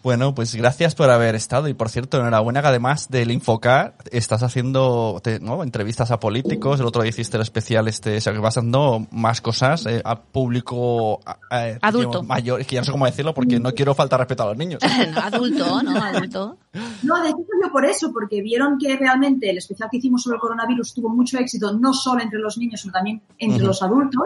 Bueno, 0.02 0.34
pues 0.34 0.54
gracias 0.56 0.96
por 0.96 1.10
haber 1.10 1.36
estado 1.36 1.68
y 1.68 1.74
por 1.74 1.88
cierto, 1.88 2.18
enhorabuena 2.18 2.60
que 2.60 2.66
además 2.66 3.08
del 3.08 3.30
Infocar 3.30 3.94
estás 4.10 4.42
haciendo 4.42 5.20
te- 5.22 5.38
¿no? 5.38 5.62
entrevistas 5.62 6.10
a 6.10 6.18
políticos, 6.18 6.80
el 6.80 6.86
otro 6.86 7.02
día 7.02 7.10
hiciste 7.10 7.36
el 7.36 7.42
especial 7.44 7.86
este, 7.86 8.16
o 8.16 8.20
sea 8.20 8.32
que 8.32 8.40
vas 8.40 8.56
dando 8.56 9.06
más 9.12 9.40
cosas 9.40 9.86
eh, 9.86 10.02
a 10.04 10.20
público 10.20 11.20
a- 11.24 11.38
Adulto. 11.80 12.08
digamos, 12.08 12.26
mayor, 12.26 12.60
es 12.60 12.66
que 12.66 12.74
ya 12.74 12.80
no 12.80 12.84
sé 12.86 12.90
cómo 12.90 13.06
decirlo 13.06 13.32
porque 13.32 13.60
no 13.60 13.72
quiero 13.74 13.94
faltar 13.94 14.18
respeto 14.18 14.42
a 14.42 14.46
los 14.46 14.56
niños. 14.56 14.80
No, 15.12 15.20
adulto, 15.20 15.82
¿no? 15.82 15.96
Adulto. 16.02 16.56
No, 17.02 17.22
de 17.22 17.28
hecho 17.28 17.38
yo 17.62 17.70
por 17.70 17.84
eso, 17.84 18.12
porque 18.12 18.42
vieron 18.42 18.78
que 18.78 18.96
realmente 18.96 19.50
el 19.50 19.58
especial 19.58 19.88
que 19.90 19.98
hicimos 19.98 20.22
sobre 20.22 20.36
el 20.36 20.40
coronavirus 20.40 20.94
tuvo 20.94 21.10
mucho 21.10 21.38
éxito, 21.38 21.72
no 21.72 21.92
solo 21.94 22.22
entre 22.22 22.38
los 22.40 22.58
niños, 22.58 22.80
sino 22.80 22.92
también 22.92 23.22
entre 23.38 23.62
los 23.64 23.82
adultos. 23.82 24.22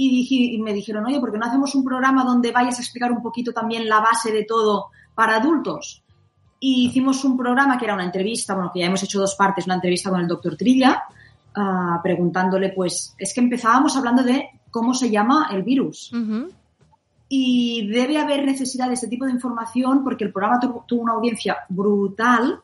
Y, 0.00 0.10
dije- 0.10 0.54
y 0.54 0.58
me 0.62 0.72
dijeron, 0.72 1.04
oye, 1.06 1.18
¿por 1.18 1.32
qué 1.32 1.38
no 1.38 1.46
hacemos 1.46 1.74
un 1.74 1.82
programa 1.84 2.22
donde 2.24 2.52
vayas 2.52 2.78
a 2.78 2.82
explicar 2.82 3.10
un 3.10 3.20
poquito 3.20 3.52
también 3.52 3.88
la 3.88 3.98
base 4.00 4.30
de 4.30 4.44
todo 4.44 4.86
para 5.14 5.36
adultos? 5.36 6.02
Y 6.60 6.86
hicimos 6.86 7.24
un 7.24 7.36
programa 7.36 7.76
que 7.78 7.84
era 7.84 7.94
una 7.94 8.04
entrevista, 8.04 8.54
bueno, 8.54 8.70
que 8.72 8.80
ya 8.80 8.86
hemos 8.86 9.02
hecho 9.02 9.18
dos 9.20 9.34
partes, 9.34 9.66
una 9.66 9.74
entrevista 9.74 10.10
con 10.10 10.20
el 10.20 10.28
doctor 10.28 10.56
Trilla, 10.56 11.02
ah, 11.56 11.98
preguntándole, 12.02 12.70
pues, 12.70 13.14
es 13.18 13.34
que 13.34 13.40
empezábamos 13.40 13.96
hablando 13.96 14.22
de 14.22 14.48
cómo 14.70 14.94
se 14.94 15.10
llama 15.10 15.48
el 15.50 15.62
virus 15.64 16.12
Ujú. 16.12 16.50
y 17.28 17.88
debe 17.88 18.18
haber 18.18 18.44
necesidad 18.44 18.88
de 18.88 18.94
este 18.94 19.08
tipo 19.08 19.24
de 19.26 19.32
información 19.32 20.02
porque 20.04 20.24
el 20.24 20.32
programa 20.32 20.60
tu- 20.60 20.82
tuvo 20.86 21.02
una 21.02 21.12
audiencia 21.14 21.56
brutal 21.68 22.60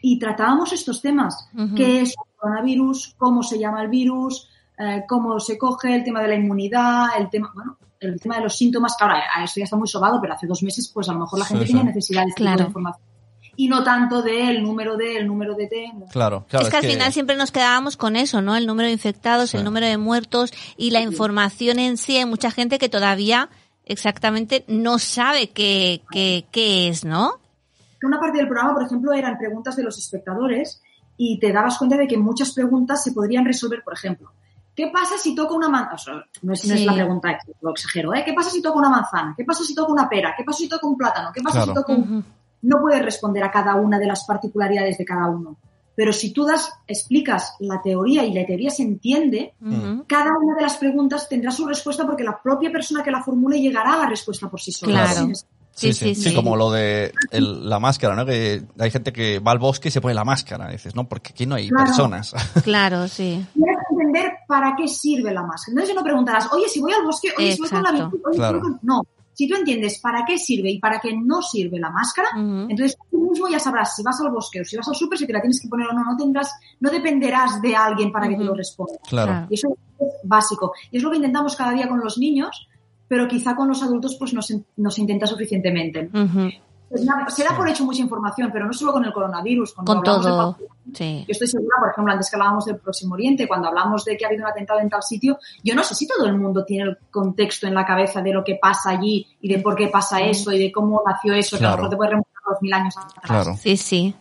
y 0.00 0.18
tratábamos 0.18 0.72
estos 0.72 1.00
temas. 1.02 1.48
Ujú. 1.54 1.74
¿Qué 1.74 2.00
es 2.02 2.10
el 2.10 2.38
coronavirus? 2.38 3.14
¿Cómo 3.18 3.42
se 3.42 3.58
llama 3.58 3.82
el 3.82 3.88
virus? 3.88 4.48
Eh, 4.82 5.04
¿Cómo 5.08 5.38
se 5.40 5.56
coge? 5.58 5.94
El 5.94 6.04
tema 6.04 6.20
de 6.22 6.28
la 6.28 6.34
inmunidad, 6.34 7.06
el 7.18 7.30
tema, 7.30 7.50
bueno, 7.54 7.78
el 8.00 8.20
tema 8.20 8.36
de 8.36 8.42
los 8.42 8.56
síntomas, 8.56 8.96
que 8.96 9.04
ahora 9.04 9.22
a 9.34 9.44
esto 9.44 9.60
ya 9.60 9.64
está 9.64 9.76
muy 9.76 9.88
sobado, 9.88 10.20
pero 10.20 10.34
hace 10.34 10.46
dos 10.46 10.62
meses 10.62 10.90
pues 10.92 11.08
a 11.08 11.12
lo 11.12 11.20
mejor 11.20 11.38
la 11.38 11.44
gente 11.44 11.66
sí. 11.66 11.72
tenía 11.72 11.84
necesidad 11.84 12.22
de 12.22 12.28
este 12.30 12.42
Claro. 12.42 12.58
de 12.58 12.64
información. 12.64 13.06
Y 13.54 13.68
no 13.68 13.84
tanto 13.84 14.22
del 14.22 14.62
número 14.62 14.96
de, 14.96 15.18
el 15.18 15.26
número 15.26 15.54
de 15.54 15.66
T. 15.66 15.92
Claro, 16.10 16.46
claro. 16.48 16.64
es 16.64 16.70
que 16.70 16.76
al 16.78 16.84
final 16.84 17.12
siempre 17.12 17.36
nos 17.36 17.52
quedábamos 17.52 17.98
con 17.98 18.16
eso, 18.16 18.40
¿no? 18.40 18.56
El 18.56 18.66
número 18.66 18.86
de 18.86 18.94
infectados, 18.94 19.50
Sí. 19.50 19.58
el 19.58 19.64
número 19.64 19.86
de 19.86 19.98
muertos 19.98 20.52
y 20.78 20.90
la 20.90 21.00
información 21.02 21.78
en 21.78 21.98
sí. 21.98 22.16
Hay 22.16 22.24
mucha 22.24 22.50
gente 22.50 22.78
que 22.78 22.88
todavía 22.88 23.50
exactamente 23.84 24.64
no 24.68 24.98
sabe 24.98 25.50
qué, 25.50 26.02
qué, 26.10 26.46
qué 26.50 26.88
es, 26.88 27.04
¿no? 27.04 27.38
una 28.06 28.18
parte 28.18 28.38
del 28.38 28.48
programa, 28.48 28.74
por 28.74 28.82
ejemplo, 28.84 29.12
eran 29.12 29.38
preguntas 29.38 29.76
de 29.76 29.84
los 29.84 29.96
espectadores 29.98 30.82
y 31.16 31.38
te 31.38 31.52
dabas 31.52 31.78
cuenta 31.78 31.96
de 31.96 32.06
que 32.06 32.18
muchas 32.18 32.52
preguntas 32.52 33.02
se 33.02 33.12
podrían 33.12 33.44
resolver, 33.44 33.82
por 33.84 33.94
ejemplo, 33.94 34.32
¿qué 34.74 34.88
pasa 34.92 35.16
si 35.18 35.34
toco 35.34 35.54
una 35.54 35.68
manzana? 35.68 35.94
O 35.94 35.98
sea, 35.98 36.14
no, 36.42 36.52
es, 36.52 36.64
no 36.66 36.74
es 36.74 36.80
Sí. 36.80 36.86
la 36.86 36.94
pregunta, 36.94 37.38
lo 37.60 37.70
exagero, 37.70 38.14
¿eh? 38.14 38.22
¿Qué 38.24 38.32
pasa 38.32 38.50
si 38.50 38.62
toco 38.62 38.78
una 38.78 38.88
manzana? 38.88 39.34
¿Qué 39.36 39.44
pasa 39.44 39.62
si 39.64 39.74
toco 39.74 39.92
una 39.92 40.08
pera? 40.08 40.34
¿Qué 40.36 40.44
pasa 40.44 40.58
si 40.58 40.68
toco 40.68 40.88
un 40.88 40.96
plátano? 40.96 41.30
¿Qué 41.32 41.42
pasa 41.42 41.58
Claro. 41.64 41.72
si 41.72 41.74
toco 41.74 41.92
un... 41.92 42.24
No 42.62 42.76
puedes 42.80 43.02
responder 43.04 43.42
a 43.42 43.50
cada 43.50 43.74
una 43.74 43.98
de 43.98 44.06
las 44.06 44.24
particularidades 44.24 44.96
de 44.96 45.04
cada 45.04 45.28
uno. 45.28 45.56
Pero 45.94 46.12
si 46.12 46.32
tú 46.32 46.44
das, 46.46 46.72
explicas 46.86 47.54
la 47.60 47.82
teoría 47.82 48.24
y 48.24 48.32
la 48.32 48.46
teoría 48.46 48.70
se 48.70 48.82
entiende, 48.82 49.54
Ujú. 49.60 50.04
cada 50.08 50.30
una 50.40 50.54
de 50.54 50.62
las 50.62 50.76
preguntas 50.78 51.28
tendrá 51.28 51.50
su 51.50 51.66
respuesta 51.66 52.06
porque 52.06 52.24
la 52.24 52.40
propia 52.40 52.70
persona 52.72 53.02
que 53.02 53.10
la 53.10 53.22
formule 53.22 53.60
llegará 53.60 53.94
a 53.94 53.98
la 53.98 54.06
respuesta 54.06 54.48
por 54.48 54.58
sí 54.60 54.72
sola. 54.72 55.04
Claro. 55.04 55.26
Sin- 55.34 55.34
Sí, 55.74 55.92
Sí, 55.92 55.92
sí, 56.08 56.14
sí, 56.14 56.22
sí, 56.22 56.28
sí. 56.30 56.34
como 56.36 56.54
lo 56.56 56.70
de 56.70 57.12
el- 57.30 57.68
la 57.68 57.78
máscara, 57.78 58.14
¿no? 58.14 58.26
Que 58.26 58.62
hay 58.78 58.90
gente 58.90 59.12
que 59.12 59.38
va 59.38 59.52
al 59.52 59.58
bosque 59.58 59.88
y 59.88 59.90
se 59.90 60.00
pone 60.02 60.12
la 60.14 60.24
máscara. 60.24 60.68
Dices, 60.70 60.94
no, 60.94 61.08
porque 61.08 61.30
aquí 61.32 61.46
no 61.46 61.54
hay 61.54 61.68
Claro. 61.70 61.86
personas. 61.86 62.34
Claro, 62.64 63.08
sí. 63.08 63.44
Tienes 63.54 63.76
que 63.88 63.94
entender 63.94 64.32
para 64.46 64.74
qué 64.76 64.86
sirve 64.86 65.32
la 65.32 65.42
máscara. 65.42 65.72
Entonces 65.72 65.94
no 65.94 66.02
preguntarás, 66.04 66.52
oye, 66.52 66.68
si 66.68 66.80
voy 66.80 66.92
al 66.92 67.02
bosque, 67.04 67.28
oye, 67.38 67.52
si 67.52 67.60
voy 67.60 67.70
con 67.70 67.82
la 67.82 67.90
oye, 67.90 67.98
si 68.32 68.38
voy 68.38 68.60
con-". 68.60 68.78
No, 68.82 69.00
si 69.32 69.48
tú 69.48 69.54
entiendes 69.56 69.98
para 70.00 70.26
qué 70.26 70.36
sirve 70.36 70.70
y 70.72 70.78
para 70.78 71.00
qué 71.00 71.16
no 71.16 71.40
sirve 71.40 71.78
la 71.80 71.88
máscara, 71.90 72.28
entonces 72.36 72.98
tú 73.10 73.30
mismo 73.30 73.48
ya 73.48 73.58
sabrás 73.58 73.96
si 73.96 74.02
vas 74.02 74.20
al 74.20 74.30
bosque 74.30 74.60
o 74.60 74.64
si 74.66 74.76
vas 74.76 74.86
al 74.88 74.94
súper, 74.94 75.16
si 75.18 75.26
te 75.26 75.32
la 75.32 75.40
tienes 75.40 75.58
que 75.58 75.68
poner 75.68 75.88
o 75.88 75.94
no, 75.94 76.04
no 76.04 76.14
tendrás, 76.18 76.52
no 76.80 76.90
dependerás 76.90 77.62
de 77.62 77.74
alguien 77.74 78.12
para 78.12 78.28
que 78.28 78.34
te 78.34 78.40
Ujú. 78.42 78.50
lo 78.50 78.54
responda. 78.54 78.92
Claro. 79.08 79.32
Claro. 79.32 79.46
Y 79.48 79.54
eso 79.54 79.68
es 80.00 80.06
básico. 80.24 80.72
Y 80.90 80.98
es 80.98 81.02
lo 81.02 81.10
que 81.10 81.16
intentamos 81.16 81.56
cada 81.56 81.72
día 81.72 81.88
con 81.88 81.98
los 81.98 82.18
niños, 82.18 82.68
pero 83.12 83.28
quizá 83.28 83.54
con 83.54 83.68
los 83.68 83.82
adultos 83.82 84.16
pues 84.18 84.32
no 84.32 84.40
se, 84.40 84.64
no 84.78 84.90
se 84.90 85.02
intenta 85.02 85.26
suficientemente. 85.26 86.08
Ujú. 86.14 86.48
Pues 86.88 87.04
nada, 87.04 87.28
se 87.28 87.44
da 87.44 87.54
por 87.54 87.68
hecho 87.68 87.84
mucha 87.84 88.00
información, 88.00 88.48
pero 88.50 88.64
no 88.64 88.72
solo 88.72 88.90
con 88.90 89.04
el 89.04 89.12
coronavirus. 89.12 89.74
cuando 89.74 89.92
Con 89.92 90.02
todo. 90.02 90.56
Sí. 90.94 91.22
yo 91.28 91.30
estoy 91.30 91.46
segura, 91.46 91.76
por 91.78 91.90
ejemplo, 91.90 92.10
antes 92.10 92.30
que 92.30 92.36
hablábamos 92.36 92.64
del 92.64 92.78
Próximo 92.78 93.12
Oriente, 93.12 93.46
cuando 93.46 93.68
hablamos 93.68 94.06
de 94.06 94.16
que 94.16 94.24
ha 94.24 94.28
habido 94.28 94.44
un 94.44 94.50
atentado 94.50 94.80
en 94.80 94.88
tal 94.88 95.02
sitio, 95.02 95.38
yo 95.62 95.74
no 95.74 95.82
sé 95.82 95.94
si 95.94 96.06
todo 96.06 96.24
el 96.24 96.38
mundo 96.38 96.64
tiene 96.64 96.88
el 96.88 96.96
contexto 97.10 97.66
en 97.66 97.74
la 97.74 97.84
cabeza 97.84 98.22
de 98.22 98.32
lo 98.32 98.42
que 98.42 98.54
pasa 98.54 98.88
allí 98.88 99.26
y 99.42 99.52
de 99.52 99.60
por 99.60 99.76
qué 99.76 99.88
pasa 99.88 100.22
eso 100.22 100.50
y 100.50 100.58
de 100.58 100.72
cómo 100.72 101.02
nació 101.06 101.34
eso, 101.34 101.58
que 101.58 101.66
a 101.66 101.72
lo 101.72 101.76
mejor 101.76 101.90
te 101.90 101.96
puede 101.96 102.10
dos 102.52 102.62
mil 102.62 102.72
años 102.72 102.96
atrás. 102.96 103.24
Claro. 103.24 103.56
Sí, 103.60 103.76
sí. 103.76 104.14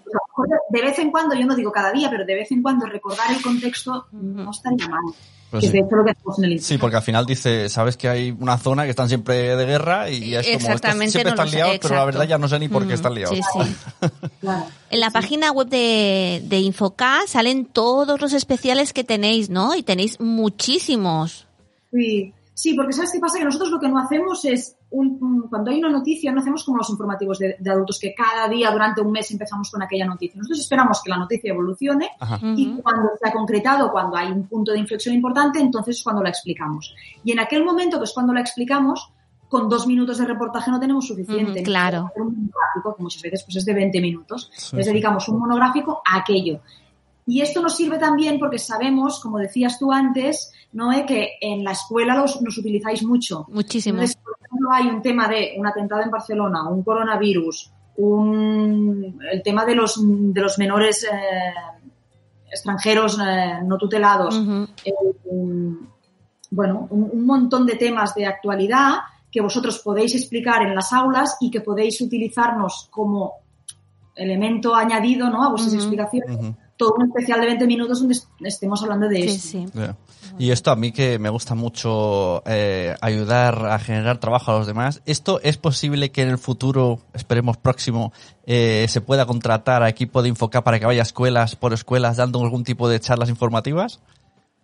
De 0.70 0.82
vez 0.82 0.98
en 1.00 1.12
cuando, 1.12 1.36
yo 1.36 1.46
no 1.46 1.56
digo 1.56 1.72
cada 1.72 1.92
día, 1.92 2.10
pero 2.10 2.26
de 2.26 2.36
vez 2.36 2.52
en 2.52 2.62
cuando 2.62 2.86
recordar 2.86 3.32
el 3.32 3.42
contexto 3.42 4.08
no 4.12 4.52
estaría 4.52 4.88
mal. 4.88 5.02
Pues 5.52 5.66
sí. 5.66 5.72
de 5.72 5.80
hecho 5.80 5.98
lo 5.98 6.06
que 6.06 6.12
hacemos 6.12 6.40
en 6.40 6.46
el 6.46 6.62
Sí, 6.62 6.78
porque 6.78 6.96
al 6.96 7.02
final 7.02 7.26
dice, 7.26 7.68
sabes 7.68 7.98
que 7.98 8.08
hay 8.08 8.32
una 8.32 8.58
zona 8.58 8.86
que 8.86 8.92
están 8.92 9.10
siempre 9.10 9.58
de 9.58 9.66
guerra 9.66 10.10
y 10.10 10.34
es 10.34 10.48
como, 10.48 10.78
siempre 10.78 11.24
no 11.26 11.30
están 11.32 11.52
liados, 11.52 11.78
pero 11.82 11.96
la 11.96 12.06
verdad 12.06 12.24
ya 12.24 12.38
no 12.38 12.48
sé 12.48 12.58
ni 12.58 12.70
por 12.70 12.88
qué 12.88 12.94
están 12.94 13.14
liados. 13.14 13.36
Sí, 13.36 13.42
sí. 13.54 13.76
Claro. 14.40 14.66
En 14.90 15.00
la 15.02 15.12
página 15.12 15.52
web 15.52 15.68
de, 15.68 16.42
de 16.46 16.60
Infocá 16.60 17.20
salen 17.28 17.66
todos 17.66 18.20
los 18.22 18.34
especiales 18.34 18.92
que 18.94 19.04
tenéis, 19.04 19.50
¿no? 19.50 19.76
Y 19.76 19.84
tenéis 19.84 20.20
muchísimos. 20.20 21.48
Sí, 21.92 22.34
sí, 22.54 22.74
porque 22.76 22.94
¿sabes 22.94 23.12
qué 23.12 23.20
pasa? 23.20 23.38
Que 23.40 23.46
nosotros 23.46 23.72
lo 23.72 23.80
que 23.80 23.88
no 23.90 23.98
hacemos 24.00 24.44
es, 24.46 24.76
un, 24.92 25.18
un- 25.22 25.48
cuando 25.50 25.72
hay 25.72 25.80
una 25.80 25.90
noticia, 25.90 26.32
no 26.32 26.42
hacemos 26.42 26.64
como 26.64 26.78
los 26.78 26.90
informativos 26.90 27.40
de, 27.40 27.56
de 27.60 27.72
adultos, 27.72 27.98
que 28.00 28.14
cada 28.14 28.48
día 28.50 28.70
durante 28.72 29.02
un 29.02 29.12
mes 29.12 29.30
empezamos 29.32 29.72
con 29.72 29.82
aquella 29.82 30.06
noticia. 30.06 30.38
Nosotros 30.38 30.60
esperamos 30.60 31.02
que 31.04 31.10
la 31.10 31.18
noticia 31.18 31.52
evolucione 31.52 32.10
Ajá. 32.20 32.40
y 32.56 32.74
cuando 32.82 33.10
se 33.22 33.28
ha 33.30 33.32
concretado, 33.32 33.92
cuando 33.92 34.16
hay 34.18 34.32
un 34.32 34.48
punto 34.48 34.72
de 34.72 34.80
inflexión 34.80 35.16
importante, 35.16 35.60
entonces 35.60 35.98
es 35.98 36.04
cuando 36.04 36.22
la 36.24 36.30
explicamos. 36.30 36.94
Y 37.24 37.32
en 37.32 37.40
aquel 37.40 37.64
momento, 37.64 37.98
que 37.98 38.04
es 38.06 38.14
cuando 38.14 38.34
la 38.34 38.42
explicamos, 38.42 39.12
con 39.48 39.68
dos 39.68 39.86
minutos 39.86 40.18
de 40.18 40.26
reportaje 40.26 40.72
no 40.72 40.80
tenemos 40.80 41.06
suficiente. 41.06 41.62
Claro. 41.64 42.10
Un 42.16 42.28
monográfico, 42.28 42.96
que 42.96 43.04
muchas 43.04 43.22
veces 43.22 43.44
pues, 43.44 43.58
es 43.58 43.66
de 43.66 43.74
20 43.74 44.00
minutos. 44.00 44.50
Sí, 44.56 44.78
Les 44.78 44.86
sí. 44.86 44.92
dedicamos 44.94 45.28
un 45.28 45.40
monográfico 45.40 46.02
a 46.06 46.18
aquello. 46.20 46.62
Y 47.26 47.42
esto 47.42 47.62
nos 47.62 47.76
sirve 47.76 47.98
también 47.98 48.40
porque 48.40 48.58
sabemos, 48.60 49.20
como 49.22 49.38
decías 49.38 49.78
tú 49.80 49.92
antes, 49.92 50.52
Noé, 50.74 51.06
que 51.06 51.34
en 51.40 51.64
la 51.64 51.72
escuela 51.72 52.16
los, 52.16 52.42
nos 52.42 52.58
utilizáis 52.58 53.04
mucho. 53.04 53.46
Muchísimo. 53.50 53.96
Entonces, 54.00 54.18
por 54.18 54.34
ejemplo, 54.46 54.70
hay 54.72 54.88
un 54.88 55.02
tema 55.02 55.28
de 55.28 55.54
un 55.58 55.68
atentado 55.68 56.02
en 56.02 56.10
Barcelona, 56.12 56.68
un 56.70 56.84
coronavirus, 56.84 57.72
un, 57.98 59.20
el 59.32 59.44
tema 59.44 59.66
de 59.66 59.76
los, 59.76 60.00
de 60.02 60.42
los 60.42 60.58
menores 60.58 61.04
eh, 61.04 61.10
extranjeros 62.50 63.18
eh, 63.20 63.60
no 63.66 63.78
tutelados, 63.78 64.36
eh, 64.86 64.92
un- 65.26 65.90
bueno, 66.50 66.88
un, 66.90 67.10
un 67.14 67.26
montón 67.26 67.66
de 67.66 67.76
temas 67.76 68.14
de 68.14 68.26
actualidad 68.26 68.96
que 69.32 69.40
vosotros 69.40 69.80
podéis 69.80 70.14
explicar 70.16 70.62
en 70.64 70.76
las 70.76 70.92
aulas 70.92 71.38
y 71.40 71.50
que 71.50 71.62
podéis 71.62 72.02
utilizarnos 72.02 72.90
como 72.92 73.36
elemento 74.16 74.76
añadido 74.76 75.30
¿no? 75.30 75.44
a 75.44 75.50
vuestras 75.50 75.74
Ujú. 75.76 75.82
explicaciones. 75.84 76.56
Todo 76.82 76.96
un 76.98 77.08
especial 77.08 77.40
de 77.42 77.46
20 77.48 77.68
minutos 77.68 78.00
donde 78.00 78.14
est- 78.16 78.28
estemos 78.42 78.82
hablando 78.82 79.08
de 79.08 79.22
Sí, 79.22 79.28
esto. 79.62 79.82
sí. 79.82 79.86
Y 80.40 80.52
esto 80.52 80.72
a 80.72 80.76
mí 80.76 80.92
que 80.92 81.20
me 81.20 81.30
gusta 81.30 81.54
mucho 81.56 82.42
eh, 82.46 82.96
ayudar 83.02 83.66
a 83.68 83.78
generar 83.80 84.18
trabajo 84.20 84.52
a 84.52 84.58
los 84.58 84.68
demás. 84.68 85.02
¿Esto 85.06 85.40
es 85.44 85.58
posible 85.58 86.12
que 86.12 86.22
en 86.24 86.30
el 86.30 86.38
futuro, 86.38 87.00
esperemos 87.14 87.58
próximo, 87.58 88.12
eh, 88.46 88.86
se 88.90 89.02
pueda 89.02 89.26
contratar 89.26 89.84
a 89.84 89.90
equipo 89.90 90.22
de 90.24 90.30
Infoca 90.30 90.64
para 90.64 90.80
que 90.80 90.86
vaya 90.86 91.02
a 91.02 91.04
escuelas 91.04 91.56
por 91.56 91.74
escuelas 91.74 92.18
dando 92.18 92.42
algún 92.42 92.64
tipo 92.64 92.90
de 92.90 93.00
charlas 93.00 93.30
informativas? 93.30 94.00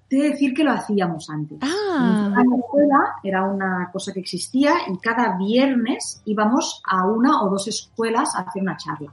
Te 0.10 0.18
he 0.18 0.24
de 0.24 0.30
decir 0.30 0.54
que 0.54 0.64
lo 0.64 0.72
hacíamos 0.72 1.30
antes. 1.30 1.58
Ah, 1.62 2.32
En 2.42 2.50
la 2.50 2.56
escuela 2.58 3.00
era 3.24 3.44
una 3.44 3.90
cosa 3.92 4.14
que 4.14 4.22
existía 4.22 4.74
y 4.88 4.98
cada 5.00 5.38
viernes 5.38 6.22
íbamos 6.24 6.82
a 6.90 7.06
una 7.06 7.42
o 7.44 7.50
dos 7.50 7.68
escuelas 7.68 8.34
a 8.36 8.40
hacer 8.44 8.62
una 8.62 8.78
charla. 8.78 9.12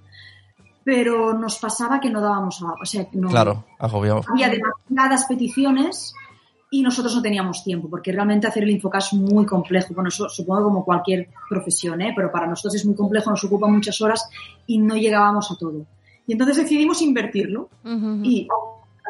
Pero 0.85 1.33
nos 1.35 1.59
pasaba 1.59 1.99
que 1.99 2.11
no 2.11 2.21
dábamos 2.21 2.63
a, 2.63 2.73
o 2.81 2.85
sea, 2.85 3.07
no, 3.13 3.29
Claro, 3.29 3.65
agobiado. 3.79 4.23
había 4.31 4.51
demasiadas 4.51 5.25
peticiones 5.27 6.15
y 6.71 6.83
nosotros 6.83 7.15
no 7.15 7.23
teníamos 7.23 7.63
tiempo, 7.65 7.89
porque 7.89 8.13
realmente 8.13 8.47
hacer 8.47 8.65
el 8.65 8.71
Infocas 8.71 9.07
es 9.13 9.13
muy 9.19 9.47
complejo. 9.47 9.95
Bueno, 9.95 10.09
eso 10.09 10.29
supongo 10.29 10.65
como 10.65 10.85
cualquier 10.85 11.29
profesión, 11.49 12.03
¿eh? 12.03 12.13
pero 12.15 12.31
para 12.33 12.47
nosotros 12.47 12.75
es 12.75 12.85
muy 12.85 12.95
complejo, 12.97 13.31
nos 13.31 13.45
ocupa 13.45 13.67
muchas 13.69 14.01
horas 14.01 14.29
y 14.67 14.79
no 14.79 14.97
llegábamos 14.97 15.51
a 15.51 15.57
todo. 15.57 15.87
Y 16.27 16.33
entonces 16.33 16.57
decidimos 16.57 17.01
invertirlo. 17.01 17.69
Ujú. 17.85 18.21
Y 18.25 18.49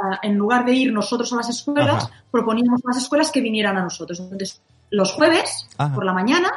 ah, 0.02 0.18
en 0.22 0.36
lugar 0.36 0.64
de 0.64 0.74
ir 0.74 0.92
nosotros 0.92 1.32
a 1.32 1.36
las 1.36 1.48
escuelas, 1.48 2.04
Ajá. 2.04 2.24
proponíamos 2.30 2.80
a 2.84 2.88
las 2.88 2.98
escuelas 2.98 3.30
que 3.30 3.40
vinieran 3.40 3.76
a 3.76 3.82
nosotros. 3.82 4.20
Entonces, 4.20 4.60
los 4.90 5.12
jueves, 5.12 5.66
Ajá. 5.78 5.94
por 5.94 6.04
la 6.04 6.12
mañana, 6.12 6.50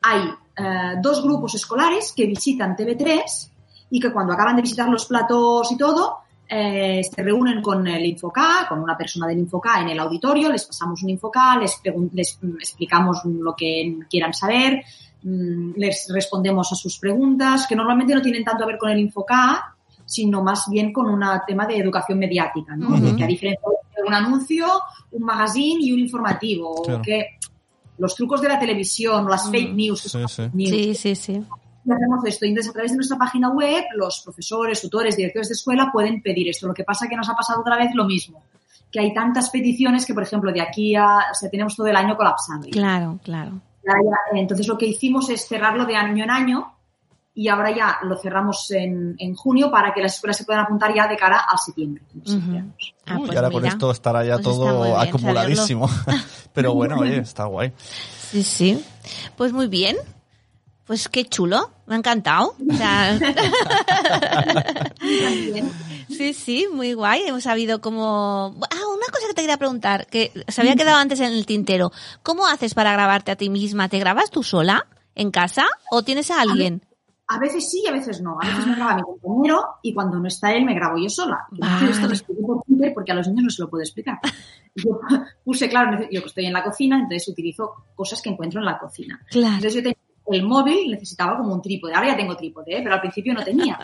hay 0.00 0.22
eh, 0.56 0.94
dos 1.02 1.22
grupos 1.22 1.54
escolares 1.56 2.12
que 2.16 2.26
visitan 2.26 2.74
TV3 2.76 3.50
y 3.90 4.00
que 4.00 4.12
cuando 4.12 4.32
acaban 4.32 4.56
de 4.56 4.62
visitar 4.62 4.88
los 4.88 5.06
platos 5.06 5.70
y 5.72 5.76
todo, 5.76 6.18
eh, 6.48 7.02
se 7.04 7.22
reúnen 7.22 7.60
con 7.60 7.86
el 7.86 8.04
Infoca, 8.06 8.66
con 8.68 8.80
una 8.80 8.96
persona 8.96 9.26
del 9.26 9.38
Infoca 9.38 9.80
en 9.82 9.90
el 9.90 9.98
auditorio, 10.00 10.50
les 10.50 10.64
pasamos 10.64 11.02
un 11.02 11.10
Infoca, 11.10 11.56
les, 11.58 11.80
les 12.12 12.38
mm, 12.42 12.56
explicamos 12.58 13.22
lo 13.24 13.54
que 13.54 13.98
quieran 14.08 14.32
saber, 14.32 14.82
mm, 15.22 15.72
les 15.76 16.08
respondemos 16.12 16.72
a 16.72 16.74
sus 16.74 16.98
preguntas, 16.98 17.66
que 17.66 17.76
normalmente 17.76 18.14
no 18.14 18.22
tienen 18.22 18.44
tanto 18.44 18.64
a 18.64 18.66
ver 18.66 18.78
con 18.78 18.90
el 18.90 18.98
Infoca, 18.98 19.74
sino 20.06 20.42
más 20.42 20.66
bien 20.70 20.90
con 20.90 21.06
un 21.06 21.22
tema 21.46 21.66
de 21.66 21.76
educación 21.76 22.18
mediática, 22.18 22.74
¿no? 22.74 22.88
Que 23.14 23.24
a 23.24 23.26
diferencia 23.26 23.68
de 23.94 24.02
un 24.06 24.14
anuncio, 24.14 24.66
un 25.12 25.22
magazine 25.22 25.84
y 25.84 25.92
un 25.92 25.98
informativo, 25.98 26.82
Claro. 26.82 27.02
que 27.02 27.38
los 27.98 28.14
trucos 28.14 28.40
de 28.40 28.48
la 28.48 28.58
televisión, 28.58 29.26
o 29.26 29.28
las 29.28 29.50
fake 29.50 29.74
news, 29.74 30.00
Sí, 30.00 30.18
sí. 30.28 30.42
news, 30.54 30.70
Sí, 30.70 30.94
sí, 30.94 31.14
sí. 31.14 31.32
y 31.32 31.42
hacemos 31.94 32.24
esto. 32.24 32.44
Y 32.46 32.50
entonces, 32.50 32.70
a 32.70 32.72
través 32.72 32.90
de 32.92 32.96
nuestra 32.96 33.18
página 33.18 33.50
web, 33.50 33.84
los 33.96 34.20
profesores, 34.24 34.80
tutores, 34.80 35.16
directores 35.16 35.48
de 35.48 35.54
escuela 35.54 35.90
pueden 35.92 36.22
pedir 36.22 36.48
esto. 36.48 36.66
Lo 36.66 36.74
que 36.74 36.84
pasa 36.84 37.04
es 37.04 37.10
que 37.10 37.16
nos 37.16 37.28
ha 37.28 37.34
pasado 37.34 37.60
otra 37.60 37.76
vez 37.76 37.94
lo 37.94 38.04
mismo. 38.04 38.42
Que 38.90 39.00
hay 39.00 39.12
tantas 39.12 39.50
peticiones 39.50 40.06
que, 40.06 40.14
por 40.14 40.22
ejemplo, 40.22 40.52
de 40.52 40.60
aquí 40.60 40.94
a. 40.96 41.18
O 41.30 41.34
sea, 41.34 41.50
tenemos 41.50 41.76
todo 41.76 41.86
el 41.86 41.96
año 41.96 42.16
colapsado. 42.16 42.64
ya. 42.64 42.70
Claro, 42.70 43.18
claro. 43.22 43.60
Entonces, 44.34 44.66
lo 44.68 44.76
que 44.76 44.86
hicimos 44.86 45.30
es 45.30 45.46
cerrarlo 45.46 45.86
de 45.86 45.96
año 45.96 46.24
en 46.24 46.30
año 46.30 46.74
y 47.34 47.48
ahora 47.48 47.70
ya 47.74 47.98
lo 48.02 48.16
cerramos 48.18 48.70
en, 48.72 49.14
en 49.18 49.34
junio 49.34 49.70
para 49.70 49.94
que 49.94 50.02
las 50.02 50.14
escuelas 50.14 50.36
se 50.36 50.44
puedan 50.44 50.64
apuntar 50.64 50.92
ya 50.92 51.06
de 51.06 51.16
cara 51.16 51.44
al 51.48 51.58
septiembre. 51.58 52.02
Ujú. 52.26 52.62
Ah, 53.06 53.14
Uy, 53.14 53.26
pues 53.26 53.32
y 53.32 53.36
ahora 53.36 53.50
con 53.50 53.62
mira. 53.62 53.72
esto 53.72 53.90
estará 53.92 54.24
ya 54.24 54.34
Pues 54.34 54.44
todo 54.44 54.84
bien 54.84 54.96
acumuladísimo. 54.96 55.88
Pero 56.52 56.74
bueno, 56.74 56.96
oye, 56.98 57.18
está 57.18 57.44
guay. 57.44 57.72
Sí, 57.78 58.42
sí. 58.42 58.84
Pues 59.36 59.52
muy 59.52 59.68
bien. 59.68 59.96
Pues 60.88 61.08
qué 61.10 61.26
chulo. 61.26 61.70
Me 61.86 61.94
ha 61.94 61.98
encantado. 61.98 62.54
O 62.58 62.74
sea, 62.74 63.18
sí, 66.08 66.32
sí, 66.32 66.66
muy 66.72 66.94
guay. 66.94 67.24
Hemos 67.26 67.42
sabido 67.42 67.82
cómo... 67.82 68.56
Ah, 68.70 68.86
una 68.96 69.06
cosa 69.12 69.26
que 69.28 69.34
te 69.34 69.42
quería 69.42 69.58
preguntar, 69.58 70.06
que 70.06 70.32
se 70.48 70.62
había 70.62 70.76
quedado 70.76 70.96
antes 70.96 71.20
en 71.20 71.32
el 71.32 71.44
tintero. 71.44 71.92
¿Cómo 72.22 72.46
haces 72.46 72.72
para 72.72 72.94
grabarte 72.94 73.30
a 73.30 73.36
ti 73.36 73.50
misma? 73.50 73.90
¿Te 73.90 73.98
grabas 73.98 74.30
tú 74.30 74.42
sola 74.42 74.86
en 75.14 75.30
casa 75.30 75.66
o 75.90 76.02
tienes 76.02 76.30
a 76.30 76.40
alguien? 76.40 76.82
A 77.26 77.38
veces 77.38 77.70
sí 77.70 77.82
y 77.84 77.88
a 77.88 77.92
veces 77.92 78.22
no. 78.22 78.38
A 78.40 78.46
veces 78.46 78.66
me 78.66 78.74
graba 78.74 78.96
mi 78.96 79.02
compañero 79.02 79.62
y 79.82 79.92
cuando 79.92 80.18
no 80.18 80.26
está 80.26 80.54
él 80.54 80.64
me 80.64 80.74
grabo 80.74 80.96
yo 80.96 81.10
sola. 81.10 81.46
Vale. 81.50 81.90
Esto 81.90 82.06
lo 82.06 82.14
explico 82.14 82.46
por 82.46 82.62
Twitter 82.62 82.92
porque 82.94 83.12
a 83.12 83.14
los 83.14 83.28
niños 83.28 83.44
no 83.44 83.50
se 83.50 83.62
lo 83.62 83.68
puedo 83.68 83.82
explicar. 83.82 84.18
Yo 84.74 84.98
puse, 85.44 85.68
claro, 85.68 86.08
yo 86.10 86.22
que 86.22 86.28
estoy 86.28 86.46
en 86.46 86.54
la 86.54 86.64
cocina, 86.64 86.96
entonces 86.96 87.28
utilizo 87.28 87.74
cosas 87.94 88.22
que 88.22 88.30
encuentro 88.30 88.60
en 88.60 88.64
la 88.66 88.78
cocina. 88.78 89.20
Claro. 89.30 89.56
Entonces 89.56 89.74
yo 89.74 89.82
tenía 89.82 90.07
el 90.30 90.42
móvil, 90.42 90.90
necesitaba 90.90 91.36
como 91.36 91.54
un 91.54 91.62
trípode. 91.62 91.94
Ahora 91.94 92.08
ya 92.08 92.16
tengo 92.16 92.36
trípode, 92.36 92.76
¿eh? 92.76 92.80
pero 92.82 92.94
al 92.94 93.00
principio 93.00 93.34
no 93.34 93.44
tenía. 93.44 93.78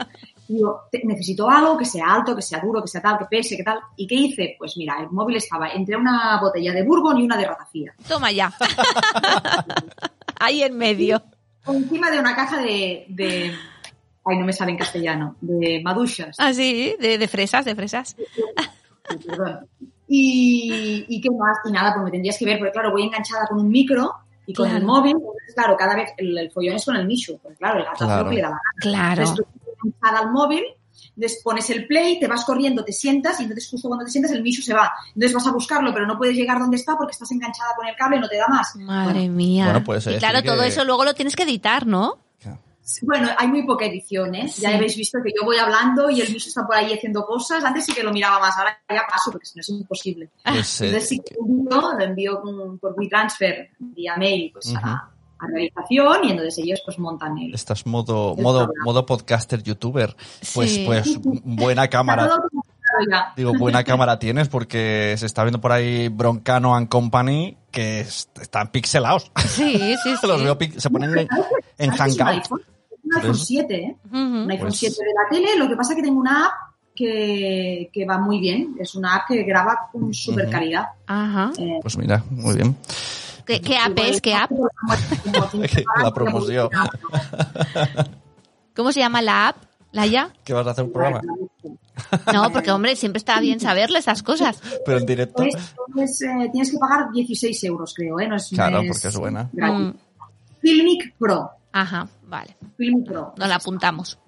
Y 0.49 0.55
Digo, 0.55 0.83
necesito 1.05 1.49
algo 1.49 1.77
que 1.79 1.85
sea 1.85 2.07
alto, 2.13 2.37
que 2.37 2.43
sea 2.43 2.61
duro, 2.61 2.83
que 2.83 2.89
sea 2.89 3.01
tal, 3.01 3.19
que 3.19 3.25
pese, 3.25 3.57
que 3.57 3.63
tal. 3.65 3.79
¿Y 3.97 4.07
qué 4.07 4.15
hice? 4.15 4.57
Pues 4.59 4.77
mira, 4.77 4.97
el 5.01 5.11
móvil 5.11 5.37
estaba 5.37 5.71
entre 5.71 5.97
una 5.97 6.39
botella 6.41 6.73
de 6.73 6.83
bourbon 6.83 7.19
y 7.19 7.25
una 7.25 7.37
de 7.37 7.47
ratafía. 7.47 7.95
Toma 8.07 8.31
ya. 8.31 8.53
Ahí 10.41 10.63
en 10.63 10.77
medio. 10.77 11.23
Encima 11.67 12.11
de 12.11 12.19
una 12.19 12.37
caja 12.37 12.61
de, 12.61 13.07
de... 13.09 13.55
Ay, 14.27 14.39
no 14.39 14.45
me 14.45 14.53
sale 14.53 14.73
en 14.73 14.79
castellano. 14.79 15.37
De 15.41 15.81
maduchas. 15.83 16.37
Así, 16.39 16.95
de, 17.01 17.19
de 17.19 17.29
fresas, 17.29 17.65
de 17.65 17.75
fresas. 17.75 18.17
Sí, 19.09 19.17
perdón. 19.27 19.67
Y, 20.07 21.07
y 21.09 21.21
qué 21.21 21.31
más, 21.31 21.59
y 21.65 21.73
nada, 21.73 21.95
pues 21.95 22.05
me 22.05 22.11
tendrías 22.11 22.39
que 22.39 22.45
ver, 22.45 22.59
porque 22.59 22.73
claro, 22.73 22.93
voy 22.93 23.05
enganchada 23.05 23.47
con 23.47 23.59
un 23.59 23.69
micro 23.69 24.13
y 24.47 24.53
con 24.55 24.67
Claro. 24.67 24.79
el 24.81 24.85
móvil, 24.87 25.13
entonces 25.17 25.55
claro, 25.55 25.77
cada 25.77 25.95
vez 25.97 26.11
el, 26.19 26.37
el 26.37 26.51
follón 26.51 26.77
es 26.77 26.85
con 26.85 26.97
el 26.97 27.07
Michu, 27.07 27.39
porque 27.43 27.57
claro, 27.59 27.79
el 27.79 27.85
gato 27.85 28.05
hace 28.05 28.05
Claro. 28.07 28.29
que 28.31 28.37
le 28.37 28.43
da 28.43 28.49
la 28.51 28.57
gana. 28.57 28.71
Claro. 28.81 29.23
Entonces 29.23 29.35
tú 29.37 29.43
estás 29.71 29.85
enganchada 29.85 30.19
al 30.27 30.33
móvil, 30.33 30.65
entonces 31.17 31.41
pones 31.45 31.71
el 31.71 31.87
play, 31.87 32.19
te 32.19 32.27
vas 32.27 32.45
corriendo, 32.45 32.85
te 32.85 32.93
sientas, 32.93 33.39
y 33.41 33.45
entonces 33.45 33.69
justo 33.71 33.89
cuando 33.89 34.05
te 34.05 34.11
sientas 34.11 34.33
el 34.33 34.43
Michu 34.43 34.63
se 34.63 34.75
va. 34.75 34.93
Entonces 35.15 35.33
vas 35.35 35.47
a 35.47 35.53
buscarlo, 35.53 35.93
pero 35.95 36.07
no 36.07 36.19
puedes 36.19 36.35
llegar 36.37 36.59
donde 36.59 36.77
está 36.77 36.97
porque 36.97 37.13
estás 37.13 37.31
enganchada 37.33 37.71
con 37.77 37.87
el 37.87 37.95
cable 37.97 38.17
y 38.17 38.21
no 38.21 38.29
te 38.29 38.37
da 38.37 38.49
más. 38.49 38.75
Madre 38.77 39.29
mía. 39.29 39.65
Bueno, 39.67 39.85
pues, 39.85 40.07
y 40.07 40.17
claro, 40.19 40.43
todo 40.43 40.63
que- 40.63 40.69
eso 40.69 40.85
luego 40.85 41.05
lo 41.05 41.15
tienes 41.15 41.37
que 41.37 41.45
editar, 41.45 41.87
¿no? 41.87 42.19
Bueno, 43.03 43.29
hay 43.39 43.49
muy 43.49 43.65
poca 43.65 43.87
edición, 43.87 44.35
¿eh? 44.35 44.47
Ya 44.59 44.75
habéis 44.75 44.97
visto 44.97 45.19
que 45.25 45.31
yo 45.39 45.45
voy 45.45 45.57
hablando 45.57 46.11
y 46.11 46.21
el 46.21 46.29
Michu 46.31 46.49
está 46.49 46.67
por 46.67 46.77
ahí 46.77 46.93
haciendo 46.93 47.25
cosas. 47.25 47.65
Antes 47.65 47.87
sí 47.87 47.95
que 47.95 48.03
lo 48.03 48.13
miraba 48.13 48.39
más, 48.39 48.57
ahora 48.59 48.79
ya 48.89 49.03
paso 49.11 49.31
porque 49.33 49.47
si 49.47 49.57
no 49.57 49.61
es 49.63 49.69
imposible. 49.71 50.31
Pues, 50.45 50.81
eh, 50.83 50.87
Entonces 50.87 51.09
sí 51.09 51.19
que 51.21 51.35
lo 51.35 51.47
envío, 51.47 51.93
lo 51.99 52.05
envío 52.05 52.79
por 52.81 52.95
WeTransfer 52.99 53.71
vía 53.79 54.17
mail 54.19 54.51
pues, 54.53 54.75
a, 54.77 55.11
a 55.39 55.47
realización 55.47 56.25
y 56.25 56.31
entonces 56.33 56.59
ellos 56.59 56.83
pues 56.85 56.99
montan 56.99 57.39
el... 57.39 57.55
estás 57.55 57.87
modo, 57.87 58.35
El 58.37 58.43
modo, 58.43 58.65
programa. 58.67 58.85
modo 58.85 59.07
podcaster 59.07 59.63
youtuber. 59.63 60.15
Pues, 60.55 60.75
Sí. 60.75 60.83
pues 60.87 61.19
buena 61.23 61.89
cámara. 61.89 62.31
Digo, 63.37 63.55
buena 63.55 63.83
cámara 63.83 64.19
tienes 64.19 64.49
porque 64.49 65.15
se 65.19 65.27
está 65.27 65.43
viendo 65.43 65.61
por 65.61 65.73
ahí 65.73 66.09
Broncano 66.09 66.75
and 66.77 66.89
Company 66.89 67.57
que 67.71 68.01
es- 68.01 68.29
están 68.41 68.69
pixelados. 68.71 69.33
Sí, 69.47 69.97
sí, 70.03 70.17
sí. 70.21 70.27
Los 70.27 70.43
veo 70.43 70.57
se 70.77 70.91
ponen 70.91 71.19
en, 71.19 71.29
en 71.79 71.97
¿Sabes 71.97 72.17
que 72.17 72.21
es 72.21 72.21
un 72.21 72.27
Hangout. 72.27 72.63
Un 73.15 73.21
iPhone 73.21 73.31
Pues- 73.33 73.47
7, 73.47 73.75
¿eh? 73.77 73.97
Un 74.13 74.51
iPhone 74.51 74.69
Pues- 74.69 74.79
7 74.79 74.97
de 75.01 75.13
la 75.15 75.29
tele. 75.31 75.59
Lo 75.59 75.69
que 75.69 75.77
pasa 75.77 75.93
es 75.93 75.97
que 75.97 76.03
tengo 76.03 76.21
una 76.21 76.47
app 76.47 76.53
que, 76.95 77.91
que 77.93 78.05
va 78.07 78.19
muy 78.19 78.39
bien. 78.41 78.77
Es 78.79 78.95
una 78.95 79.17
app 79.17 79.29
que 79.29 79.43
graba 79.43 79.89
con 79.93 80.13
super 80.15 80.49
calidad. 80.51 80.87
Ajá. 81.07 81.51
Eh, 81.59 81.79
Pues 81.83 81.97
mira, 81.99 82.23
muy 82.31 82.55
bien. 82.57 82.77
¿Qué, 83.47 83.61
qué 83.61 83.77
app 83.77 83.99
es? 83.99 84.21
¿Qué 84.21 84.35
app? 84.35 84.51
La 86.03 86.15
promoción. 86.15 86.69
¿Cómo 88.75 88.93
se 88.93 89.01
llama 89.01 89.23
la 89.23 89.49
app? 89.49 89.57
¿Laia? 89.93 90.31
¿Qué 90.45 90.53
vas 90.53 90.67
a 90.67 90.71
hacer 90.71 90.85
un 90.85 90.93
programa? 90.93 91.21
No, 92.33 92.51
porque 92.53 92.73
hombre, 92.73 92.97
siempre 92.97 93.19
está 93.19 93.39
bien 93.39 93.61
saberle 93.61 94.01
esas 94.01 94.23
cosas. 94.25 94.61
Pero 94.85 94.99
en 94.99 95.07
directo. 95.07 95.35
Pues, 95.37 95.55
pues, 95.93 96.23
eh, 96.23 96.49
tienes 96.51 96.73
que 96.73 96.79
pagar 96.79 97.13
16 97.13 97.63
euros, 97.65 97.95
creo, 97.95 98.19
¿eh? 98.19 98.27
No 98.27 98.35
es, 98.37 98.49
Claro, 98.49 98.83
porque 98.89 99.09
es 99.09 99.17
buena. 99.17 99.49
Mm, 99.53 99.93
Filmic 100.61 101.15
Pro. 101.17 101.51
Ajá, 101.73 102.09
vale. 102.35 102.57
Filmic 102.77 103.07
Pro. 103.07 103.33
Nos 103.37 103.49
la 103.49 103.57
apuntamos. 103.57 104.19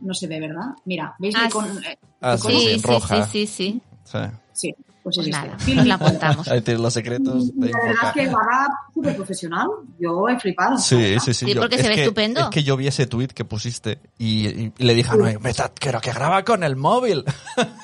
No 0.00 0.12
se 0.14 0.26
ve, 0.26 0.40
¿verdad? 0.40 0.74
Mira, 0.84 1.14
¿veis? 1.18 1.34
Ah, 1.36 1.48
con, 1.50 1.66
sí. 1.80 1.86
eh, 1.86 1.98
Ah, 2.20 2.36
sí, 2.38 2.48
Sí, 2.48 2.78
sí, 2.78 2.82
roja. 2.82 3.26
sí, 3.26 3.30
sí, 3.32 3.46
sí. 3.46 3.82
Sí. 4.04 4.18
Sí, 4.52 4.74
pues, 5.02 5.16
Pues 5.16 5.18
es 5.18 5.28
nada, 5.28 5.44
este. 5.44 5.56
nos 5.56 5.62
Filmic 5.64 5.86
la 5.86 5.94
apuntamos. 5.94 6.48
Ahí 6.48 6.60
tienes 6.62 6.80
los 6.82 6.92
secretos 6.92 7.54
de 7.58 7.70
La 7.70 7.78
verdad 7.84 8.04
es 8.08 8.12
que 8.12 8.28
va 8.28 8.68
súper 8.94 9.16
profesional. 9.16 9.68
Yo 9.98 10.28
he 10.28 10.38
flipado. 10.38 10.78
Sí, 10.78 11.18
sí, 11.20 11.34
sí. 11.34 11.46
Sí, 11.46 11.54
yo- 11.54 11.60
porque 11.62 11.78
se 11.78 11.88
ve 11.88 11.94
que- 11.96 12.02
estupendo. 12.02 12.40
Es 12.40 12.46
que 12.48 12.62
yo 12.62 12.76
vi 12.76 12.86
ese 12.86 13.06
tweet 13.06 13.28
que 13.28 13.44
pusiste 13.44 13.98
y, 14.18 14.46
y- 14.48 14.72
y 14.78 14.84
le 14.84 14.94
dije 14.94 15.10
a 15.10 15.16
Noé, 15.16 15.38
"Meta, 15.38 15.70
quiero 15.74 16.00
que 16.00 16.12
graba 16.12 16.42
con 16.44 16.62
el 16.64 16.76
móvil. 16.76 17.24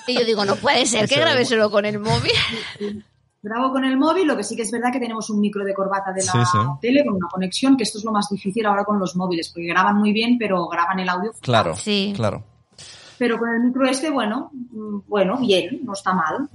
Y 0.06 0.14
yo 0.18 0.24
digo, 0.24 0.44
no 0.44 0.56
puede 0.56 0.86
ser 0.86 1.08
que 1.08 1.16
grabe 1.20 1.44
solo 1.44 1.70
con 1.70 1.84
el 1.84 1.98
móvil. 1.98 2.32
Grabo 3.42 3.72
con 3.72 3.84
el 3.84 3.96
móvil, 3.96 4.26
lo 4.26 4.36
que 4.36 4.44
sí 4.44 4.54
que 4.54 4.62
es 4.62 4.70
verdad 4.70 4.92
que 4.92 5.00
tenemos 5.00 5.30
un 5.30 5.40
micro 5.40 5.64
de 5.64 5.72
corbata 5.72 6.12
de 6.12 6.22
la 6.24 6.30
Sí, 6.32 6.38
sí. 6.52 6.58
tele 6.82 7.04
con 7.04 7.14
una 7.14 7.28
conexión, 7.28 7.76
que 7.76 7.84
esto 7.84 7.96
es 7.98 8.04
lo 8.04 8.12
más 8.12 8.28
difícil 8.28 8.66
ahora 8.66 8.84
con 8.84 8.98
los 8.98 9.16
móviles, 9.16 9.48
porque 9.48 9.66
graban 9.68 9.96
muy 9.96 10.12
bien, 10.12 10.36
pero 10.38 10.66
graban 10.68 10.98
el 10.98 11.08
audio. 11.08 11.32
Claro, 11.40 11.74
Sí. 11.74 12.12
claro. 12.14 12.42
Pero 13.16 13.38
con 13.38 13.48
el 13.50 13.60
micro 13.60 13.86
este, 13.86 14.10
bueno, 14.10 14.50
mm, 14.52 14.98
bueno, 15.08 15.38
bien, 15.38 15.80
no 15.84 15.92
está 15.94 16.12
mal. 16.12 16.48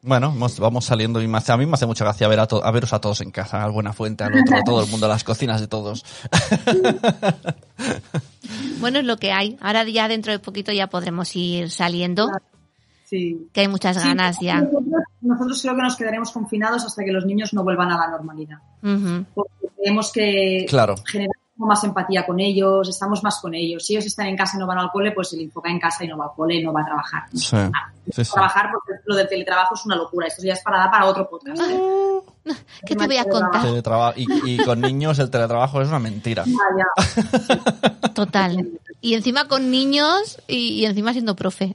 Bueno, 0.00 0.32
vamos 0.60 0.84
saliendo 0.84 1.20
y 1.20 1.24
a 1.24 1.56
mí 1.56 1.66
me 1.66 1.72
hace 1.74 1.84
mucha 1.86 2.04
gracia 2.04 2.28
ver 2.28 2.40
a, 2.40 2.46
to- 2.46 2.64
a 2.64 2.70
veros 2.70 2.92
a 2.92 3.00
todos 3.00 3.20
en 3.20 3.30
casa, 3.30 3.62
al 3.64 3.72
Buena 3.72 3.92
Fuente, 3.92 4.22
al 4.24 4.32
otro, 4.32 4.56
a 4.56 4.62
todo 4.64 4.84
el 4.84 4.90
mundo, 4.90 5.06
a 5.06 5.08
las 5.10 5.24
cocinas 5.24 5.60
de 5.60 5.68
todos. 5.68 6.04
Bueno, 8.80 9.00
es 9.00 9.04
lo 9.04 9.16
que 9.18 9.32
hay. 9.32 9.56
Ahora 9.60 9.84
ya 9.84 10.08
dentro 10.08 10.32
de 10.32 10.38
poquito 10.38 10.72
ya 10.72 10.86
podremos 10.86 11.34
ir 11.36 11.70
saliendo, 11.70 12.28
Sí. 13.08 13.48
que 13.52 13.60
hay 13.62 13.68
muchas 13.68 13.96
Sí, 14.00 14.06
ganas 14.08 14.38
ya. 14.40 14.60
Nosotros, 14.60 14.84
nosotros 15.22 15.62
creo 15.62 15.76
que 15.76 15.82
nos 15.82 15.96
quedaremos 15.96 16.30
confinados 16.32 16.84
hasta 16.84 17.04
que 17.04 17.12
los 17.12 17.24
niños 17.24 17.54
no 17.54 17.64
vuelvan 17.64 17.90
a 17.90 17.96
la 17.98 18.08
normalidad. 18.10 18.58
Porque 19.34 19.68
tenemos 19.82 20.12
que 20.12 20.66
Claro. 20.68 20.94
generar 21.06 21.34
más 21.56 21.82
empatía 21.82 22.24
con 22.24 22.38
ellos, 22.38 22.88
estamos 22.88 23.24
más 23.24 23.40
con 23.40 23.52
ellos. 23.54 23.84
Si 23.84 23.94
ellos 23.94 24.06
están 24.06 24.26
en 24.28 24.36
casa 24.36 24.56
y 24.56 24.60
no 24.60 24.66
van 24.66 24.78
al 24.78 24.90
cole, 24.92 25.10
pues 25.10 25.32
el 25.32 25.40
enfoca 25.40 25.68
en 25.70 25.80
casa 25.80 26.04
y 26.04 26.08
no 26.08 26.16
va 26.16 26.26
al 26.26 26.30
cole 26.36 26.54
y 26.56 26.62
no 26.62 26.72
va 26.72 26.82
a 26.82 26.84
trabajar. 26.84 27.22
Sí, 27.34 27.56
sí, 28.12 28.24
sí. 28.24 28.30
Trabajar, 28.32 28.70
porque 28.72 29.00
lo 29.06 29.16
del 29.16 29.26
teletrabajo 29.28 29.74
es 29.74 29.84
una 29.84 29.96
locura. 29.96 30.28
Esto 30.28 30.42
ya 30.44 30.52
es 30.52 30.62
para, 30.62 30.88
para 30.90 31.06
otro 31.06 31.28
podcast. 31.28 31.60
¿eh? 31.62 31.80
¿Qué 32.86 32.94
te 32.94 33.06
voy 33.06 33.16
a 33.16 33.24
contar? 33.24 34.14
Y, 34.16 34.26
y 34.52 34.58
con 34.64 34.80
niños 34.80 35.18
el 35.18 35.30
teletrabajo 35.30 35.82
es 35.82 35.88
una 35.88 35.98
mentira. 35.98 36.44
Ya, 36.46 36.52
ya. 36.76 38.08
Total. 38.14 38.68
Y 39.00 39.14
encima 39.14 39.48
con 39.48 39.70
niños 39.70 40.40
y, 40.46 40.74
y 40.74 40.86
encima 40.86 41.12
siendo 41.12 41.34
profe. 41.34 41.74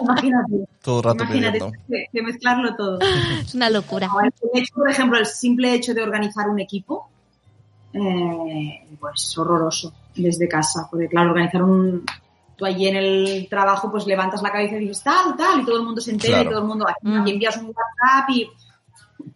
Imagínate. 0.00 0.52
Todo 0.82 0.98
el 0.98 1.04
rato 1.04 1.24
Imagínate 1.24 1.60
que 2.12 2.22
mezclarlo 2.22 2.74
todo. 2.76 2.98
Es 3.40 3.54
una 3.54 3.70
locura. 3.70 4.08
El 4.52 4.60
hecho, 4.62 4.74
por 4.74 4.90
ejemplo, 4.90 5.18
el 5.18 5.26
simple 5.26 5.74
hecho 5.74 5.94
de 5.94 6.02
organizar 6.02 6.48
un 6.48 6.60
equipo, 6.60 7.08
eh, 7.92 8.86
pues 8.98 9.36
horroroso 9.38 9.92
desde 10.16 10.48
casa. 10.48 10.88
Porque 10.90 11.08
claro, 11.08 11.30
organizar 11.30 11.62
un, 11.62 12.04
tú 12.56 12.64
allí 12.64 12.88
en 12.88 12.96
el 12.96 13.46
trabajo 13.50 13.90
pues 13.90 14.06
levantas 14.06 14.42
la 14.42 14.50
cabeza 14.50 14.76
y 14.76 14.80
dices 14.80 15.02
tal, 15.02 15.36
tal, 15.36 15.60
y 15.60 15.64
todo 15.64 15.78
el 15.78 15.84
mundo 15.84 16.00
se 16.00 16.10
entera 16.12 16.34
Claro. 16.38 16.48
y 16.48 16.52
todo 16.52 16.62
el 16.62 16.68
mundo 16.68 16.86
Mm. 17.02 17.26
y 17.26 17.30
envías 17.30 17.56
un 17.58 17.66
WhatsApp 17.66 18.30
y 18.30 18.48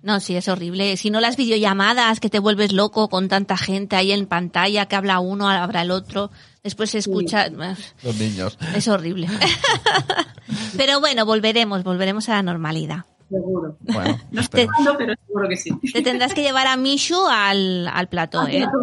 No, 0.03 0.21
sí, 0.21 0.37
es 0.37 0.49
horrible. 0.49 0.97
Si 0.97 1.11
no 1.11 1.21
las 1.21 1.37
videollamadas, 1.37 2.21
que 2.21 2.31
te 2.31 2.39
vuelves 2.39 2.73
loco 2.73 3.09
con 3.09 3.29
tanta 3.29 3.57
gente 3.57 3.97
ahí 3.97 4.13
en 4.13 4.27
pantalla, 4.27 4.87
que 4.87 4.97
habla 4.97 5.21
uno, 5.21 5.49
habla 5.49 5.83
el 5.83 5.91
otro, 5.91 6.31
después 6.63 6.91
se 6.91 6.99
escucha... 6.99 7.49
Los 7.51 8.17
niños. 8.17 8.59
Es 8.75 8.89
horrible. 8.89 9.29
Pero 10.77 11.01
bueno, 11.01 11.25
volveremos, 11.27 11.83
volveremos 11.83 12.29
a 12.29 12.35
la 12.35 12.43
normalidad. 12.43 13.05
seguro. 13.29 13.77
Bueno, 13.81 14.19
No 14.31 14.43
cuándo, 14.51 14.97
pero 14.99 15.15
seguro 15.27 15.49
que 15.49 15.57
sí. 15.57 15.71
Te 15.93 16.03
tendrás 16.03 16.35
que 16.35 16.43
llevar 16.43 16.67
a 16.69 16.77
Mishu 16.77 17.27
al, 17.29 17.89
al 17.89 18.09
plató, 18.09 18.47
¿eh? 18.47 18.67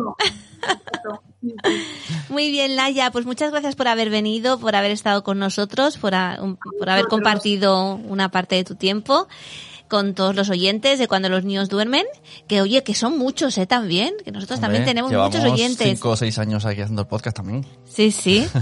Muy 2.30 2.52
bien, 2.52 2.76
Laia, 2.76 3.12
pues 3.12 3.26
muchas 3.26 3.52
gracias 3.52 3.76
por 3.76 3.88
haber 3.88 4.10
venido, 4.10 4.60
por 4.60 4.76
haber 4.76 4.92
estado 4.92 5.24
con 5.24 5.40
nosotros, 5.40 5.98
por, 5.98 6.16
a- 6.16 6.40
un- 6.42 6.58
por 6.80 6.90
haber 6.90 7.08
compartido 7.08 7.96
una 7.96 8.30
parte 8.32 8.56
de 8.56 8.64
tu 8.64 8.76
tiempo 8.76 9.28
con 9.94 10.16
todos 10.16 10.36
los 10.36 10.50
oyentes 10.50 10.98
de 10.98 11.08
cuando 11.08 11.30
los 11.30 11.46
niños 11.46 11.70
duermen, 11.70 12.04
que 12.48 12.62
oye, 12.62 12.82
que 12.82 12.96
son 12.96 13.16
muchos, 13.16 13.60
¿eh? 13.60 13.68
También, 13.68 14.16
que 14.26 14.32
nosotros 14.32 14.60
también 14.60 14.86
tenemos 14.86 15.12
muchos 15.12 15.44
oyentes. 15.44 15.88
cinco 15.88 16.10
o 16.10 16.18
seis 16.18 16.40
años 16.40 16.66
aquí 16.66 16.82
haciendo 16.82 17.04
el 17.04 17.08
podcast 17.08 17.38
también. 17.38 17.64
Sí, 17.86 18.10
sí. 18.10 18.48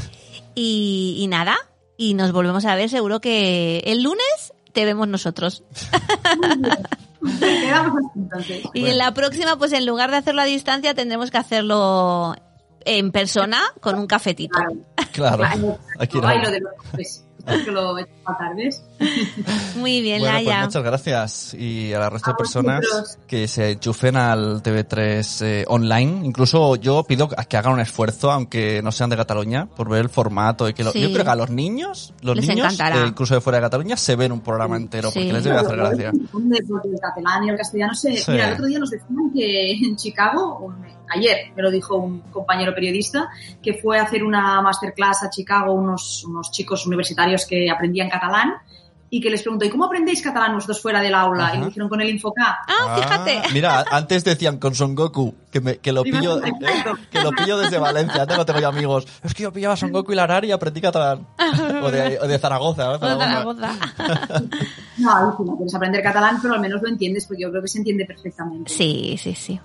Y, 0.53 1.15
y 1.17 1.27
nada, 1.27 1.55
y 1.95 2.13
nos 2.13 2.33
volvemos 2.33 2.65
a 2.65 2.75
ver 2.75 2.89
seguro 2.89 3.21
que 3.21 3.81
el 3.85 4.03
lunes 4.03 4.51
te 4.73 4.83
vemos 4.83 5.07
nosotros. 5.07 5.63
Y 8.73 8.85
en 8.87 8.97
la 8.97 9.13
próxima, 9.13 9.55
pues 9.55 9.73
en 9.73 9.85
lugar 9.85 10.09
de 10.09 10.17
hacerlo 10.17 10.41
a 10.41 10.45
distancia, 10.45 10.95
tendremos 10.95 11.29
que 11.29 11.37
hacerlo 11.37 12.35
en 12.83 13.11
persona 13.11 13.61
con 13.79 13.99
un 13.99 14.07
cafetito. 14.07 14.57
Claro. 15.11 15.45
Aquí 15.99 16.19
no. 16.19 16.27
Lo 17.45 17.51
de 17.53 17.55
los 17.55 17.55
pues, 17.55 17.59
esto 17.59 17.65
que 17.65 17.71
lo 17.71 17.97
he 17.97 18.01
hecho 18.01 18.11
a 18.25 18.37
tardes. 18.37 18.83
Muy 19.75 20.01
bien, 20.01 20.19
Bueno, 20.19 20.35
pues 20.35 20.45
Laia. 20.45 20.65
muchas 20.65 20.83
gracias 20.83 21.53
y 21.53 21.93
a 21.93 21.99
la 21.99 22.09
resto 22.09 22.29
A 22.29 22.33
de 22.33 22.37
personas 22.37 22.81
vosotros. 22.81 23.17
que 23.27 23.47
se 23.47 23.71
enchufen 23.71 24.15
al 24.15 24.61
TV3 24.63 25.45
eh, 25.45 25.65
online. 25.67 26.25
Incluso 26.25 26.75
yo 26.75 27.03
pido 27.03 27.27
que 27.29 27.57
hagan 27.57 27.73
un 27.73 27.79
esfuerzo, 27.79 28.31
aunque 28.31 28.81
no 28.83 28.91
sean 28.91 29.09
de 29.09 29.17
Cataluña, 29.17 29.65
por 29.67 29.89
ver 29.89 30.01
el 30.01 30.09
formato 30.09 30.67
y 30.69 30.73
que 30.73 30.83
lo- 30.83 30.91
Sí. 30.91 31.01
yo 31.01 31.11
creo 31.11 31.23
que 31.23 31.31
a 31.31 31.35
los 31.35 31.49
niños, 31.49 32.13
los 32.21 32.35
Les 32.35 32.47
niños, 32.47 32.77
eh, 32.79 33.03
incluso 33.07 33.33
de 33.35 33.41
fuera 33.41 33.57
de 33.57 33.63
Cataluña, 33.63 33.95
se 33.97 34.15
ven 34.15 34.31
un 34.31 34.41
programa 34.41 34.77
entero 34.77 35.09
Sí. 35.11 35.19
porque 35.19 35.33
les 35.33 35.43
debe 35.43 35.57
hacer 35.57 35.75
gracia. 35.77 36.11
Porque 36.31 36.57
el 36.93 36.99
catalán 36.99 37.43
y 37.45 37.49
el 37.49 37.57
castellano 37.57 37.93
se... 37.93 38.17
Sí. 38.17 38.31
Mira, 38.31 38.47
el 38.49 38.53
otro 38.53 38.65
día 38.65 38.79
nos 38.79 38.89
decían 38.89 39.31
que 39.33 39.71
en 39.71 39.95
Chicago, 39.95 40.73
ayer 41.13 41.51
me 41.55 41.61
lo 41.61 41.69
dijo 41.71 41.95
un 41.97 42.19
compañero 42.31 42.73
periodista, 42.73 43.29
que 43.61 43.73
fue 43.75 43.99
a 43.99 44.03
hacer 44.03 44.23
una 44.23 44.61
masterclass 44.61 45.23
a 45.23 45.29
Chicago 45.29 45.73
unos, 45.73 46.23
unos 46.25 46.51
chicos 46.51 46.85
universitarios 46.87 47.45
que 47.45 47.69
aprendían 47.69 48.09
catalán 48.09 48.53
y 49.13 49.19
que 49.19 49.29
les 49.29 49.41
preguntó, 49.41 49.65
¿y 49.65 49.69
cómo 49.69 49.83
aprendéis 49.83 50.21
catalán 50.21 50.53
vosotros 50.53 50.81
fuera 50.81 51.01
del 51.01 51.13
aula? 51.13 51.47
Ajá. 51.47 51.55
Y 51.55 51.59
me 51.59 51.65
dijeron 51.65 51.89
con 51.89 51.99
el 51.99 52.09
Infocap. 52.09 52.55
Ah, 52.69 52.95
fíjate. 52.97 53.41
mira, 53.53 53.83
antes 53.91 54.23
decían 54.23 54.57
con 54.57 54.73
Son 54.73 54.95
Goku, 54.95 55.35
que, 55.51 55.59
me- 55.59 55.79
que 55.79 55.91
lo 55.91 56.03
pillo, 56.03 56.39
no, 56.39 56.47
exacto. 56.47 56.97
que 57.11 57.21
lo 57.21 57.31
pillo 57.31 57.57
desde 57.57 57.77
Valencia, 57.77 58.25
tengo, 58.25 58.45
tengo 58.45 58.61
yo 58.61 58.69
amigos. 58.69 59.05
Es 59.21 59.33
que 59.33 59.43
yo 59.43 59.51
pillaba 59.51 59.75
Son 59.75 59.91
Goku 59.91 60.13
y 60.13 60.15
la 60.15 60.23
Arari 60.23 60.47
y 60.47 60.51
aprendí 60.53 60.79
catalán. 60.79 61.27
O 61.83 61.91
de, 61.91 62.19
o 62.21 62.25
de 62.27 62.39
Zaragoza, 62.39 62.93
¿eh? 62.95 62.99
Zaragoza. 62.99 63.71
No, 64.97 65.19
no 65.39 65.55
quieres 65.57 65.73
aprender 65.75 66.03
catalán, 66.03 66.37
pero 66.41 66.53
al 66.53 66.59
menos 66.59 66.81
lo 66.81 66.87
entiendes, 66.87 67.25
porque 67.25 67.43
yo 67.43 67.49
creo 67.49 67.61
que 67.63 67.67
se 67.67 67.79
entiende 67.79 68.05
perfectamente. 68.05 68.71
Sí, 68.71 69.17
sí, 69.21 69.33
sí. 69.35 69.59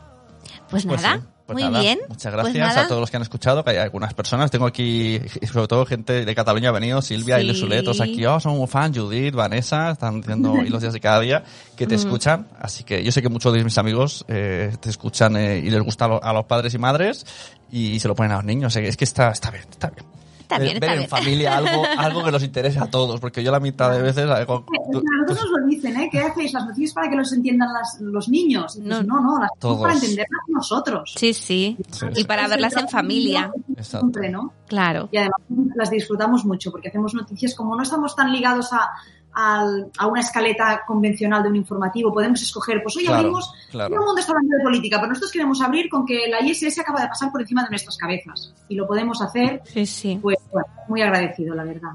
Pues 0.71 0.87
Pues 0.87 1.03
nada, 1.03 1.17
sí, 1.19 1.23
pues 1.47 1.55
muy 1.55 1.63
nada. 1.65 1.81
bien. 1.81 1.99
Muchas 2.09 2.35
Pues 2.35 2.53
gracias 2.53 2.77
a 2.77 2.89
todos 2.89 3.01
los 3.01 3.11
que 3.11 3.17
han 3.17 3.23
escuchado, 3.23 3.63
que 3.65 3.71
hay 3.71 3.77
algunas 3.77 4.13
personas. 4.15 4.51
Tengo 4.51 4.67
aquí, 4.67 5.21
sobre 5.53 5.69
todo 5.69 5.87
gente 5.87 6.25
de 6.25 6.35
Cataluña 6.35 6.71
ha 6.71 6.73
venido, 6.73 7.01
Silvia 7.03 7.37
Sí. 7.37 7.43
y 7.43 7.47
Lesuletos 7.47 8.01
aquí, 8.01 8.27
oh, 8.27 8.41
somos 8.41 8.59
muy 8.59 8.67
fan, 8.67 8.93
Judith, 8.95 9.35
Vanessa, 9.35 9.91
están 9.93 10.21
diciendo 10.21 10.55
y 10.67 10.69
los 10.69 10.81
días 10.83 10.93
de 10.93 11.01
cada 11.01 11.21
día 11.21 11.45
que 11.77 11.87
te 11.87 11.95
Mm. 11.95 11.99
escuchan. 11.99 12.47
Así 12.61 12.83
que 12.85 13.03
yo 13.05 13.13
sé 13.13 13.23
que 13.23 13.29
muchos 13.29 13.53
de 13.55 13.63
mis 13.65 13.79
amigos 13.79 14.25
eh, 14.29 14.77
te 14.81 14.91
escuchan 14.91 15.37
eh, 15.37 15.59
y 15.59 15.71
les 15.71 15.83
gusta 15.83 16.07
a, 16.07 16.09
lo- 16.09 16.23
a 16.25 16.33
los 16.33 16.45
padres 16.47 16.75
y 16.75 16.79
madres 16.79 17.25
y 17.71 17.99
se 18.01 18.09
lo 18.09 18.15
ponen 18.15 18.33
a 18.33 18.37
los 18.37 18.45
niños. 18.45 18.75
Es 18.77 18.97
que 18.97 19.05
está, 19.05 19.31
está 19.31 19.51
bien, 19.51 19.65
está 19.71 19.89
bien. 19.91 20.05
Está 20.49 20.59
Ver- 20.59 20.83
en 21.03 21.09
familia 21.09 21.57
algo, 21.57 21.83
algo 21.99 22.25
que 22.25 22.31
nos 22.33 22.43
interese 22.43 22.79
a 22.79 22.87
todos, 22.87 23.19
porque 23.21 23.43
yo 23.43 23.51
la 23.51 23.59
mitad 23.61 23.91
de 23.91 24.01
veces 24.01 24.31
algo, 24.31 24.65
nosotros 24.93 25.51
nos 25.51 25.61
lo 25.61 25.67
dicen, 25.67 25.97
¿eh? 26.01 26.09
¿Qué 26.11 26.21
hacéis 26.21 26.53
las 26.53 26.67
noticias 26.67 26.93
para 26.95 27.11
que 27.11 27.17
los 27.17 27.33
entiendan 27.33 27.73
las- 27.73 27.99
los 28.01 28.29
niños? 28.29 28.77
No. 28.79 29.03
no, 29.03 29.21
no, 29.21 29.41
las 29.41 29.51
Todos. 29.59 29.81
para 29.81 29.95
entenderlas 29.95 30.41
nosotros. 30.49 31.15
Sí, 31.17 31.35
sí. 31.35 31.77
Sí, 31.91 32.07
Y 32.13 32.15
sí. 32.17 32.25
para 32.25 32.47
verlas 32.49 32.77
en 32.77 32.89
familia. 32.89 33.51
Exacto. 33.77 34.07
Siempre, 34.07 34.31
¿no? 34.31 34.53
Claro. 34.69 35.09
Y 35.13 35.17
además 35.19 35.41
las 35.75 35.91
disfrutamos 35.91 36.45
mucho 36.45 36.71
porque 36.71 36.89
hacemos 36.89 37.13
noticias 37.15 37.55
como 37.55 37.77
no 37.77 37.83
estamos 37.83 38.15
tan 38.17 38.33
ligados 38.33 38.73
a, 38.73 38.91
al- 39.39 39.91
a 39.99 40.07
una 40.07 40.21
escaleta 40.21 40.81
convencional 40.87 41.43
de 41.43 41.51
un 41.51 41.57
informativo, 41.57 42.11
podemos 42.13 42.41
escoger, 42.41 42.83
pues 42.83 42.97
hoy 42.97 43.05
Claro, 43.05 43.19
abrimos, 43.19 43.53
claro. 43.71 43.91
todo 43.91 44.01
el 44.01 44.07
mundo 44.07 44.21
está 44.21 44.33
hablando 44.33 44.57
de 44.57 44.63
política, 44.65 44.97
pero 44.97 45.09
nosotros 45.11 45.31
queremos 45.31 45.61
abrir 45.61 45.91
con 45.91 46.07
que 46.07 46.27
la 46.29 46.41
ISS 46.41 46.79
acaba 46.81 47.03
de 47.03 47.09
pasar 47.09 47.31
por 47.31 47.43
encima 47.43 47.63
de 47.63 47.69
nuestras 47.69 47.97
cabezas. 47.99 48.53
Y 48.69 48.75
lo 48.77 48.87
podemos 48.87 49.21
hacer, 49.21 49.61
Sí, 49.67 49.85
sí. 49.85 50.19
pues 50.23 50.39
bueno, 50.51 50.67
muy 50.89 51.03
agradecido, 51.03 51.55
la 51.55 51.65
verdad. 51.65 51.91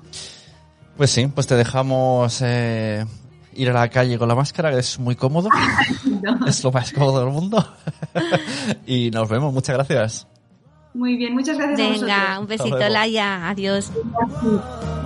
Pues 0.96 1.10
sí, 1.10 1.26
pues 1.34 1.48
te 1.48 1.56
dejamos 1.56 2.42
eh, 2.46 3.06
ir 3.54 3.70
a 3.72 3.74
la 3.74 3.90
calle 3.90 4.20
con 4.20 4.28
la 4.28 4.36
máscara, 4.36 4.70
que 4.72 4.78
es 4.80 5.00
muy 5.00 5.16
cómodo. 5.16 5.50
es 6.48 6.64
lo 6.64 6.72
más 6.72 6.92
cómodo 6.94 7.22
del 7.26 7.34
mundo. 7.34 7.66
y 8.86 9.10
nos 9.10 9.28
vemos, 9.28 9.52
muchas 9.52 9.76
gracias. 9.78 10.28
Muy 10.94 11.16
bien, 11.16 11.34
muchas 11.34 11.58
gracias 11.58 11.80
a 11.80 11.84
Venga, 11.92 12.18
vosotros. 12.18 12.40
un 12.40 12.48
besito. 12.48 12.90
Laia. 12.90 13.50
Adiós. 13.50 13.92
Gracias. 13.96 15.01